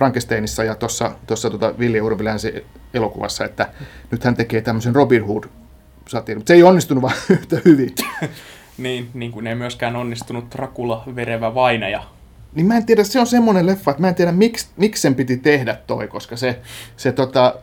Frankensteinissa 0.00 0.64
ja 0.64 0.74
tuossa 0.74 1.10
tuossa 1.26 1.50
tota 1.50 1.78
Ville 1.78 2.00
Urvilänsi 2.00 2.66
elokuvassa, 2.94 3.44
että 3.44 3.68
nyt 4.10 4.24
hän 4.24 4.36
tekee 4.36 4.60
tämmöisen 4.60 4.94
Robin 4.94 5.26
Hood 5.26 5.44
satiirin, 6.08 6.38
mutta 6.38 6.48
se 6.48 6.54
ei 6.54 6.62
onnistunut 6.62 7.02
vaan 7.02 7.14
yhtä 7.30 7.60
hyvin. 7.64 7.94
Niin, 8.78 9.10
niin 9.14 9.32
kuin 9.32 9.46
ei 9.46 9.54
myöskään 9.54 9.96
onnistunut 9.96 10.44
Dracula 10.56 11.02
verevä 11.16 11.54
vainaja. 11.54 12.02
Niin 12.54 12.66
mä 12.66 12.76
en 12.76 12.86
tiedä, 12.86 13.04
se 13.04 13.20
on 13.20 13.26
semmoinen 13.26 13.66
leffa, 13.66 13.90
että 13.90 14.00
mä 14.00 14.08
en 14.08 14.14
tiedä 14.14 14.32
miksi, 14.32 14.66
miksi 14.76 15.02
sen 15.02 15.14
piti 15.14 15.36
tehdä 15.36 15.76
toi, 15.86 16.08
koska 16.08 16.36
se, 16.36 16.60
se 16.96 17.12
tota, 17.12 17.54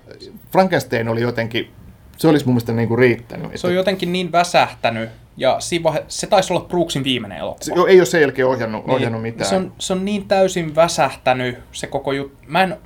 Frankenstein 0.51 1.09
oli 1.09 1.21
jotenkin, 1.21 1.71
se 2.17 2.27
olisi 2.27 2.45
mun 2.45 2.53
mielestä 2.53 2.73
niinku 2.73 2.95
riittänyt. 2.95 3.51
Se 3.55 3.67
on 3.67 3.75
jotenkin 3.75 4.13
niin 4.13 4.31
väsähtänyt, 4.31 5.09
ja 5.37 5.59
siinä 5.59 5.83
vaihe- 5.83 6.05
se 6.07 6.27
taisi 6.27 6.53
olla 6.53 6.65
Brooksin 6.65 7.03
viimeinen 7.03 7.37
elokuva. 7.37 7.63
se, 7.63 7.71
ei 7.87 7.99
ole 7.99 8.05
sen 8.05 8.21
jälkeen 8.21 8.47
ohjannut, 8.47 8.83
ohjannut 8.87 9.21
mitään. 9.21 9.49
Se 9.49 9.55
on, 9.55 9.73
se 9.79 9.93
on 9.93 10.05
niin 10.05 10.27
täysin 10.27 10.75
väsähtänyt 10.75 11.59
se 11.71 11.87
koko 11.87 12.11
juttu. 12.11 12.37
Mä 12.47 12.63
en, 12.63 12.77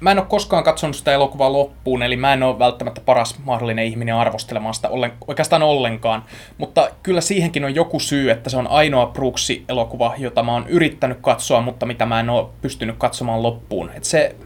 mä 0.00 0.10
en 0.10 0.18
ole 0.18 0.26
koskaan 0.26 0.64
katsonut 0.64 0.96
sitä 0.96 1.12
elokuvaa 1.12 1.52
loppuun, 1.52 2.02
eli 2.02 2.16
mä 2.16 2.32
en 2.32 2.42
ole 2.42 2.58
välttämättä 2.58 3.00
paras 3.00 3.38
mahdollinen 3.44 3.84
ihminen 3.84 4.14
arvostelemaan 4.14 4.74
sitä 4.74 4.88
ollen, 4.88 5.12
oikeastaan 5.26 5.62
ollenkaan. 5.62 6.24
Mutta 6.58 6.90
kyllä 7.02 7.20
siihenkin 7.20 7.64
on 7.64 7.74
joku 7.74 8.00
syy, 8.00 8.30
että 8.30 8.50
se 8.50 8.56
on 8.56 8.66
ainoa 8.66 9.06
Brooksi-elokuva, 9.06 10.14
jota 10.18 10.42
mä 10.42 10.52
oon 10.52 10.68
yrittänyt 10.68 11.18
katsoa, 11.20 11.60
mutta 11.60 11.86
mitä 11.86 12.06
mä 12.06 12.20
en 12.20 12.30
ole 12.30 12.46
pystynyt 12.62 12.96
katsomaan 12.98 13.42
loppuun. 13.42 13.90
Et 13.94 14.04
se, 14.04 14.36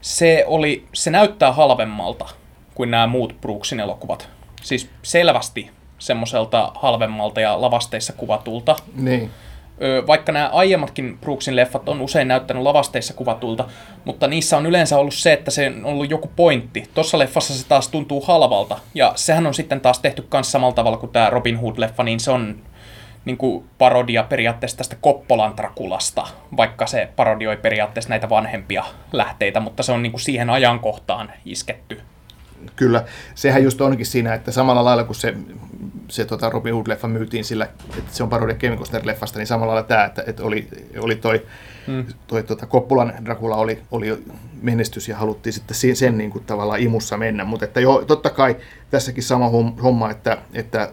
se, 0.00 0.44
oli, 0.46 0.86
se 0.92 1.10
näyttää 1.10 1.52
halvemmalta 1.52 2.28
kuin 2.74 2.90
nämä 2.90 3.06
muut 3.06 3.40
Brooksin 3.40 3.80
elokuvat. 3.80 4.28
Siis 4.62 4.90
selvästi 5.02 5.70
semmoiselta 6.04 6.72
halvemmalta 6.74 7.40
ja 7.40 7.60
lavasteissa 7.60 8.12
kuvatulta. 8.12 8.76
Niin. 8.96 9.30
Vaikka 10.06 10.32
nämä 10.32 10.50
aiemmatkin 10.52 11.18
Brooksin 11.18 11.56
leffat 11.56 11.88
on 11.88 12.00
usein 12.00 12.28
näyttänyt 12.28 12.62
lavasteissa 12.62 13.14
kuvatulta, 13.14 13.64
mutta 14.04 14.26
niissä 14.26 14.56
on 14.56 14.66
yleensä 14.66 14.98
ollut 14.98 15.14
se, 15.14 15.32
että 15.32 15.50
se 15.50 15.66
on 15.66 15.84
ollut 15.84 16.10
joku 16.10 16.30
pointti. 16.36 16.90
Tuossa 16.94 17.18
leffassa 17.18 17.54
se 17.54 17.68
taas 17.68 17.88
tuntuu 17.88 18.20
halvalta, 18.20 18.78
ja 18.94 19.12
sehän 19.16 19.46
on 19.46 19.54
sitten 19.54 19.80
taas 19.80 19.98
tehty 19.98 20.28
myös 20.32 20.52
samalla 20.52 20.74
tavalla 20.74 20.96
kuin 20.96 21.12
tämä 21.12 21.30
Robin 21.30 21.58
Hood-leffa, 21.60 22.02
niin 22.02 22.20
se 22.20 22.30
on 22.30 22.56
niin 23.24 23.36
kuin 23.36 23.64
parodia 23.78 24.22
periaatteessa 24.22 24.78
tästä 24.78 24.96
Koppolan 25.00 25.56
Trakulasta, 25.56 26.26
vaikka 26.56 26.86
se 26.86 27.08
parodioi 27.16 27.56
periaatteessa 27.56 28.10
näitä 28.10 28.28
vanhempia 28.28 28.84
lähteitä, 29.12 29.60
mutta 29.60 29.82
se 29.82 29.92
on 29.92 30.02
niin 30.02 30.12
kuin 30.12 30.20
siihen 30.20 30.50
ajankohtaan 30.50 31.32
isketty. 31.44 32.00
Kyllä, 32.76 33.04
sehän 33.34 33.64
just 33.64 33.80
onkin 33.80 34.06
siinä, 34.06 34.34
että 34.34 34.52
samalla 34.52 34.84
lailla 34.84 35.04
kuin 35.04 35.16
se, 35.16 35.34
se 36.08 36.24
tota 36.24 36.50
Robin 36.50 36.74
Hood-leffa 36.74 37.08
myytiin 37.08 37.44
sillä, 37.44 37.64
että 37.98 38.10
se 38.10 38.22
on 38.22 38.28
parodia 38.28 38.56
Kevin 38.56 38.78
Costner-leffasta, 38.78 39.36
niin 39.36 39.46
samalla 39.46 39.74
lailla 39.74 39.88
tämä, 39.88 40.04
että, 40.04 40.24
että 40.26 40.42
oli, 40.42 40.68
oli 41.00 41.16
toi, 41.16 41.42
hmm. 41.86 42.04
toi 42.26 42.42
tota 42.42 42.66
Koppulan 42.66 43.12
Dracula 43.24 43.56
oli, 43.56 43.82
oli 43.90 44.24
menestys 44.62 45.08
ja 45.08 45.16
haluttiin 45.16 45.52
sitten 45.52 45.76
sen, 45.76 45.96
sen 45.96 46.18
niin 46.18 46.30
kuin 46.30 46.44
tavallaan 46.44 46.80
imussa 46.80 47.16
mennä, 47.16 47.44
mutta 47.44 47.64
että 47.64 47.80
joo, 47.80 48.04
totta 48.04 48.30
kai 48.30 48.56
tässäkin 48.90 49.22
sama 49.22 49.48
hom- 49.48 49.82
homma, 49.82 50.10
että, 50.10 50.38
että 50.54 50.92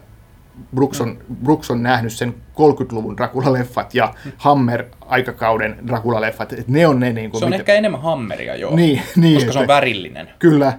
Brooks 0.74 1.00
on, 1.00 1.18
Brooks 1.42 1.70
on 1.70 1.82
nähnyt 1.82 2.12
sen 2.12 2.34
30-luvun 2.54 3.16
Dracula-leffat 3.18 3.90
ja 3.92 4.14
Hammer-aikakauden 4.36 5.76
Dracula-leffat, 5.86 6.52
että 6.52 6.64
ne 6.66 6.86
on 6.86 7.00
ne 7.00 7.12
niin 7.12 7.30
kuin, 7.30 7.38
Se 7.38 7.44
on 7.44 7.52
ehkä 7.52 7.74
enemmän 7.74 8.02
hammeria 8.02 8.56
joo, 8.56 8.76
Niin, 8.76 9.02
niin, 9.16 9.34
koska 9.34 9.52
se 9.52 9.58
on 9.58 9.64
että- 9.64 9.74
värillinen. 9.74 10.28
Kyllä, 10.38 10.72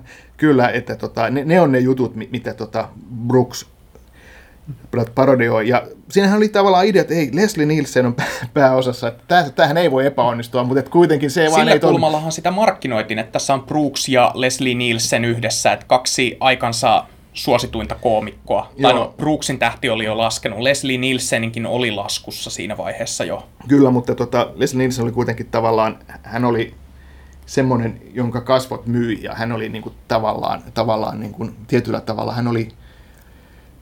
kyllä, 0.44 0.70
että 0.70 0.96
tota, 0.96 1.30
ne, 1.30 1.46
ne, 1.46 1.62
on 1.62 1.72
ne 1.72 1.80
jutut, 1.80 2.16
mi- 2.16 2.30
mitä 2.32 2.54
tota 2.54 2.90
Brooks 3.28 3.66
parodioi. 5.16 5.68
Ja 5.68 5.84
siinähän 6.10 6.38
oli 6.38 6.50
tavallaan 6.50 6.86
idea, 6.86 7.02
että 7.02 7.14
ei, 7.14 7.30
Leslie 7.34 7.66
Nielsen 7.66 8.06
on 8.06 8.14
pää- 8.14 8.28
pääosassa, 8.54 9.08
että 9.08 9.50
tämähän 9.56 9.78
ei 9.78 9.92
voi 9.92 10.06
epäonnistua, 10.06 10.64
mutta 10.64 10.80
että 10.80 10.92
kuitenkin 10.92 11.32
se 11.32 11.42
vaan 11.42 11.54
Sillä 11.62 11.72
ei 11.72 11.80
toimi. 11.80 11.92
kulmallahan 11.94 12.32
sitä 12.32 12.52
markkinoitiin, 12.52 13.20
että 13.20 13.32
tässä 13.32 13.54
on 13.54 13.64
Brooks 13.64 14.10
ja 14.10 14.32
Leslie 14.34 14.76
Nielsen 14.76 15.26
yhdessä, 15.26 15.72
että 15.74 15.86
kaksi 15.86 16.38
aikansa 16.40 17.06
suosituinta 17.34 17.96
koomikkoa. 17.96 18.72
Tai 18.82 18.92
Joo. 18.92 19.04
no, 19.04 19.14
Brooksin 19.18 19.60
tähti 19.60 19.90
oli 19.90 20.06
jo 20.06 20.18
laskenut. 20.18 20.60
Leslie 20.60 20.98
Nielseninkin 20.98 21.66
oli 21.66 21.92
laskussa 21.92 22.50
siinä 22.50 22.78
vaiheessa 22.78 23.24
jo. 23.24 23.48
Kyllä, 23.68 23.92
mutta 23.92 24.16
tota, 24.16 24.50
Leslie 24.56 24.78
Nielsen 24.78 25.04
oli 25.04 25.12
kuitenkin 25.12 25.48
tavallaan, 25.52 26.00
hän 26.24 26.46
oli 26.46 26.74
semmoinen, 27.46 28.02
jonka 28.14 28.42
kasvot 28.42 28.86
myi 28.86 29.24
ja 29.24 29.36
hän 29.36 29.52
oli 29.52 29.70
niin 29.70 29.84
kuin 29.84 29.96
tavallaan, 30.08 30.64
tavallaan 30.74 31.20
niin 31.20 31.32
kuin, 31.32 31.56
tietyllä 31.68 32.02
tavalla 32.02 32.34
hän 32.34 32.48
oli 32.48 32.70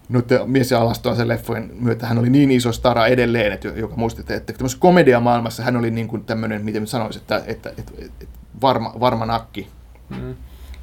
noiden 0.09 0.49
mies- 0.49 0.71
ja 0.71 0.81
alastoisen 0.81 1.27
leffojen 1.27 1.71
myötä 1.79 2.07
hän 2.07 2.17
oli 2.17 2.29
niin 2.29 2.51
iso 2.51 2.71
stara 2.71 3.07
edelleen, 3.07 3.51
että 3.51 3.67
joka 3.67 3.95
muistitte, 3.95 4.35
että 4.35 4.53
tämmöisessä 4.53 4.81
komediamaailmassa 4.81 5.63
hän 5.63 5.77
oli 5.77 5.91
niin 5.91 6.07
kuin 6.07 6.25
tämmöinen, 6.25 6.65
miten 6.65 6.87
sanoisin, 6.87 7.21
että, 7.21 7.43
että, 7.45 7.69
että, 7.77 7.91
että 7.99 8.25
varma, 8.61 8.93
varma 8.99 9.25
nakki. 9.25 9.67
Mm. 10.09 10.35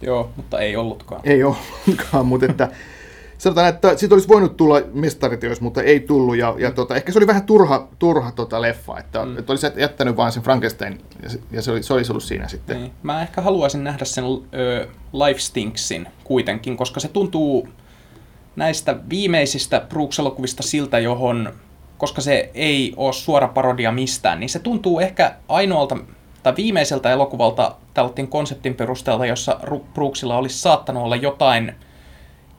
Joo, 0.02 0.30
mutta 0.36 0.58
ei 0.58 0.76
ollutkaan. 0.76 1.20
Ei 1.24 1.44
ollutkaan, 1.44 2.26
mutta 2.26 2.46
että 2.46 2.68
sanotaan, 3.38 3.68
että 3.68 3.96
siitä 3.96 4.14
olisi 4.14 4.28
voinut 4.28 4.56
tulla 4.56 4.80
mestariteos, 4.92 5.60
mutta 5.60 5.82
ei 5.82 6.00
tullut. 6.00 6.36
Ja, 6.36 6.54
ja 6.58 6.70
tota, 6.70 6.96
ehkä 6.96 7.12
se 7.12 7.18
oli 7.18 7.26
vähän 7.26 7.42
turha, 7.42 7.88
turha 7.98 8.32
tota 8.32 8.62
leffa, 8.62 8.98
että, 8.98 9.24
mm. 9.24 9.38
että 9.38 9.52
olisi 9.52 9.66
jättänyt 9.76 10.16
vain 10.16 10.32
sen 10.32 10.42
Frankenstein 10.42 11.00
ja, 11.22 11.30
se, 11.30 11.40
ja 11.50 11.62
se, 11.62 11.70
oli, 11.70 11.82
se 11.82 11.92
olisi 11.92 12.12
ollut 12.12 12.22
siinä 12.22 12.48
sitten. 12.48 12.80
Niin. 12.80 12.92
Mä 13.02 13.22
ehkä 13.22 13.40
haluaisin 13.40 13.84
nähdä 13.84 14.04
sen 14.04 14.24
ö, 14.24 14.86
Life 15.12 15.40
Stinksin 15.40 16.08
kuitenkin, 16.24 16.76
koska 16.76 17.00
se 17.00 17.08
tuntuu 17.08 17.68
näistä 18.56 18.96
viimeisistä 19.10 19.80
Brooks-elokuvista 19.88 20.62
siltä, 20.62 20.98
johon, 20.98 21.52
koska 21.98 22.20
se 22.20 22.50
ei 22.54 22.94
ole 22.96 23.12
suora 23.12 23.48
parodia 23.48 23.92
mistään, 23.92 24.40
niin 24.40 24.50
se 24.50 24.58
tuntuu 24.58 25.00
ehkä 25.00 25.34
ainoalta 25.48 25.96
tai 26.42 26.52
viimeiseltä 26.56 27.10
elokuvalta 27.10 27.76
tällaisen 27.94 28.28
konseptin 28.28 28.74
perusteella, 28.74 29.26
jossa 29.26 29.60
Brooksilla 29.94 30.38
olisi 30.38 30.58
saattanut 30.58 31.02
olla 31.02 31.16
jotain 31.16 31.74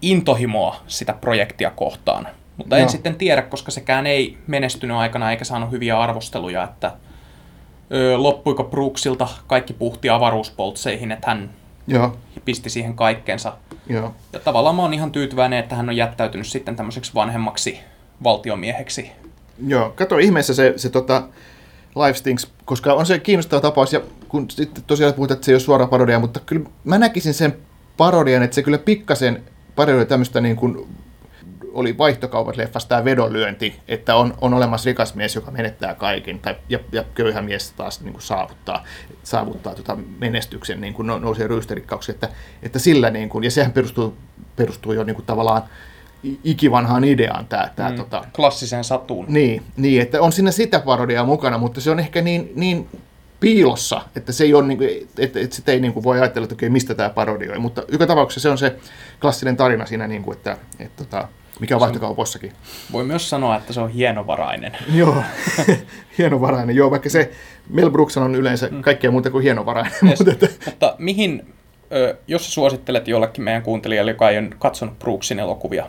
intohimoa 0.02 0.76
sitä 0.88 1.14
projektia 1.14 1.72
kohtaan. 1.72 2.28
Mutta 2.58 2.78
en 2.78 2.89
sitten 2.89 3.16
tiedä, 3.16 3.41
koska 3.41 3.72
sekään 3.72 4.08
ei 4.08 4.38
menestynyt 4.47 4.97
aikana 4.97 5.32
eikä 5.32 5.45
saanut 5.45 5.72
hyviä 5.72 6.00
arvosteluja, 6.00 6.64
että 6.64 6.91
ö, 7.91 8.18
loppuiko 8.18 8.64
Brooksilta 8.64 9.28
kaikki 9.47 9.74
puhti 9.74 10.10
avaruuspoltseihin, 10.10 11.12
että 11.12 11.28
hän 11.28 11.50
Joo. 11.88 12.18
pisti 12.45 12.70
siihen 12.70 12.95
kaikkeensa. 12.95 13.54
Joo. 13.89 14.14
Ja 14.34 14.39
tavallaan 14.39 14.76
mä 14.76 14.82
oon 14.82 14.93
ihan 14.93 15.12
tyytyväinen, 15.12 15.60
että 15.60 15.76
hän 15.76 15.89
on 15.89 15.95
jättäytynyt 15.95 16.47
sitten 16.47 16.76
tämmöiseksi 16.76 17.14
vanhemmaksi 17.14 17.80
valtiomieheksi. 18.24 19.12
Joo, 19.68 19.89
kato 19.89 20.18
ihmeessä 20.18 20.54
se, 20.54 20.74
se 20.76 20.89
tota, 20.89 21.24
Life 21.95 22.18
Stinks, 22.18 22.47
koska 22.66 22.93
on 22.93 23.06
se 23.06 23.20
kiinnostava 23.20 23.62
tapaus, 23.62 23.93
ja 23.93 24.02
kun 24.30 24.50
sitten 24.50 24.84
tosiaan 24.88 25.14
puhutaan, 25.14 25.36
että 25.36 25.45
se 25.45 25.52
ei 25.52 25.56
ole 25.56 25.60
suora 25.60 25.88
parodia, 25.88 26.20
mutta 26.20 26.39
kyllä 26.39 26.70
mä 26.84 26.97
näkisin 26.97 27.34
sen 27.34 27.58
parodian, 27.97 28.43
että 28.43 28.56
se 28.56 28.64
kyllä 28.64 28.78
pikkasen 28.78 29.43
parodioi 29.80 30.05
tämmöistä 30.05 30.41
niin 30.41 30.55
kuin 30.55 30.88
oli 31.73 31.97
vaihtokaupat 31.97 32.57
leffasta 32.57 32.89
tämä 32.89 33.05
vedonlyönti, 33.05 33.80
että 33.88 34.15
on, 34.15 34.34
on 34.41 34.53
olemassa 34.53 34.88
rikas 34.88 35.15
mies, 35.15 35.36
joka 35.36 35.51
menettää 35.51 35.95
kaiken, 35.95 36.39
tai, 36.39 36.55
ja, 36.69 36.80
ja 36.91 37.03
köyhä 37.13 37.41
mies 37.41 37.71
taas 37.71 38.01
niin 38.01 38.13
kuin 38.13 38.21
saavuttaa, 38.21 38.84
saavuttaa 39.23 39.75
tota 39.75 39.97
menestyksen, 40.19 40.82
niin 40.82 40.93
kuin 40.93 41.07
nousee 41.07 41.47
ryysterikkauksi, 41.47 42.11
että, 42.11 42.30
että 42.63 42.80
sillä, 42.80 43.09
niin 43.09 43.30
kuin, 43.30 43.43
ja 43.43 43.51
sehän 43.51 43.71
perustuu, 43.71 44.17
perustuu 44.55 44.93
jo 44.93 45.03
niin 45.03 45.15
kuin 45.15 45.25
tavallaan 45.25 45.63
ikivanhaan 46.43 47.03
ideaan 47.03 47.45
tämä. 47.45 47.69
tämä 47.75 47.89
mm, 47.89 47.95
tota, 47.95 48.23
klassisen 48.36 48.84
satuun. 48.84 49.25
Niin, 49.27 49.63
niin, 49.77 50.01
että 50.01 50.21
on 50.21 50.32
siinä 50.32 50.51
sitä 50.51 50.80
parodiaa 50.80 51.25
mukana, 51.25 51.57
mutta 51.57 51.82
se 51.82 51.91
on 51.91 51.99
ehkä 51.99 52.21
niin, 52.21 52.51
niin 52.55 52.88
piilossa, 53.40 54.02
että 54.16 54.32
se 54.32 54.44
ei 54.44 54.54
ole, 54.54 54.68
niin 54.68 54.78
kuin, 54.78 54.90
että, 55.18 55.40
että 55.40 55.56
sitä 55.56 55.72
ei 55.72 55.80
niin 55.80 55.94
kuin 55.94 56.04
voi 56.04 56.20
ajatella, 56.20 56.44
että 56.44 56.56
okei, 56.56 56.70
mistä 56.70 56.96
tämä 56.96 57.10
parodioi, 57.10 57.60
mutta 57.60 57.84
joka 57.92 58.08
tapauksessa 58.08 58.42
se 58.42 58.50
on 58.50 58.58
se 58.58 58.76
klassinen 59.22 59.58
tarina 59.58 59.86
siinä, 59.86 60.08
niin 60.08 60.24
kuin, 60.24 60.38
että, 60.38 60.52
että, 60.52 60.84
että 60.84 61.04
tota, 61.04 61.28
mikä 61.60 61.76
on 61.76 61.82
vaihtokaupossakin. 61.82 62.52
Voi 62.92 63.04
myös 63.04 63.30
sanoa, 63.30 63.56
että 63.56 63.74
se 63.74 63.82
on 63.82 63.90
hienovarainen. 63.90 64.78
joo, 64.94 65.24
hienovarainen. 66.18 66.76
Joo, 66.76 66.92
vaikka 66.92 67.10
se 67.10 67.32
Mel 67.70 67.90
Brooks 67.90 68.18
on 68.18 68.36
yleensä 68.36 68.68
mm. 68.72 68.82
kaikkea 68.82 69.12
muuta 69.12 69.30
kuin 69.30 69.44
hienovarainen. 69.44 69.94
Yes. 70.04 70.20
mutta, 70.20 70.32
että... 70.32 70.48
mutta 70.66 70.96
mihin, 70.98 71.54
jos 72.28 72.54
suosittelet 72.54 73.08
jollekin 73.08 73.44
meidän 73.44 73.64
kuuntelijalle, 73.64 74.12
joka 74.12 74.30
ei 74.30 74.38
ole 74.38 74.50
katsonut 74.60 75.00
Brooksin 75.00 75.40
elokuvia, 75.40 75.86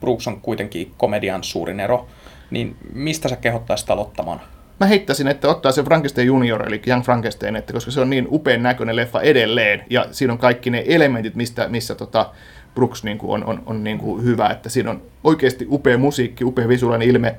Brooks 0.00 0.28
on 0.28 0.40
kuitenkin 0.40 0.94
komedian 0.96 1.44
suurin 1.44 1.80
ero, 1.80 2.06
niin 2.50 2.76
mistä 2.92 3.28
sä 3.28 3.36
kehottaisit 3.36 3.90
aloittamaan? 3.90 4.40
Mä 4.80 4.86
heittäisin, 4.86 5.28
että 5.28 5.48
ottaa 5.48 5.72
se 5.72 5.82
Frankenstein 5.82 6.26
Junior, 6.26 6.66
eli 6.66 6.82
Young 6.86 7.04
Frankenstein, 7.04 7.56
että 7.56 7.72
koska 7.72 7.90
se 7.90 8.00
on 8.00 8.10
niin 8.10 8.28
upean 8.30 8.62
näköinen 8.62 8.96
leffa 8.96 9.20
edelleen, 9.20 9.84
ja 9.90 10.06
siinä 10.10 10.32
on 10.32 10.38
kaikki 10.38 10.70
ne 10.70 10.84
elementit, 10.86 11.34
mistä, 11.34 11.68
missä 11.68 11.94
tota, 11.94 12.30
Brooks 12.74 13.04
niin 13.04 13.18
kuin 13.18 13.30
on, 13.32 13.44
on, 13.44 13.62
on 13.66 13.84
niin 13.84 13.98
kuin 13.98 14.24
hyvä, 14.24 14.48
että 14.48 14.68
siinä 14.68 14.90
on 14.90 15.02
oikeasti 15.24 15.66
upea 15.70 15.98
musiikki, 15.98 16.44
upea 16.44 16.68
visuaalinen 16.68 17.08
ilme 17.08 17.36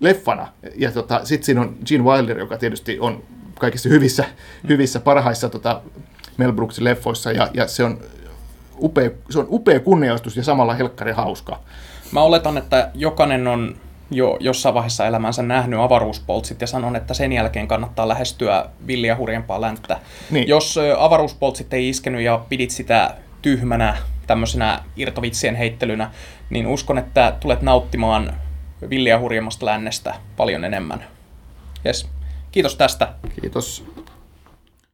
leffana. 0.00 0.48
Ja 0.76 0.90
tota, 0.90 1.20
sitten 1.24 1.44
siinä 1.46 1.60
on 1.60 1.76
Gene 1.86 2.04
Wilder, 2.04 2.38
joka 2.38 2.58
tietysti 2.58 2.98
on 3.00 3.22
kaikissa 3.58 3.88
hyvissä, 3.88 4.24
hyvissä 4.68 5.00
parhaissa 5.00 5.48
tota, 5.48 5.80
Mel 6.36 6.52
Brooksin 6.52 6.84
leffoissa, 6.84 7.32
ja, 7.32 7.48
ja 7.54 7.66
se, 7.68 7.84
on 7.84 7.98
upea, 8.82 9.10
se 9.30 9.38
on 9.38 9.46
upea 9.50 9.80
kunniaistus 9.80 10.36
ja 10.36 10.42
samalla 10.42 10.74
helkkari 10.74 11.12
hauska. 11.12 11.60
Mä 12.12 12.20
oletan, 12.20 12.58
että 12.58 12.90
jokainen 12.94 13.46
on 13.46 13.76
jo 14.10 14.36
jossain 14.40 14.74
vaiheessa 14.74 15.06
elämänsä 15.06 15.42
nähnyt 15.42 15.80
avaruuspoltsit 15.80 16.60
ja 16.60 16.66
sanon, 16.66 16.96
että 16.96 17.14
sen 17.14 17.32
jälkeen 17.32 17.68
kannattaa 17.68 18.08
lähestyä 18.08 18.66
villiä 18.86 19.16
hurjempaa 19.16 19.60
länttä. 19.60 20.00
Niin. 20.30 20.48
Jos 20.48 20.78
avaruuspoltsit 20.98 21.74
ei 21.74 21.88
iskenyt 21.88 22.20
ja 22.20 22.44
pidit 22.48 22.70
sitä 22.70 23.14
tyhmänä 23.42 23.96
tämmöisenä 24.26 24.80
irtovitsien 24.96 25.54
heittelynä, 25.54 26.10
niin 26.50 26.66
uskon, 26.66 26.98
että 26.98 27.36
tulet 27.40 27.62
nauttimaan 27.62 28.34
villiä 28.90 29.18
hurjemmasta 29.18 29.66
lännestä 29.66 30.14
paljon 30.36 30.64
enemmän. 30.64 31.04
Yes. 31.86 32.08
Kiitos 32.52 32.76
tästä. 32.76 33.08
Kiitos. 33.40 33.84